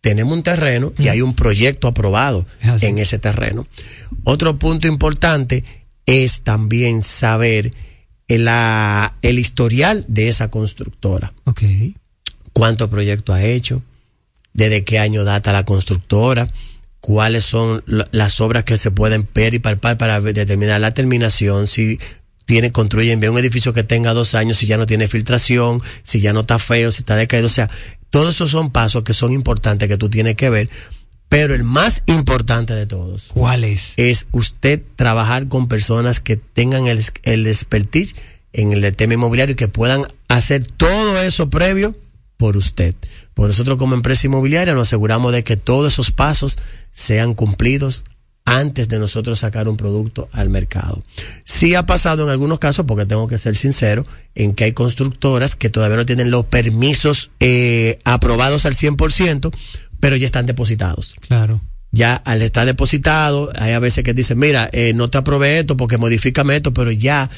tenemos 0.00 0.34
un 0.34 0.42
terreno 0.42 0.92
y 0.98 1.08
hay 1.08 1.20
un 1.20 1.34
proyecto 1.34 1.86
aprobado 1.86 2.46
en 2.80 2.98
ese 2.98 3.18
terreno. 3.18 3.66
Otro 4.24 4.58
punto 4.58 4.88
importante 4.88 5.62
es 6.06 6.42
también 6.42 7.02
saber 7.02 7.72
la- 8.38 9.14
el 9.22 9.38
historial 9.38 10.04
de 10.08 10.28
esa 10.28 10.50
constructora. 10.50 11.32
Ok. 11.44 11.62
¿Cuántos 12.52 12.88
proyectos 12.88 13.34
ha 13.34 13.42
hecho? 13.44 13.82
¿Desde 14.52 14.84
qué 14.84 14.98
año 14.98 15.24
data 15.24 15.52
la 15.52 15.64
constructora? 15.64 16.48
¿Cuáles 17.00 17.44
son 17.44 17.82
la- 17.86 18.08
las 18.12 18.40
obras 18.40 18.64
que 18.64 18.76
se 18.76 18.90
pueden 18.90 19.26
ver 19.34 19.54
y 19.54 19.58
palpar 19.58 19.96
para 19.96 20.20
determinar 20.20 20.80
la 20.80 20.92
terminación? 20.92 21.66
Si 21.66 21.98
tiene, 22.44 22.72
construyen 22.72 23.20
bien 23.20 23.32
un 23.32 23.38
edificio 23.38 23.72
que 23.72 23.84
tenga 23.84 24.12
dos 24.12 24.34
años, 24.34 24.56
si 24.56 24.66
ya 24.66 24.76
no 24.76 24.86
tiene 24.86 25.08
filtración, 25.08 25.80
si 26.02 26.20
ya 26.20 26.32
no 26.32 26.40
está 26.40 26.58
feo, 26.58 26.90
si 26.90 27.02
está 27.02 27.16
decaído. 27.16 27.46
O 27.46 27.50
sea, 27.50 27.70
todos 28.10 28.34
esos 28.34 28.50
son 28.50 28.70
pasos 28.72 29.04
que 29.04 29.12
son 29.12 29.32
importantes 29.32 29.88
que 29.88 29.96
tú 29.96 30.10
tienes 30.10 30.34
que 30.36 30.50
ver. 30.50 30.68
Pero 31.30 31.54
el 31.54 31.64
más 31.64 32.02
importante 32.06 32.74
de 32.74 32.86
todos. 32.86 33.30
¿Cuál 33.32 33.64
es? 33.64 33.94
Es 33.96 34.26
usted 34.32 34.82
trabajar 34.96 35.48
con 35.48 35.68
personas 35.68 36.20
que 36.20 36.36
tengan 36.36 36.88
el, 36.88 37.02
el 37.22 37.46
expertise 37.46 38.16
en 38.52 38.72
el 38.72 38.96
tema 38.96 39.14
inmobiliario 39.14 39.52
y 39.52 39.56
que 39.56 39.68
puedan 39.68 40.02
hacer 40.28 40.66
todo 40.66 41.22
eso 41.22 41.48
previo 41.48 41.96
por 42.36 42.56
usted. 42.56 42.96
Por 43.32 43.46
nosotros 43.46 43.78
como 43.78 43.94
empresa 43.94 44.26
inmobiliaria 44.26 44.74
nos 44.74 44.88
aseguramos 44.88 45.32
de 45.32 45.44
que 45.44 45.56
todos 45.56 45.92
esos 45.92 46.10
pasos 46.10 46.58
sean 46.90 47.34
cumplidos 47.34 48.02
antes 48.44 48.88
de 48.88 48.98
nosotros 48.98 49.38
sacar 49.38 49.68
un 49.68 49.76
producto 49.76 50.28
al 50.32 50.50
mercado. 50.50 51.04
Sí 51.44 51.74
ha 51.76 51.86
pasado 51.86 52.24
en 52.24 52.30
algunos 52.30 52.58
casos, 52.58 52.86
porque 52.86 53.06
tengo 53.06 53.28
que 53.28 53.38
ser 53.38 53.54
sincero, 53.56 54.04
en 54.34 54.54
que 54.54 54.64
hay 54.64 54.72
constructoras 54.72 55.54
que 55.54 55.70
todavía 55.70 55.98
no 55.98 56.06
tienen 56.06 56.30
los 56.30 56.46
permisos 56.46 57.30
eh, 57.38 58.00
aprobados 58.04 58.66
al 58.66 58.74
100%, 58.74 59.54
pero 60.00 60.16
ya 60.16 60.26
están 60.26 60.46
depositados 60.46 61.14
Claro. 61.28 61.60
ya 61.92 62.14
al 62.16 62.42
estar 62.42 62.66
depositado, 62.66 63.50
hay 63.56 63.72
a 63.72 63.78
veces 63.78 64.02
que 64.04 64.14
dicen, 64.14 64.38
mira, 64.38 64.68
eh, 64.72 64.92
no 64.94 65.10
te 65.10 65.18
aprobé 65.18 65.58
esto 65.58 65.76
porque 65.76 65.98
modifícame 65.98 66.56
esto, 66.56 66.72
pero 66.74 66.90
ya 66.90 67.28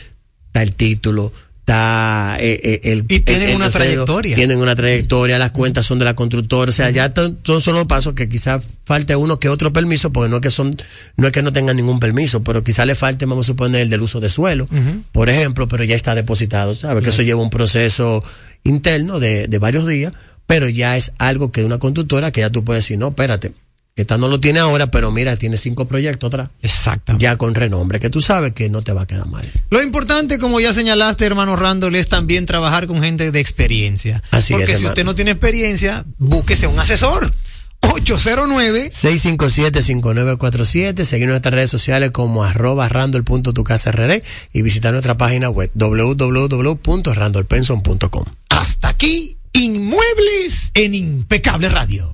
está 0.47 0.63
el 0.63 0.73
título, 0.75 1.33
está 1.61 2.37
eh, 2.41 2.61
eh, 2.63 2.81
el... 2.93 3.05
Y 3.09 3.21
tienen 3.21 3.45
el- 3.45 3.51
el 3.51 3.57
una 3.57 3.71
trayectoria. 3.71 4.35
Tienen 4.37 4.59
una 4.59 4.75
trayectoria, 4.75 5.39
las 5.39 5.53
cuentas 5.53 5.87
son 5.87 5.99
de 6.01 6.05
la 6.05 6.15
constructora, 6.15 6.69
o 6.69 6.73
sea, 6.73 6.91
ya 6.91 7.13
son 7.45 7.61
solo 7.63 7.87
pasos 7.87 8.15
que 8.15 8.29
quizás 8.29 8.63
falte 8.85 9.15
uno 9.17 9.39
que 9.39 9.49
otro 9.49 9.73
permiso, 9.73 10.13
porque 10.13 10.29
no 10.29 10.37
es 10.37 10.43
que 10.43 10.51
son, 10.51 10.71
no 11.17 11.27
es 11.29 11.33
que 11.33 11.41
no 11.43 11.53
tengan 11.53 11.77
ningún 11.77 12.01
permiso, 12.01 12.43
pero 12.43 12.63
quizás 12.65 12.87
le 12.87 12.95
falte, 12.97 13.25
vamos 13.27 13.47
a 13.47 13.49
suponer, 13.49 13.83
el 13.83 13.91
del 13.91 14.03
uso 14.03 14.21
de 14.21 14.29
suelo, 14.29 14.67
por 15.13 15.31
ejemplo, 15.31 15.69
pero 15.69 15.85
ya 15.85 15.95
está 15.95 16.15
depositado, 16.15 16.75
¿sabes? 16.75 17.03
Que 17.05 17.11
eso 17.11 17.23
lleva 17.23 17.41
un 17.41 17.49
proceso 17.51 18.23
interno 18.65 19.19
de, 19.21 19.47
de 19.49 19.59
varios 19.59 19.87
días, 19.87 20.13
pero 20.53 20.69
ya 20.69 20.99
es 20.99 21.13
algo 21.17 21.51
que 21.51 21.63
de 21.63 21.67
una 21.67 21.79
constructora 21.79 22.31
que 22.31 22.43
ya 22.43 22.51
tú 22.51 22.63
puedes 22.63 22.85
decir, 22.85 22.99
no, 22.99 23.09
espérate, 23.09 23.55
Esta 23.97 24.19
no 24.19 24.29
lo 24.29 24.39
tiene 24.39 24.59
ahora, 24.59 24.91
pero 24.91 25.11
mira, 25.11 25.35
tiene 25.35 25.57
cinco 25.57 25.87
proyectos 25.87 26.29
atrás. 26.29 26.51
Exactamente. 26.61 27.23
Ya 27.23 27.37
con 27.37 27.55
renombre, 27.55 27.99
que 27.99 28.11
tú 28.11 28.21
sabes 28.21 28.53
que 28.53 28.69
no 28.69 28.83
te 28.83 28.93
va 28.93 29.05
a 29.05 29.07
quedar 29.07 29.27
mal. 29.29 29.51
Lo 29.71 29.81
importante, 29.81 30.39
como 30.39 30.61
ya 30.61 30.75
señalaste, 30.75 31.25
hermano 31.25 31.57
Randall, 31.57 31.95
es 31.95 32.09
también 32.09 32.45
trabajar 32.45 32.87
con 32.87 33.01
gente 33.01 33.31
de 33.31 33.41
experiencia. 33.41 34.23
Así 34.31 34.53
Porque 34.53 34.65
es, 34.65 34.71
si 34.73 34.75
hermano. 34.75 34.93
usted 34.93 35.05
no 35.07 35.15
tiene 35.15 35.31
experiencia, 35.31 36.05
búsquese 36.19 36.67
un 36.67 36.79
asesor. 36.79 37.33
809 37.81 38.91
657-5947, 38.93 41.05
seguir 41.05 41.29
nuestras 41.29 41.55
redes 41.55 41.71
sociales 41.71 42.11
como 42.11 42.45
arroba 42.45 42.91
randall.tucasrd 42.91 44.23
y 44.53 44.61
visitar 44.61 44.93
nuestra 44.93 45.17
página 45.17 45.49
web 45.49 45.71
www.randallpenson.com. 45.75 48.25
Hasta 48.51 48.89
aquí, 48.89 49.39
Inmuebles 49.55 50.73
en 50.75 50.95
Impecable 50.95 51.69
Radio. 51.69 52.11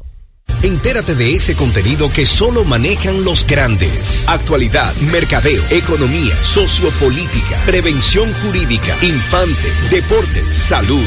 Entérate 0.62 1.14
de 1.14 1.36
ese 1.36 1.54
contenido 1.54 2.10
que 2.10 2.26
solo 2.26 2.64
manejan 2.64 3.22
los 3.22 3.46
grandes. 3.46 4.24
Actualidad, 4.26 4.92
mercadeo, 5.12 5.62
economía, 5.70 6.36
sociopolítica, 6.42 7.64
prevención 7.64 8.32
jurídica, 8.42 8.96
infante, 9.02 9.72
deportes, 9.88 10.56
salud, 10.56 11.06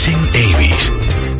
Leasing 0.00 0.16
Avis. 0.34 1.39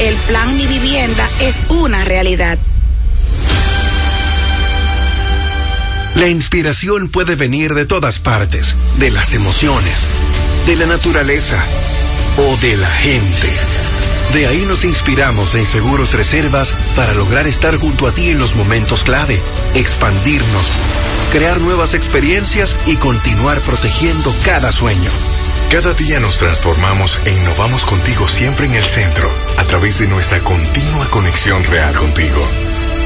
El 0.00 0.14
plan 0.28 0.56
Mi 0.56 0.64
Vivienda 0.66 1.28
es 1.40 1.64
una 1.68 2.04
realidad. 2.04 2.56
La 6.14 6.28
inspiración 6.28 7.08
puede 7.08 7.34
venir 7.34 7.74
de 7.74 7.84
todas 7.84 8.20
partes, 8.20 8.76
de 8.98 9.10
las 9.10 9.34
emociones, 9.34 10.06
de 10.66 10.76
la 10.76 10.86
naturaleza 10.86 11.56
o 12.36 12.56
de 12.58 12.76
la 12.76 12.88
gente. 12.88 13.48
De 14.34 14.46
ahí 14.46 14.64
nos 14.66 14.84
inspiramos 14.84 15.54
en 15.54 15.66
Seguros 15.66 16.12
Reservas 16.14 16.74
para 16.94 17.14
lograr 17.14 17.48
estar 17.48 17.76
junto 17.76 18.06
a 18.06 18.14
ti 18.14 18.30
en 18.30 18.38
los 18.38 18.54
momentos 18.54 19.02
clave, 19.02 19.40
expandirnos, 19.74 20.70
crear 21.32 21.60
nuevas 21.60 21.94
experiencias 21.94 22.76
y 22.86 22.96
continuar 22.96 23.60
protegiendo 23.62 24.32
cada 24.44 24.70
sueño. 24.70 25.10
Cada 25.70 25.92
día 25.92 26.18
nos 26.18 26.38
transformamos 26.38 27.20
e 27.26 27.32
innovamos 27.32 27.84
contigo 27.84 28.26
siempre 28.26 28.64
en 28.66 28.74
el 28.74 28.84
centro, 28.84 29.30
a 29.58 29.64
través 29.66 29.98
de 29.98 30.06
nuestra 30.06 30.40
continua 30.44 31.10
conexión 31.10 31.62
real 31.64 31.94
contigo. 31.94 32.40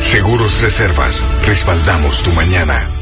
Seguros 0.01 0.61
Reservas, 0.61 1.25
respaldamos 1.47 2.23
tu 2.23 2.31
mañana. 2.33 3.02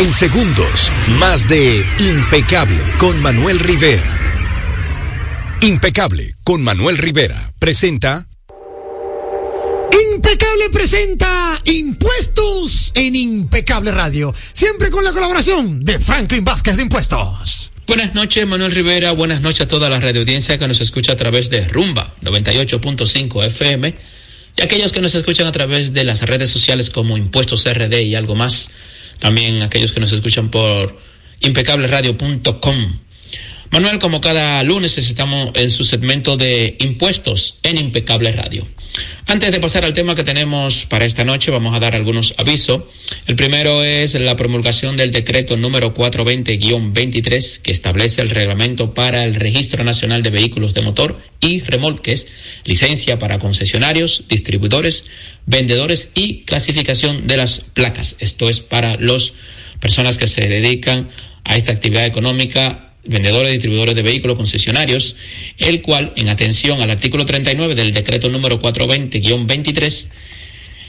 En 0.00 0.12
segundos, 0.12 0.90
más 1.20 1.48
de 1.48 1.86
Impecable 2.00 2.82
con 2.98 3.22
Manuel 3.22 3.60
Rivera. 3.60 4.02
Impecable 5.60 6.34
con 6.42 6.64
Manuel 6.64 6.98
Rivera 6.98 7.52
presenta 7.60 8.26
Impecable 10.12 10.68
presenta 10.72 11.60
Impuestos 11.64 12.90
en 12.96 13.14
Impecable 13.14 13.92
Radio. 13.92 14.34
Siempre 14.52 14.90
con 14.90 15.04
la 15.04 15.12
colaboración 15.12 15.84
de 15.84 16.00
Franklin 16.00 16.44
Vázquez 16.44 16.76
de 16.76 16.82
Impuestos. 16.82 17.65
Buenas 17.86 18.16
noches, 18.16 18.44
Manuel 18.44 18.72
Rivera. 18.72 19.12
Buenas 19.12 19.42
noches 19.42 19.60
a 19.60 19.68
toda 19.68 19.88
la 19.88 20.00
radioaudiencia 20.00 20.58
que 20.58 20.66
nos 20.66 20.80
escucha 20.80 21.12
a 21.12 21.16
través 21.16 21.50
de 21.50 21.68
Rumba 21.68 22.16
98.5 22.20 23.44
FM 23.46 23.94
y 24.56 24.62
aquellos 24.62 24.90
que 24.90 25.00
nos 25.00 25.14
escuchan 25.14 25.46
a 25.46 25.52
través 25.52 25.92
de 25.92 26.02
las 26.02 26.22
redes 26.22 26.50
sociales 26.50 26.90
como 26.90 27.16
Impuestos 27.16 27.64
RD 27.64 28.00
y 28.00 28.16
algo 28.16 28.34
más. 28.34 28.72
También 29.20 29.62
aquellos 29.62 29.92
que 29.92 30.00
nos 30.00 30.10
escuchan 30.10 30.50
por 30.50 31.00
impecableradio.com. 31.38 32.98
Manuel, 33.76 33.98
como 33.98 34.22
cada 34.22 34.62
lunes 34.62 34.96
estamos 34.96 35.50
en 35.52 35.70
su 35.70 35.84
segmento 35.84 36.38
de 36.38 36.76
impuestos 36.78 37.58
en 37.62 37.76
Impecable 37.76 38.32
Radio. 38.32 38.66
Antes 39.26 39.52
de 39.52 39.60
pasar 39.60 39.84
al 39.84 39.92
tema 39.92 40.14
que 40.14 40.24
tenemos 40.24 40.86
para 40.86 41.04
esta 41.04 41.26
noche, 41.26 41.50
vamos 41.50 41.76
a 41.76 41.78
dar 41.78 41.94
algunos 41.94 42.34
avisos. 42.38 42.84
El 43.26 43.36
primero 43.36 43.84
es 43.84 44.14
la 44.14 44.34
promulgación 44.34 44.96
del 44.96 45.10
decreto 45.10 45.58
número 45.58 45.92
420-23 45.92 47.60
que 47.60 47.70
establece 47.70 48.22
el 48.22 48.30
reglamento 48.30 48.94
para 48.94 49.24
el 49.24 49.34
Registro 49.34 49.84
Nacional 49.84 50.22
de 50.22 50.30
Vehículos 50.30 50.72
de 50.72 50.80
Motor 50.80 51.20
y 51.40 51.60
Remolques, 51.60 52.28
licencia 52.64 53.18
para 53.18 53.38
concesionarios, 53.38 54.24
distribuidores, 54.26 55.04
vendedores 55.44 56.12
y 56.14 56.44
clasificación 56.44 57.26
de 57.26 57.36
las 57.36 57.60
placas. 57.60 58.16
Esto 58.20 58.48
es 58.48 58.60
para 58.60 58.96
las 58.96 59.34
personas 59.80 60.16
que 60.16 60.28
se 60.28 60.48
dedican 60.48 61.10
a 61.44 61.58
esta 61.58 61.72
actividad 61.72 62.06
económica 62.06 62.86
vendedores 63.08 63.52
distribuidores 63.52 63.94
de 63.94 64.02
vehículos 64.02 64.36
concesionarios, 64.36 65.16
el 65.58 65.82
cual, 65.82 66.12
en 66.16 66.28
atención 66.28 66.80
al 66.80 66.90
artículo 66.90 67.24
39 67.24 67.74
del 67.74 67.92
decreto 67.92 68.28
número 68.28 68.60
420-23, 68.60 70.08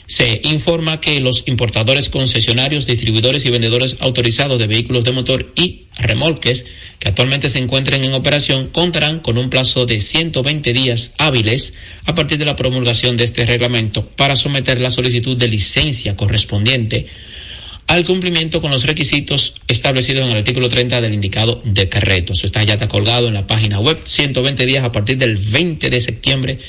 se 0.08 0.40
informa 0.46 1.02
que 1.02 1.20
los 1.20 1.44
importadores 1.48 2.10
concesionarios, 2.10 2.88
distribuidores 2.88 3.46
y 3.46 3.50
vendedores 3.50 3.98
autorizados 4.00 4.58
de 4.58 4.68
vehículos 4.68 5.04
de 5.04 5.12
motor 5.12 5.52
y 5.56 5.88
remolques 5.98 6.66
que 7.00 7.10
actualmente 7.10 7.50
se 7.50 7.60
encuentren 7.60 8.06
en 8.06 8.14
operación 8.14 8.68
contarán 8.68 9.20
con 9.20 9.38
un 9.38 9.50
plazo 9.50 9.86
de 9.86 10.00
120 10.00 10.72
días 10.72 11.14
hábiles 11.18 11.74
a 12.06 12.16
partir 12.16 12.38
de 12.38 12.46
la 12.46 12.56
promulgación 12.56 13.18
de 13.18 13.26
este 13.26 13.46
reglamento 13.46 14.08
para 14.08 14.38
someter 14.38 14.80
la 14.80 14.92
solicitud 14.92 15.36
de 15.36 15.50
licencia 15.50 16.16
correspondiente 16.16 17.08
al 17.88 18.06
cumplimiento 18.06 18.62
con 18.62 18.70
los 18.72 18.84
requisitos 18.84 19.56
establecidos 19.68 20.26
en 20.26 20.32
el 20.32 20.38
artículo 20.38 20.70
30 20.70 21.02
del 21.02 21.14
indicado 21.14 21.62
decreto. 21.64 22.34
Eso 22.34 22.46
está 22.46 22.64
ya 22.64 22.74
está 22.74 22.88
colgado 22.88 23.30
en 23.30 23.34
la 23.34 23.48
página 23.48 23.80
web, 23.80 23.98
120 24.04 24.66
días 24.66 24.84
a 24.84 24.92
partir 24.92 25.18
del 25.18 25.38
20 25.38 25.90
de 25.90 26.02
septiembre 26.02 26.60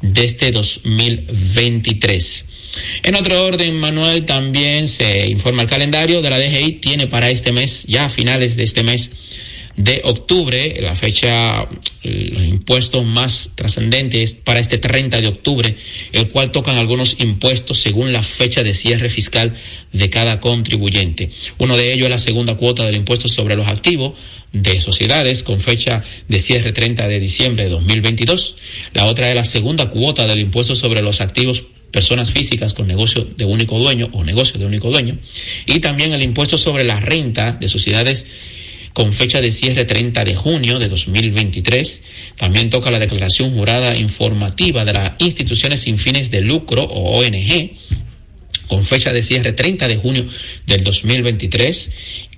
de 0.00 0.24
este 0.24 0.52
2023. 0.52 2.46
En 3.02 3.16
otro 3.16 3.44
orden, 3.44 3.78
Manuel, 3.78 4.24
también 4.24 4.86
se 4.86 5.26
informa 5.26 5.62
el 5.62 5.68
calendario 5.68 6.22
de 6.22 6.30
la 6.30 6.38
DGI, 6.38 6.72
tiene 6.74 7.08
para 7.08 7.30
este 7.30 7.50
mes, 7.50 7.84
ya 7.88 8.04
a 8.04 8.08
finales 8.08 8.54
de 8.54 8.62
este 8.62 8.84
mes, 8.84 9.10
de 9.84 10.02
octubre, 10.04 10.76
la 10.80 10.94
fecha, 10.94 11.66
los 12.02 12.42
impuestos 12.42 13.04
más 13.06 13.52
trascendentes 13.54 14.32
para 14.32 14.60
este 14.60 14.76
30 14.76 15.22
de 15.22 15.28
octubre, 15.28 15.74
el 16.12 16.28
cual 16.28 16.50
tocan 16.50 16.76
algunos 16.76 17.16
impuestos 17.18 17.78
según 17.78 18.12
la 18.12 18.22
fecha 18.22 18.62
de 18.62 18.74
cierre 18.74 19.08
fiscal 19.08 19.54
de 19.92 20.10
cada 20.10 20.38
contribuyente. 20.40 21.30
Uno 21.58 21.78
de 21.78 21.94
ellos 21.94 22.04
es 22.04 22.10
la 22.10 22.18
segunda 22.18 22.56
cuota 22.56 22.84
del 22.84 22.96
impuesto 22.96 23.28
sobre 23.28 23.56
los 23.56 23.68
activos 23.68 24.14
de 24.52 24.80
sociedades 24.80 25.42
con 25.42 25.60
fecha 25.60 26.04
de 26.28 26.40
cierre 26.40 26.72
30 26.72 27.08
de 27.08 27.18
diciembre 27.18 27.64
de 27.64 27.70
2022. 27.70 28.56
La 28.92 29.06
otra 29.06 29.30
es 29.30 29.34
la 29.34 29.44
segunda 29.44 29.88
cuota 29.88 30.26
del 30.26 30.40
impuesto 30.40 30.76
sobre 30.76 31.00
los 31.00 31.22
activos 31.22 31.64
personas 31.90 32.30
físicas 32.30 32.74
con 32.74 32.86
negocio 32.86 33.26
de 33.36 33.44
único 33.46 33.78
dueño 33.78 34.10
o 34.12 34.24
negocio 34.24 34.60
de 34.60 34.66
único 34.66 34.90
dueño. 34.90 35.16
Y 35.64 35.80
también 35.80 36.12
el 36.12 36.22
impuesto 36.22 36.58
sobre 36.58 36.84
la 36.84 37.00
renta 37.00 37.52
de 37.52 37.68
sociedades 37.68 38.26
con 38.92 39.12
fecha 39.12 39.40
de 39.40 39.52
cierre 39.52 39.84
30 39.84 40.24
de 40.24 40.34
junio 40.34 40.78
de 40.78 40.88
2023. 40.88 42.02
También 42.36 42.70
toca 42.70 42.90
la 42.90 42.98
declaración 42.98 43.50
jurada 43.52 43.96
informativa 43.96 44.84
de 44.84 44.92
las 44.92 45.12
instituciones 45.18 45.80
sin 45.80 45.98
fines 45.98 46.30
de 46.30 46.40
lucro 46.40 46.84
o 46.84 47.18
ONG 47.18 47.70
con 48.66 48.84
fecha 48.84 49.12
de 49.12 49.22
cierre 49.22 49.52
30 49.52 49.88
de 49.88 49.96
junio 49.96 50.26
del 50.66 50.84
2023 50.84 51.90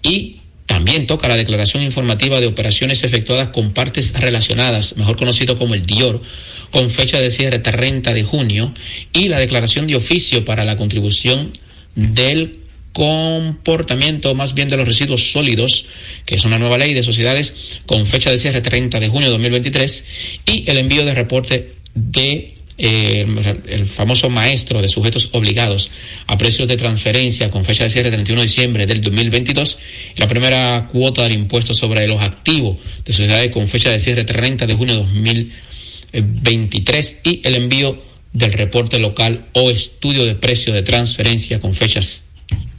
y 0.03 0.37
también 0.65 1.07
toca 1.07 1.29
la 1.29 1.37
declaración 1.37 1.83
informativa 1.83 2.41
de 2.41 2.47
operaciones 2.47 3.05
efectuadas 3.05 3.49
con 3.49 3.75
partes 3.75 4.19
relacionadas, 4.19 4.97
mejor 4.97 5.17
conocido 5.17 5.59
como 5.59 5.75
el 5.75 5.83
DIOR, 5.83 6.23
con 6.71 6.89
fecha 6.89 7.21
de 7.21 7.31
cierre 7.31 7.59
30 7.59 8.15
de 8.15 8.23
junio, 8.23 8.73
y 9.13 9.29
la 9.29 9.39
declaración 9.39 9.87
de 9.87 9.97
oficio 9.97 10.47
para 10.47 10.65
la 10.65 10.79
contribución 10.79 11.53
del 11.95 12.62
comportamiento 12.93 14.35
más 14.35 14.55
bien 14.55 14.69
de 14.69 14.77
los 14.77 14.87
residuos 14.87 15.33
sólidos, 15.33 15.87
que 16.27 16.35
es 16.35 16.45
una 16.45 16.59
nueva 16.59 16.79
ley 16.79 16.95
de 16.95 17.03
sociedades 17.03 17.81
con 17.87 18.07
fecha 18.07 18.31
de 18.31 18.39
cierre 18.39 18.61
30 18.61 19.01
de 19.01 19.09
junio 19.09 19.29
de 19.29 19.33
2023, 19.33 20.05
y 20.47 20.71
el 20.71 20.79
envío 20.79 21.05
de 21.05 21.15
reporte 21.15 21.75
de 21.95 22.55
eh, 22.79 23.27
el 23.69 23.87
famoso 23.87 24.31
maestro 24.31 24.81
de 24.81 24.89
sujetos 24.89 25.31
obligados 25.33 25.91
a 26.27 26.39
precios 26.39 26.67
de 26.69 26.77
transferencia 26.77 27.51
con 27.51 27.65
fecha 27.65 27.85
de 27.85 27.91
cierre 27.91 28.11
31 28.11 28.41
de 28.41 28.47
diciembre 28.47 28.87
del 28.87 29.03
2022, 29.03 29.79
la 30.17 30.27
primera 30.27 30.89
cuota 30.91 31.23
del 31.23 31.33
impuesto 31.33 31.75
sobre 31.75 32.07
los 32.07 32.21
activos 32.21 32.79
de 33.05 33.13
sociedades 33.13 33.51
con 33.51 33.69
fecha 33.69 33.91
de 33.91 34.01
cierre 34.01 34.25
30 34.25 34.67
de 34.67 34.75
junio 34.75 34.97
de 34.97 35.03
2023 36.13 37.21
y 37.25 37.41
el 37.45 37.55
envío 37.55 38.03
del 38.33 38.53
reporte 38.53 38.99
local 38.99 39.47
o 39.53 39.71
estudio 39.71 40.25
de 40.25 40.35
precio 40.35 40.73
de 40.73 40.83
transferencia 40.83 41.61
con 41.61 41.75
fechas 41.75 42.32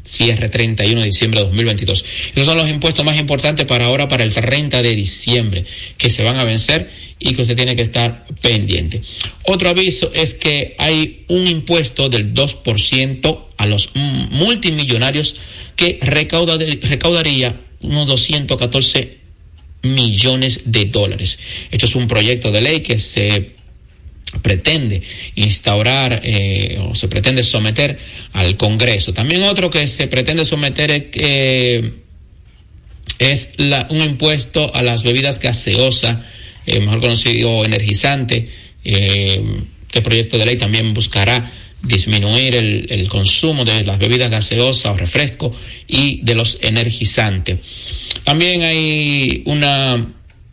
cierre 0.04 0.50
31 0.50 1.00
de 1.00 1.06
diciembre 1.06 1.40
de 1.40 1.46
2022. 1.48 2.06
Esos 2.34 2.46
son 2.46 2.58
los 2.58 2.70
impuestos 2.70 3.06
más 3.06 3.18
importantes 3.18 3.66
para 3.66 3.86
ahora, 3.86 4.08
para 4.08 4.24
el 4.24 4.34
30 4.34 4.82
de 4.82 4.96
diciembre, 4.96 5.66
que 5.98 6.10
se 6.10 6.24
van 6.24 6.38
a 6.38 6.44
vencer 6.44 6.90
y 7.20 7.34
que 7.34 7.42
usted 7.42 7.56
tiene 7.56 7.76
que 7.76 7.82
estar 7.82 8.26
pendiente. 8.42 9.02
Otro 9.44 9.70
aviso 9.70 10.12
es 10.14 10.34
que 10.34 10.76
hay 10.78 11.24
un 11.30 11.48
impuesto 11.48 12.10
del 12.10 12.34
2% 12.34 13.46
a 13.58 13.66
los 13.66 13.92
multimillonarios 13.96 15.38
que 15.76 16.00
recauda, 16.02 16.58
recaudaría 16.58 17.60
unos 17.82 18.08
214 18.08 19.18
millones 19.84 20.62
de 20.66 20.86
dólares. 20.86 21.40
Esto 21.72 21.86
es 21.86 21.96
un 21.96 22.08
proyecto 22.08 22.52
de 22.52 22.62
ley 22.62 22.82
que 22.82 23.00
se 23.00 23.56
pretende 24.42 25.02
instaurar 25.36 26.22
eh, 26.24 26.80
o 26.82 26.96
se 26.96 27.08
pretende 27.08 27.44
someter 27.44 27.98
al 28.34 28.58
Congreso. 28.58 29.14
También 29.14 29.44
otro 29.44 29.70
que 29.70 29.88
se 29.88 30.08
pretende 30.08 30.46
someter 30.46 30.92
es, 30.92 31.04
eh, 31.14 31.92
es 33.20 33.52
la, 33.58 33.88
un 33.90 34.02
impuesto 34.02 34.74
a 34.74 34.82
las 34.82 35.04
bebidas 35.04 35.40
gaseosas, 35.40 36.20
eh, 36.66 36.80
mejor 36.80 37.02
conocido 37.02 37.64
energizante. 37.66 38.50
este 38.84 40.02
proyecto 40.02 40.38
de 40.38 40.46
ley 40.46 40.58
también 40.58 40.94
buscará 40.94 41.52
disminuir 41.84 42.56
el, 42.56 42.88
el, 42.90 43.08
consumo 43.10 43.66
de 43.66 43.84
las 43.84 44.00
bebidas 44.00 44.32
gaseosas 44.32 44.94
o 44.94 44.98
refrescos 44.98 45.56
y 45.88 46.22
de 46.24 46.34
los 46.34 46.60
energizantes. 46.62 47.60
También 48.24 48.64
hay 48.64 49.44
una, 49.46 50.06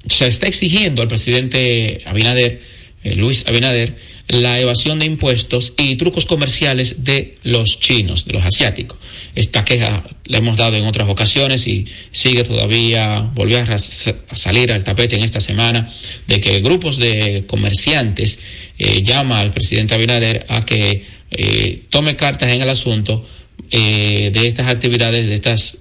se 0.09 0.27
está 0.27 0.49
exigiendo 0.49 1.03
al 1.03 1.09
presidente 1.09 2.03
Abinader 2.05 2.61
eh, 3.03 3.15
Luis 3.15 3.45
Abinader, 3.47 3.97
la 4.29 4.61
evasión 4.61 4.99
de 4.99 5.07
impuestos 5.07 5.73
y 5.79 5.97
trucos 5.97 6.27
comerciales 6.27 7.03
de 7.05 7.35
los 7.45 7.81
chinos, 7.81 8.27
de 8.27 8.35
los 8.35 8.45
asiáticos. 8.45 8.99
Esta 9.35 9.65
queja 9.65 10.05
la 10.27 10.39
hemos 10.39 10.57
dado 10.57 10.77
en 10.77 10.85
otras 10.85 11.09
ocasiones 11.09 11.67
y 11.67 11.87
sigue 12.13 12.45
todavía, 12.45 13.31
volvió 13.35 13.59
a, 13.59 13.79
salir 13.79 14.73
al 14.73 14.85
tapete 14.85 15.17
en 15.17 15.23
esta 15.23 15.41
semana, 15.41 15.91
de 16.27 16.41
que 16.41 16.61
grupos 16.61 16.99
de 16.99 17.45
comerciantes 17.47 18.39
eh, 18.79 19.03
llama 19.03 19.41
al 19.41 19.51
presidente 19.51 19.95
Abinader 19.95 20.47
a 20.49 20.65
que 20.65 21.05
eh, 21.31 21.83
tome 21.89 22.17
cartas 22.17 22.51
en 22.51 22.61
el 22.61 22.69
asunto 22.69 23.27
de 23.71 24.47
estas 24.47 24.67
actividades, 24.67 25.29
de 25.29 25.35
estas 25.35 25.79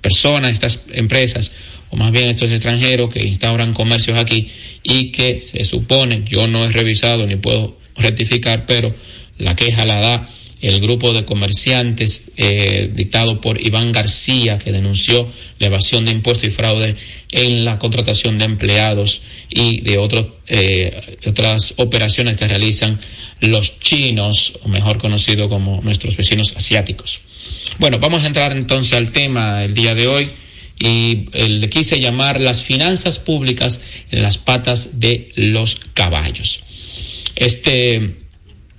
personas, 0.00 0.52
estas 0.52 0.80
empresas 0.92 1.52
más 1.96 2.12
bien 2.12 2.28
estos 2.28 2.50
extranjeros 2.50 3.12
que 3.12 3.24
instauran 3.24 3.74
comercios 3.74 4.18
aquí 4.18 4.48
y 4.82 5.12
que 5.12 5.42
se 5.42 5.64
supone, 5.64 6.22
yo 6.24 6.46
no 6.46 6.64
he 6.64 6.68
revisado 6.68 7.26
ni 7.26 7.36
puedo 7.36 7.76
rectificar, 7.96 8.66
pero 8.66 8.94
la 9.38 9.56
queja 9.56 9.84
la 9.84 10.00
da 10.00 10.28
el 10.64 10.80
grupo 10.80 11.12
de 11.12 11.26
comerciantes 11.26 12.30
eh, 12.38 12.90
dictado 12.94 13.38
por 13.40 13.60
Iván 13.60 13.92
García, 13.92 14.56
que 14.58 14.72
denunció 14.72 15.28
la 15.58 15.66
evasión 15.66 16.06
de 16.06 16.12
impuestos 16.12 16.44
y 16.44 16.50
fraude 16.50 16.96
en 17.30 17.66
la 17.66 17.78
contratación 17.78 18.38
de 18.38 18.46
empleados 18.46 19.20
y 19.50 19.82
de 19.82 19.98
otros, 19.98 20.26
eh, 20.46 21.18
otras 21.26 21.74
operaciones 21.76 22.38
que 22.38 22.48
realizan 22.48 22.98
los 23.40 23.78
chinos, 23.80 24.58
o 24.62 24.68
mejor 24.68 24.96
conocido 24.96 25.50
como 25.50 25.82
nuestros 25.82 26.16
vecinos 26.16 26.54
asiáticos. 26.56 27.20
Bueno, 27.78 27.98
vamos 27.98 28.24
a 28.24 28.28
entrar 28.28 28.52
entonces 28.52 28.94
al 28.94 29.12
tema 29.12 29.64
el 29.64 29.74
día 29.74 29.94
de 29.94 30.06
hoy 30.06 30.30
y 30.78 31.26
eh, 31.32 31.48
le 31.48 31.68
quise 31.70 32.00
llamar 32.00 32.40
las 32.40 32.62
finanzas 32.62 33.18
públicas 33.18 33.80
en 34.10 34.22
las 34.22 34.38
patas 34.38 35.00
de 35.00 35.32
los 35.36 35.80
caballos. 35.94 36.60
Este, 37.36 38.16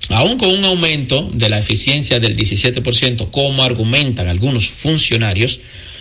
aún 0.10 0.38
con 0.38 0.50
un 0.50 0.66
aumento 0.66 1.30
de 1.34 1.50
la 1.50 1.60
eficiencia 1.60 2.20
del 2.20 2.36
17%, 2.36 3.32
como 3.32 3.64
argumentan 3.64 4.28
algunos 4.28 4.70
funcionarios, 4.70 5.60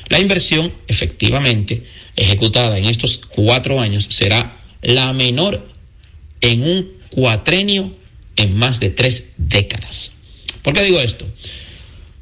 la 0.09 0.19
inversión 0.19 0.73
efectivamente 0.89 1.85
ejecutada 2.17 2.79
en 2.79 2.87
estos 2.87 3.19
cuatro 3.19 3.81
años 3.81 4.07
será 4.11 4.61
la 4.83 5.13
menor 5.13 5.67
en 6.41 6.63
un 6.63 6.93
cuatrenio 7.11 7.97
en 8.37 8.55
más 8.57 8.81
de 8.81 8.91
tres 8.91 9.33
décadas. 9.37 10.13
¿Por 10.63 10.75
qué 10.75 10.83
digo 10.83 11.01
esto? 11.01 11.27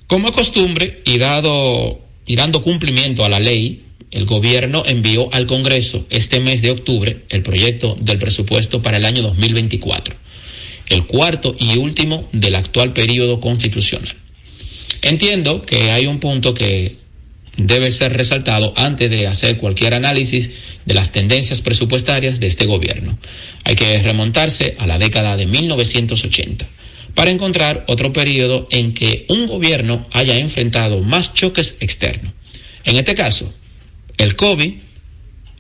Como 0.07 0.33
costumbre 0.33 1.03
y 1.05 1.18
dado 1.18 2.01
y 2.33 2.37
dando 2.37 2.62
cumplimiento 2.62 3.26
a 3.26 3.28
la 3.28 3.41
ley 3.41 3.83
el 4.11 4.24
gobierno 4.24 4.85
envió 4.87 5.28
al 5.35 5.45
Congreso 5.45 6.07
este 6.09 6.41
mes 6.41 6.62
de 6.62 6.70
octubre 6.70 7.24
el 7.28 7.43
proyecto 7.43 7.95
del 8.01 8.16
presupuesto 8.16 8.80
para 8.80 8.97
el 8.97 9.05
año 9.05 9.20
2024, 9.20 10.14
el 10.89 11.05
cuarto 11.05 11.55
y 11.59 11.76
último 11.76 12.26
del 12.33 12.55
actual 12.55 12.95
periodo 12.95 13.39
constitucional. 13.39 14.14
Entiendo 15.03 15.61
que 15.61 15.91
hay 15.91 16.07
un 16.07 16.20
punto 16.20 16.55
que 16.55 16.97
debe 17.59 17.91
ser 17.91 18.16
resaltado 18.16 18.72
antes 18.78 19.11
de 19.11 19.26
hacer 19.26 19.59
cualquier 19.59 19.93
análisis 19.93 20.53
de 20.87 20.95
las 20.95 21.12
tendencias 21.12 21.61
presupuestarias 21.61 22.41
de 22.41 22.47
este 22.47 22.64
gobierno. 22.64 23.18
Hay 23.64 23.74
que 23.74 24.03
remontarse 24.03 24.74
a 24.78 24.87
la 24.87 24.97
década 24.97 25.37
de 25.37 25.45
1980 25.45 26.66
para 27.15 27.31
encontrar 27.31 27.85
otro 27.89 28.13
periodo 28.13 28.69
en 28.71 28.95
que 28.95 29.27
un 29.29 29.47
gobierno 29.47 30.07
haya 30.13 30.39
enfrentado 30.39 31.01
más 31.01 31.35
choques 31.35 31.77
externos. 31.81 32.33
En 32.85 32.97
este 32.97 33.15
caso, 33.15 33.53
el 34.19 34.37
COVID, 34.37 34.73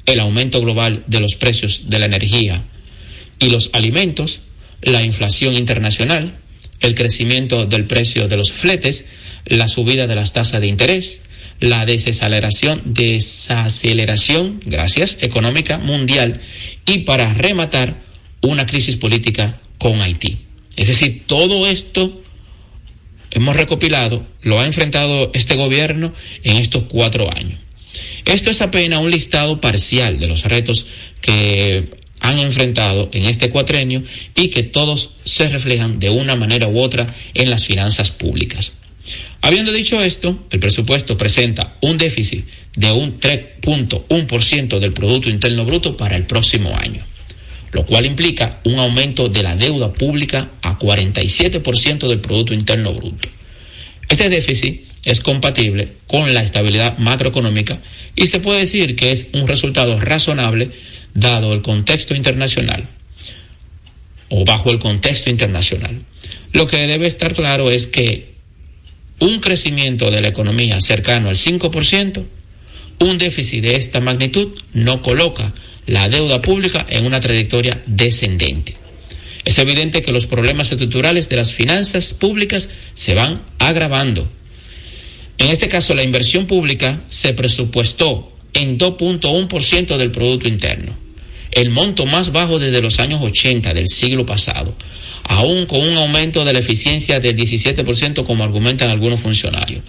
el 0.06 0.20
aumento 0.20 0.60
global 0.60 1.04
de 1.06 1.20
los 1.20 1.34
precios 1.34 1.88
de 1.90 1.98
la 1.98 2.06
energía 2.06 2.64
y 3.38 3.50
los 3.50 3.70
alimentos, 3.72 4.40
la 4.82 5.02
inflación 5.02 5.54
internacional, 5.54 6.34
el 6.80 6.94
crecimiento 6.94 7.66
del 7.66 7.86
precio 7.86 8.28
de 8.28 8.36
los 8.36 8.50
fletes, 8.50 9.04
la 9.44 9.68
subida 9.68 10.06
de 10.06 10.14
las 10.14 10.32
tasas 10.32 10.60
de 10.60 10.66
interés, 10.66 11.22
la 11.60 11.86
desaceleración, 11.86 12.82
desaceleración, 12.84 14.60
gracias, 14.64 15.18
económica 15.20 15.78
mundial 15.78 16.40
y 16.86 16.98
para 17.00 17.32
rematar 17.34 17.94
una 18.40 18.66
crisis 18.66 18.96
política 18.96 19.60
con 19.78 20.00
Haití. 20.00 20.41
Es 20.76 20.88
decir, 20.88 21.24
todo 21.26 21.66
esto 21.66 22.22
hemos 23.30 23.56
recopilado, 23.56 24.26
lo 24.42 24.60
ha 24.60 24.66
enfrentado 24.66 25.30
este 25.34 25.54
gobierno 25.54 26.12
en 26.42 26.56
estos 26.56 26.84
cuatro 26.84 27.30
años. 27.34 27.58
Esto 28.24 28.50
es 28.50 28.62
apenas 28.62 29.00
un 29.00 29.10
listado 29.10 29.60
parcial 29.60 30.18
de 30.18 30.28
los 30.28 30.44
retos 30.44 30.86
que 31.20 31.88
han 32.20 32.38
enfrentado 32.38 33.10
en 33.12 33.24
este 33.24 33.50
cuatrenio 33.50 34.02
y 34.36 34.48
que 34.48 34.62
todos 34.62 35.14
se 35.24 35.48
reflejan 35.48 35.98
de 35.98 36.10
una 36.10 36.36
manera 36.36 36.68
u 36.68 36.78
otra 36.78 37.12
en 37.34 37.50
las 37.50 37.66
finanzas 37.66 38.10
públicas. 38.10 38.72
Habiendo 39.40 39.72
dicho 39.72 40.00
esto, 40.00 40.46
el 40.50 40.60
presupuesto 40.60 41.16
presenta 41.18 41.76
un 41.80 41.98
déficit 41.98 42.46
de 42.76 42.92
un 42.92 43.18
3.1% 43.18 44.78
del 44.78 44.92
Producto 44.92 45.28
Interno 45.28 45.64
Bruto 45.64 45.96
para 45.96 46.16
el 46.16 46.26
próximo 46.26 46.76
año, 46.76 47.04
lo 47.72 47.86
cual 47.86 48.06
implica 48.06 48.60
un 48.64 48.78
aumento 48.78 49.28
de 49.28 49.42
la 49.42 49.56
deuda 49.56 49.92
pública 49.92 50.50
a 50.62 50.78
47% 50.78 52.06
del 52.06 52.20
Producto 52.20 52.54
Interno 52.54 52.92
Bruto. 52.92 53.28
Este 54.08 54.28
déficit 54.28 54.84
es 55.04 55.20
compatible 55.20 55.88
con 56.06 56.32
la 56.34 56.42
estabilidad 56.42 56.98
macroeconómica 56.98 57.80
y 58.14 58.26
se 58.26 58.40
puede 58.40 58.60
decir 58.60 58.94
que 58.94 59.10
es 59.10 59.28
un 59.32 59.48
resultado 59.48 59.98
razonable 59.98 60.70
dado 61.14 61.52
el 61.54 61.62
contexto 61.62 62.14
internacional 62.14 62.86
o 64.28 64.44
bajo 64.44 64.70
el 64.70 64.78
contexto 64.78 65.30
internacional. 65.30 66.02
Lo 66.52 66.66
que 66.66 66.86
debe 66.86 67.06
estar 67.06 67.34
claro 67.34 67.70
es 67.70 67.86
que 67.86 68.32
un 69.18 69.40
crecimiento 69.40 70.10
de 70.10 70.20
la 70.20 70.28
economía 70.28 70.80
cercano 70.80 71.30
al 71.30 71.36
5%, 71.36 72.24
un 73.00 73.18
déficit 73.18 73.62
de 73.62 73.76
esta 73.76 74.00
magnitud 74.00 74.48
no 74.72 75.02
coloca 75.02 75.52
la 75.86 76.08
deuda 76.08 76.40
pública 76.40 76.86
en 76.88 77.06
una 77.06 77.20
trayectoria 77.20 77.80
descendente. 77.86 78.76
Es 79.44 79.58
evidente 79.58 80.02
que 80.02 80.12
los 80.12 80.26
problemas 80.26 80.70
estructurales 80.70 81.28
de 81.28 81.36
las 81.36 81.52
finanzas 81.52 82.12
públicas 82.12 82.70
se 82.94 83.14
van 83.14 83.42
agravando. 83.58 84.28
En 85.38 85.48
este 85.48 85.68
caso, 85.68 85.94
la 85.94 86.04
inversión 86.04 86.46
pública 86.46 87.00
se 87.08 87.34
presupuestó 87.34 88.32
en 88.54 88.78
2.1% 88.78 89.96
del 89.96 90.12
Producto 90.12 90.46
Interno, 90.46 90.96
el 91.50 91.70
monto 91.70 92.06
más 92.06 92.30
bajo 92.32 92.58
desde 92.58 92.80
los 92.80 93.00
años 93.00 93.20
80 93.22 93.74
del 93.74 93.88
siglo 93.88 94.24
pasado, 94.24 94.76
aún 95.24 95.66
con 95.66 95.80
un 95.80 95.96
aumento 95.96 96.44
de 96.44 96.52
la 96.52 96.60
eficiencia 96.60 97.18
del 97.18 97.36
17% 97.36 98.24
como 98.24 98.44
argumentan 98.44 98.90
algunos 98.90 99.20
funcionarios. 99.20 99.82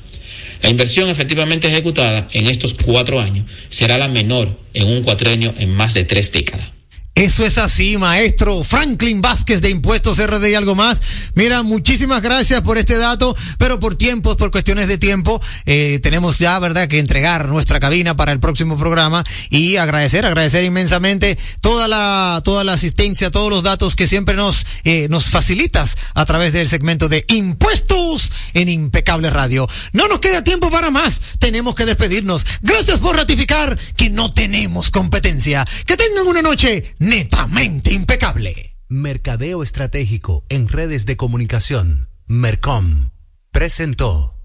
La 0.64 0.70
inversión 0.70 1.10
efectivamente 1.10 1.68
ejecutada 1.68 2.30
en 2.32 2.48
estos 2.48 2.74
cuatro 2.74 3.20
años 3.20 3.46
será 3.70 3.98
la 3.98 4.08
menor 4.08 4.58
en 4.74 4.88
un 4.88 5.04
cuatrenio 5.04 5.54
en 5.60 5.70
más 5.70 5.94
de 5.94 6.06
tres 6.06 6.32
décadas. 6.32 6.72
Eso 7.16 7.46
es 7.46 7.60
así, 7.60 7.96
maestro 8.00 8.64
Franklin 8.64 9.22
Vázquez 9.22 9.62
de 9.62 9.70
Impuestos 9.70 10.18
RD 10.18 10.48
y 10.50 10.56
algo 10.56 10.74
más. 10.74 11.00
Mira, 11.36 11.62
muchísimas 11.62 12.24
gracias 12.24 12.62
por 12.62 12.80
este 12.80 12.98
dato, 12.98 13.36
pero 13.60 13.80
por 13.80 13.96
tiempos, 13.96 14.36
por 14.36 14.50
cuestiones 14.50 14.88
de 14.88 14.98
tiempo, 14.98 15.40
eh, 15.68 16.00
tenemos 16.02 16.40
ya, 16.40 16.58
¿verdad?, 16.58 16.88
que 16.88 16.98
entregar 16.98 17.50
nuestra 17.50 17.80
cabina 17.80 18.16
para 18.16 18.32
el 18.32 18.40
próximo 18.40 18.80
programa 18.80 19.24
y 19.52 19.78
agradecer, 19.78 20.26
agradecer 20.26 20.64
inmensamente 20.64 21.38
toda 21.62 21.88
la, 21.88 22.42
toda 22.44 22.64
la 22.64 22.74
asistencia, 22.74 23.30
todos 23.30 23.52
los 23.52 23.62
datos 23.62 23.96
que 23.96 24.08
siempre 24.08 24.36
nos, 24.36 24.66
eh, 24.84 25.06
nos 25.12 25.26
facilitas 25.26 25.96
a 26.16 26.26
través 26.26 26.52
del 26.52 26.68
segmento 26.68 27.10
de 27.10 27.24
Impuestos 27.28 28.32
en 28.56 28.70
Impecable 28.70 29.30
Radio. 29.30 29.70
No 29.92 30.08
nos 30.08 30.20
queda 30.20 30.44
tiempo 30.44 30.72
para 30.72 30.90
más, 30.90 31.22
tenemos 31.38 31.76
que 31.76 31.86
despedirnos. 31.86 32.44
Gracias 32.64 33.00
por 33.00 33.16
ratificar 33.16 33.78
que 33.96 34.10
no 34.10 34.34
tenemos 34.34 34.90
competencia. 34.90 35.64
Que 35.86 35.96
tengan 35.96 36.26
una 36.26 36.42
noche 36.42 36.96
netamente 37.04 37.94
impecable. 37.94 38.78
Mercadeo 38.88 39.62
Estratégico 39.64 40.46
en 40.50 40.68
redes 40.70 41.06
de 41.06 41.18
comunicación. 41.18 42.10
Mercom 42.28 43.10
presentó 43.52 44.36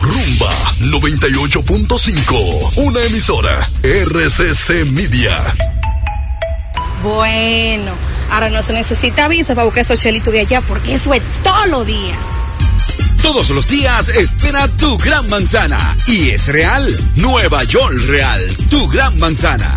Rumba 0.00 0.52
98.5, 0.80 2.76
una 2.76 3.02
emisora 3.02 3.66
RCC 3.82 4.86
Media. 4.86 5.36
Bueno, 7.02 7.92
ahora 8.30 8.48
no 8.48 8.62
se 8.62 8.72
necesita 8.72 9.26
visa 9.28 9.54
para 9.54 9.64
buscar 9.64 9.82
esos 9.82 9.98
chelitos 9.98 10.32
de 10.32 10.40
allá 10.40 10.60
porque 10.60 10.94
eso 10.94 11.12
es 11.12 11.22
todo 11.42 11.66
lo 11.66 11.84
día. 11.84 12.16
Todos 13.20 13.50
los 13.50 13.66
días 13.66 14.08
espera 14.08 14.68
tu 14.68 14.96
gran 14.98 15.28
manzana. 15.28 15.96
Y 16.06 16.30
es 16.30 16.48
real. 16.48 17.12
Nueva 17.14 17.62
York 17.64 17.94
Real. 18.08 18.56
Tu 18.68 18.88
gran 18.88 19.16
manzana. 19.18 19.76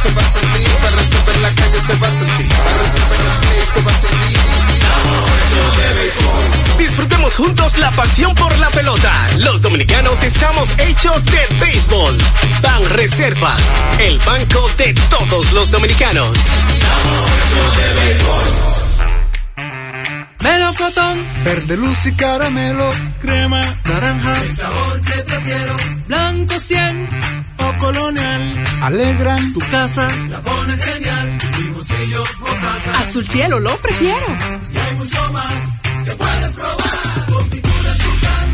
Se 0.00 0.10
va 0.14 0.22
a 0.22 0.30
sentir, 0.30 0.68
para 0.80 1.34
en 1.34 1.42
la 1.42 1.50
calle 1.50 1.78
se 1.78 1.94
va 1.96 2.06
a 2.06 2.10
sentir, 2.10 2.46
en 2.46 2.48
el 2.48 3.38
play 3.40 3.66
se 3.66 3.82
va 3.82 3.90
a 3.90 3.94
sentir. 3.94 4.38
Disfrutemos 6.78 7.36
juntos 7.36 7.76
la 7.76 7.90
pasión 7.90 8.34
por 8.34 8.56
la 8.56 8.70
pelota. 8.70 9.12
Los 9.40 9.60
dominicanos 9.60 10.22
estamos 10.22 10.70
hechos 10.78 11.22
de 11.26 11.46
béisbol. 11.60 12.16
Ban 12.62 12.88
Reservas, 12.90 13.60
el 13.98 14.18
banco 14.20 14.70
de 14.78 14.94
todos 15.10 15.52
los 15.52 15.70
dominicanos. 15.70 16.30
Melocotón, 20.38 21.18
verde 21.44 21.76
luz 21.76 22.06
y 22.06 22.12
caramelo, 22.12 22.90
crema, 23.20 23.62
naranja, 23.84 24.42
el 24.44 24.56
sabor 24.56 25.02
que 25.02 25.22
prefiero, 25.24 25.76
blanco 26.06 26.58
100 26.58 27.49
o 27.70 27.78
colonial, 27.78 28.42
alegran 28.82 29.52
tu 29.52 29.60
casa, 29.60 30.08
la 30.28 30.40
ponen 30.40 30.80
genial, 30.80 31.38
mi 31.58 31.68
bolsillo 31.72 32.22
o 32.22 32.98
Azul 32.98 33.26
cielo 33.26 33.60
lo 33.60 33.76
prefiero. 33.78 34.26
Y 34.72 34.76
hay 34.78 34.96
mucho 34.96 35.32
más 35.32 35.54
que 36.04 36.12
puedes 36.12 36.52
probar, 36.52 37.26
con 37.30 37.50
pinturas 37.50 37.98
Tucán, 37.98 38.46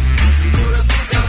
pinturas 0.43 0.87
Tucán, 0.87 1.25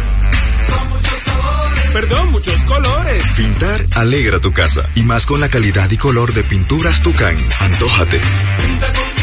son 0.67 0.89
muchos 0.89 1.19
sabores, 1.19 1.91
perdón, 1.93 2.31
muchos 2.31 2.63
colores. 2.63 3.23
Pintar 3.37 3.85
alegra 3.95 4.39
tu 4.39 4.51
casa 4.51 4.83
y 4.95 5.03
más 5.03 5.25
con 5.25 5.39
la 5.39 5.49
calidad 5.49 5.89
y 5.89 5.97
color 5.97 6.33
de 6.33 6.43
pinturas 6.43 7.01
Tucán. 7.01 7.37
Antójate. 7.59 8.19
Pinta 8.61 8.87
con 8.87 9.17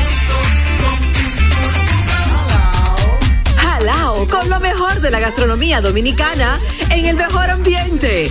Jalao, 3.56 4.26
con 4.28 4.48
lo 4.48 4.60
mejor 4.60 5.00
de 5.00 5.10
la 5.10 5.18
gastronomía 5.20 5.80
dominicana 5.80 6.58
en 6.90 7.06
el 7.06 7.16
mejor 7.16 7.50
ambiente. 7.50 8.30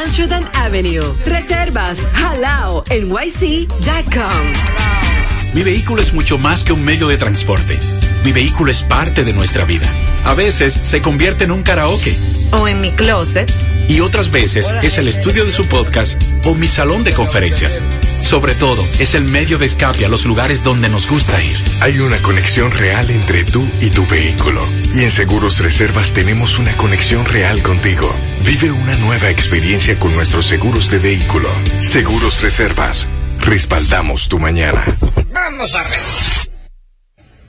Amsterdam 0.00 0.44
Avenue. 0.54 1.04
Reservas 1.26 2.06
halao 2.14 2.84
nyc.com. 2.90 4.46
Mi 5.54 5.62
vehículo 5.62 6.02
es 6.02 6.12
mucho 6.12 6.38
más 6.38 6.64
que 6.64 6.72
un 6.72 6.84
medio 6.84 7.08
de 7.08 7.16
transporte. 7.16 7.78
Mi 8.24 8.32
vehículo 8.32 8.70
es 8.70 8.82
parte 8.82 9.24
de 9.24 9.32
nuestra 9.32 9.64
vida. 9.64 9.86
A 10.24 10.34
veces 10.34 10.72
se 10.74 11.00
convierte 11.00 11.44
en 11.44 11.50
un 11.50 11.62
karaoke. 11.62 12.16
O 12.52 12.68
en 12.68 12.80
mi 12.80 12.92
closet. 12.92 13.52
Y 13.88 14.00
otras 14.00 14.30
veces 14.30 14.74
es 14.82 14.98
el 14.98 15.08
estudio 15.08 15.44
de 15.44 15.52
su 15.52 15.66
podcast 15.66 16.22
o 16.44 16.54
mi 16.54 16.66
salón 16.66 17.04
de 17.04 17.14
conferencias. 17.14 17.80
Sobre 18.20 18.54
todo, 18.54 18.86
es 18.98 19.14
el 19.14 19.24
medio 19.24 19.58
de 19.58 19.66
escape 19.66 20.04
a 20.04 20.08
los 20.08 20.24
lugares 20.24 20.62
donde 20.62 20.88
nos 20.88 21.06
gusta 21.06 21.42
ir. 21.42 21.56
Hay 21.80 21.98
una 22.00 22.20
conexión 22.22 22.70
real 22.70 23.10
entre 23.10 23.44
tú 23.44 23.68
y 23.80 23.90
tu 23.90 24.06
vehículo. 24.06 24.68
Y 24.94 25.02
en 25.02 25.10
Seguros 25.10 25.60
Reservas 25.60 26.12
tenemos 26.12 26.58
una 26.58 26.76
conexión 26.76 27.24
real 27.24 27.62
contigo. 27.62 28.12
Vive 28.44 28.70
una 28.70 28.96
nueva 28.96 29.30
experiencia 29.30 29.98
con 29.98 30.14
nuestros 30.14 30.46
seguros 30.46 30.90
de 30.90 30.98
vehículo. 30.98 31.50
Seguros 31.80 32.42
Reservas. 32.42 33.08
Respaldamos 33.40 34.28
tu 34.28 34.38
mañana. 34.38 34.84
Vamos 35.32 35.74
a 35.74 35.82
ver. 35.84 36.47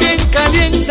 Bien 0.00 0.18
calientes. 0.30 0.87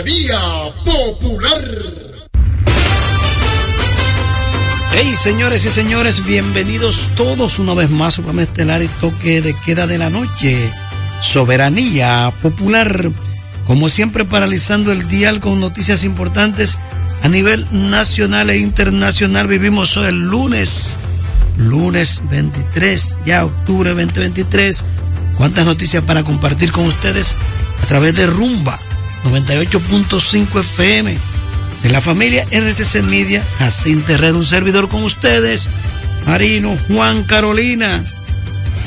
Soberanía 0.00 0.40
Popular. 0.82 1.62
Hey, 4.92 5.14
señores 5.14 5.66
y 5.66 5.70
señores, 5.70 6.24
bienvenidos 6.24 7.10
todos 7.16 7.58
una 7.58 7.74
vez 7.74 7.90
más 7.90 8.08
a 8.08 8.10
su 8.12 8.22
programa 8.22 8.44
estelar 8.44 8.82
y 8.82 8.88
toque 8.88 9.42
de 9.42 9.54
queda 9.66 9.86
de 9.86 9.98
la 9.98 10.08
noche. 10.08 10.56
Soberanía 11.20 12.32
Popular. 12.40 13.10
Como 13.66 13.90
siempre, 13.90 14.24
paralizando 14.24 14.90
el 14.90 15.06
dial 15.06 15.38
con 15.38 15.60
noticias 15.60 16.02
importantes 16.04 16.78
a 17.22 17.28
nivel 17.28 17.66
nacional 17.70 18.48
e 18.48 18.56
internacional. 18.56 19.48
Vivimos 19.48 19.98
hoy 19.98 20.06
el 20.06 20.18
lunes, 20.18 20.96
lunes 21.58 22.22
23, 22.30 23.18
ya 23.26 23.44
octubre 23.44 23.90
2023. 23.90 24.82
¿Cuántas 25.36 25.66
noticias 25.66 26.02
para 26.04 26.22
compartir 26.22 26.72
con 26.72 26.86
ustedes 26.86 27.36
a 27.82 27.86
través 27.86 28.16
de 28.16 28.24
Rumba 28.24 28.78
98.5 29.24 30.60
FM? 30.60 31.30
de 31.82 31.90
la 31.90 32.00
familia 32.00 32.46
RCC 32.50 33.02
Media, 33.02 33.44
Jacinto 33.58 34.12
Herrera, 34.12 34.36
un 34.36 34.46
servidor 34.46 34.88
con 34.88 35.02
ustedes, 35.02 35.70
Marino, 36.26 36.76
Juan, 36.88 37.22
Carolina. 37.24 38.04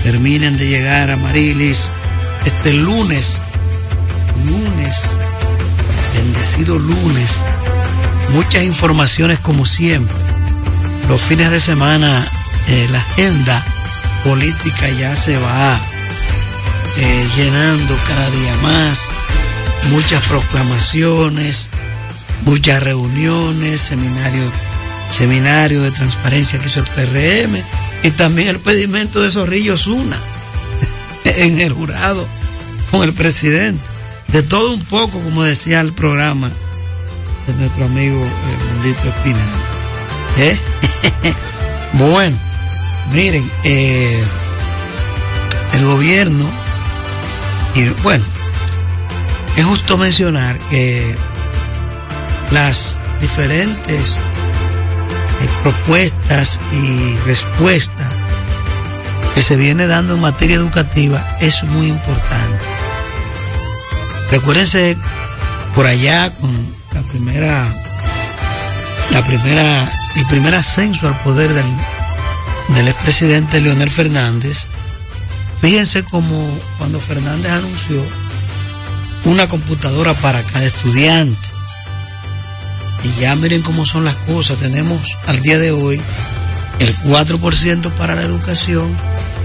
Terminen 0.03 0.57
de 0.57 0.67
llegar 0.67 1.09
a 1.09 1.17
Marilis 1.17 1.89
este 2.45 2.73
lunes, 2.73 3.41
lunes, 4.45 5.17
bendecido 6.15 6.77
lunes. 6.77 7.41
Muchas 8.33 8.63
informaciones 8.63 9.39
como 9.39 9.65
siempre. 9.65 10.17
Los 11.07 11.21
fines 11.21 11.51
de 11.51 11.59
semana, 11.59 12.27
eh, 12.67 12.87
la 12.91 12.99
agenda 12.99 13.63
política 14.23 14.89
ya 14.99 15.15
se 15.15 15.37
va 15.37 15.79
eh, 16.97 17.27
llenando 17.35 17.97
cada 18.07 18.29
día 18.29 18.55
más. 18.61 19.13
Muchas 19.89 20.23
proclamaciones 20.27 21.69
muchas 22.45 22.83
reuniones, 22.83 23.81
seminarios, 23.81 24.51
seminario 25.09 25.81
de 25.81 25.91
transparencia 25.91 26.59
que 26.59 26.67
hizo 26.67 26.79
el 26.79 26.85
PRM 26.85 27.61
y 28.03 28.11
también 28.11 28.49
el 28.49 28.59
pedimento 28.59 29.21
de 29.21 29.29
Zorrillo 29.29 29.77
Zuna 29.77 30.19
en 31.23 31.59
el 31.59 31.73
jurado 31.73 32.27
con 32.91 33.03
el 33.03 33.13
presidente. 33.13 33.81
De 34.29 34.41
todo 34.41 34.73
un 34.73 34.83
poco, 34.85 35.19
como 35.19 35.43
decía 35.43 35.79
el 35.81 35.93
programa 35.93 36.49
de 37.47 37.53
nuestro 37.53 37.85
amigo 37.85 38.19
bendito 38.73 39.07
Espinal. 39.07 39.41
¿Eh? 40.37 40.57
bueno, 41.93 42.35
miren, 43.11 43.49
eh, 43.63 44.23
el 45.73 45.85
gobierno, 45.85 46.49
y 47.75 47.85
bueno, 48.01 48.23
es 49.57 49.65
justo 49.65 49.97
mencionar 49.97 50.57
que 50.69 51.15
las 52.51 53.01
diferentes 53.19 54.17
eh, 54.17 55.49
propuestas 55.61 56.59
y 56.71 57.15
respuestas 57.25 58.11
que 59.33 59.41
se 59.41 59.55
viene 59.55 59.87
dando 59.87 60.15
en 60.15 60.21
materia 60.21 60.55
educativa 60.55 61.37
es 61.39 61.63
muy 61.63 61.87
importante. 61.87 62.59
Recuérdense 64.31 64.97
por 65.75 65.85
allá 65.85 66.31
con 66.35 66.51
la 66.93 67.01
primera, 67.03 67.65
la 69.11 69.21
primera, 69.23 69.91
el 70.15 70.25
primer 70.27 70.55
ascenso 70.55 71.07
al 71.07 71.17
poder 71.19 71.51
del, 71.51 71.65
del 72.75 72.87
expresidente 72.87 73.61
Leonel 73.61 73.89
Fernández. 73.89 74.67
Fíjense 75.61 76.03
como 76.03 76.59
cuando 76.77 76.99
Fernández 76.99 77.51
anunció 77.51 78.03
una 79.25 79.47
computadora 79.47 80.13
para 80.15 80.41
cada 80.43 80.65
estudiante. 80.65 81.47
Y 83.03 83.21
ya 83.21 83.35
miren 83.35 83.61
cómo 83.61 83.85
son 83.85 84.05
las 84.05 84.15
cosas. 84.15 84.57
Tenemos 84.57 85.17
al 85.27 85.41
día 85.41 85.57
de 85.59 85.71
hoy 85.71 86.01
el 86.79 86.97
4% 87.01 87.91
para 87.93 88.15
la 88.15 88.21
educación. 88.21 88.97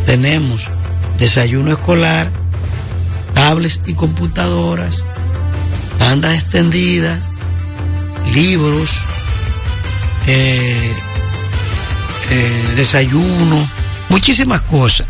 Tenemos 0.07 0.70
desayuno 1.18 1.72
escolar, 1.72 2.31
tablets 3.35 3.83
y 3.87 3.95
computadoras, 3.95 5.05
bandas 5.99 6.35
extendidas, 6.35 7.20
libros, 8.33 9.03
eh, 10.26 10.93
eh, 12.31 12.72
desayuno, 12.76 13.68
muchísimas 14.09 14.61
cosas. 14.62 15.07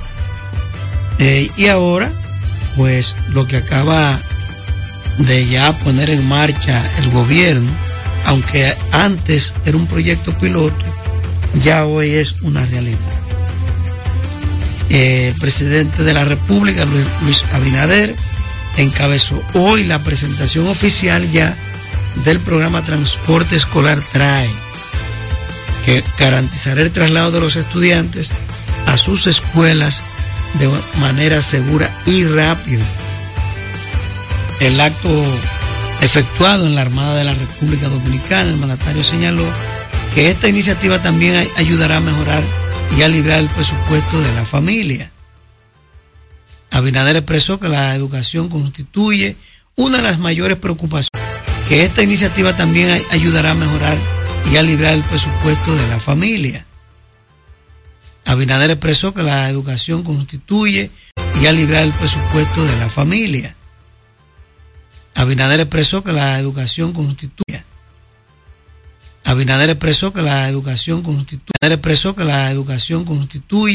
Eh, 1.19 1.51
y 1.57 1.67
ahora, 1.67 2.11
pues 2.77 3.17
lo 3.31 3.47
que 3.47 3.57
acaba 3.57 4.19
de 5.19 5.47
ya 5.47 5.73
poner 5.79 6.11
en 6.11 6.27
marcha 6.29 6.85
el 6.99 7.11
gobierno, 7.11 7.71
aunque 8.27 8.75
antes 8.93 9.55
era 9.65 9.77
un 9.77 9.87
proyecto 9.87 10.37
piloto, 10.39 10.85
ya 11.63 11.85
hoy 11.85 12.11
es 12.11 12.37
una 12.43 12.65
realidad. 12.67 13.21
El 14.91 15.35
presidente 15.35 16.03
de 16.03 16.15
la 16.15 16.25
República, 16.25 16.85
Luis, 16.85 17.05
Luis 17.23 17.45
Abinader, 17.53 18.15
encabezó 18.77 19.43
hoy 19.55 19.85
la 19.85 19.99
presentación 19.99 20.67
oficial 20.69 21.29
ya 21.31 21.55
del 22.25 22.39
programa 22.41 22.85
Transporte 22.85 23.57
Escolar 23.57 24.01
TRAE, 24.13 24.49
que 25.85 26.05
garantizará 26.19 26.83
el 26.83 26.93
traslado 26.93 27.33
de 27.33 27.41
los 27.41 27.57
estudiantes 27.57 28.33
a 28.87 28.97
sus 28.97 29.27
escuelas 29.27 30.03
de 30.55 30.69
manera 30.99 31.43
segura 31.43 31.95
y 32.07 32.25
rápida. 32.25 32.85
El 34.61 34.81
acto 34.81 35.09
efectuado 36.01 36.67
en 36.67 36.75
la 36.75 36.83
Armada 36.83 37.17
de 37.17 37.25
la 37.25 37.35
República 37.35 37.89
Dominicana, 37.89 38.51
el 38.51 38.57
mandatario 38.57 39.03
señaló 39.03 39.45
que 40.15 40.31
esta 40.31 40.49
iniciativa 40.49 41.01
también 41.01 41.37
ay- 41.37 41.49
ayudará 41.57 41.97
a 41.99 42.01
mejorar 42.01 42.43
y 42.97 43.03
a 43.03 43.09
librar 43.09 43.39
el 43.41 43.49
presupuesto 43.49 44.21
de 44.21 44.33
la 44.35 44.45
familia. 44.45 45.11
Abinader 46.71 47.17
expresó 47.17 47.59
que 47.59 47.69
la 47.69 47.95
educación 47.95 48.49
constituye 48.49 49.37
una 49.77 49.99
de 49.99 50.03
las 50.03 50.19
mayores 50.19 50.57
preocupaciones, 50.59 51.09
que 51.69 51.85
esta 51.85 52.03
iniciativa 52.03 52.55
también 52.57 52.91
ay- 52.91 53.03
ayudará 53.11 53.53
a 53.53 53.55
mejorar 53.55 53.97
y 54.53 54.57
a 54.57 54.63
librar 54.63 54.95
el 54.95 55.03
presupuesto 55.03 55.75
de 55.75 55.87
la 55.89 56.01
familia. 56.01 56.65
Abinader 58.25 58.71
expresó 58.71 59.15
que 59.15 59.23
la 59.23 59.49
educación 59.49 60.03
constituye 60.03 60.91
y 61.41 61.47
a 61.47 61.53
librar 61.53 61.83
el 61.85 61.93
presupuesto 61.93 62.65
de 62.65 62.77
la 62.77 62.89
familia. 62.91 63.55
Abinader 65.19 65.59
expresó 65.59 66.05
que 66.05 66.13
la 66.13 66.39
educación 66.39 66.93
constituye. 66.93 67.65
Abinader 69.25 69.69
expresó 69.69 70.13
que 70.13 70.23
la 70.23 70.49
educación 70.49 71.03
constituye. 71.03 71.51
Abinader 71.61 71.79
expresó 71.79 72.15
que 72.15 72.23
la 72.23 72.53
educación 72.53 73.05
constituye 73.05 73.75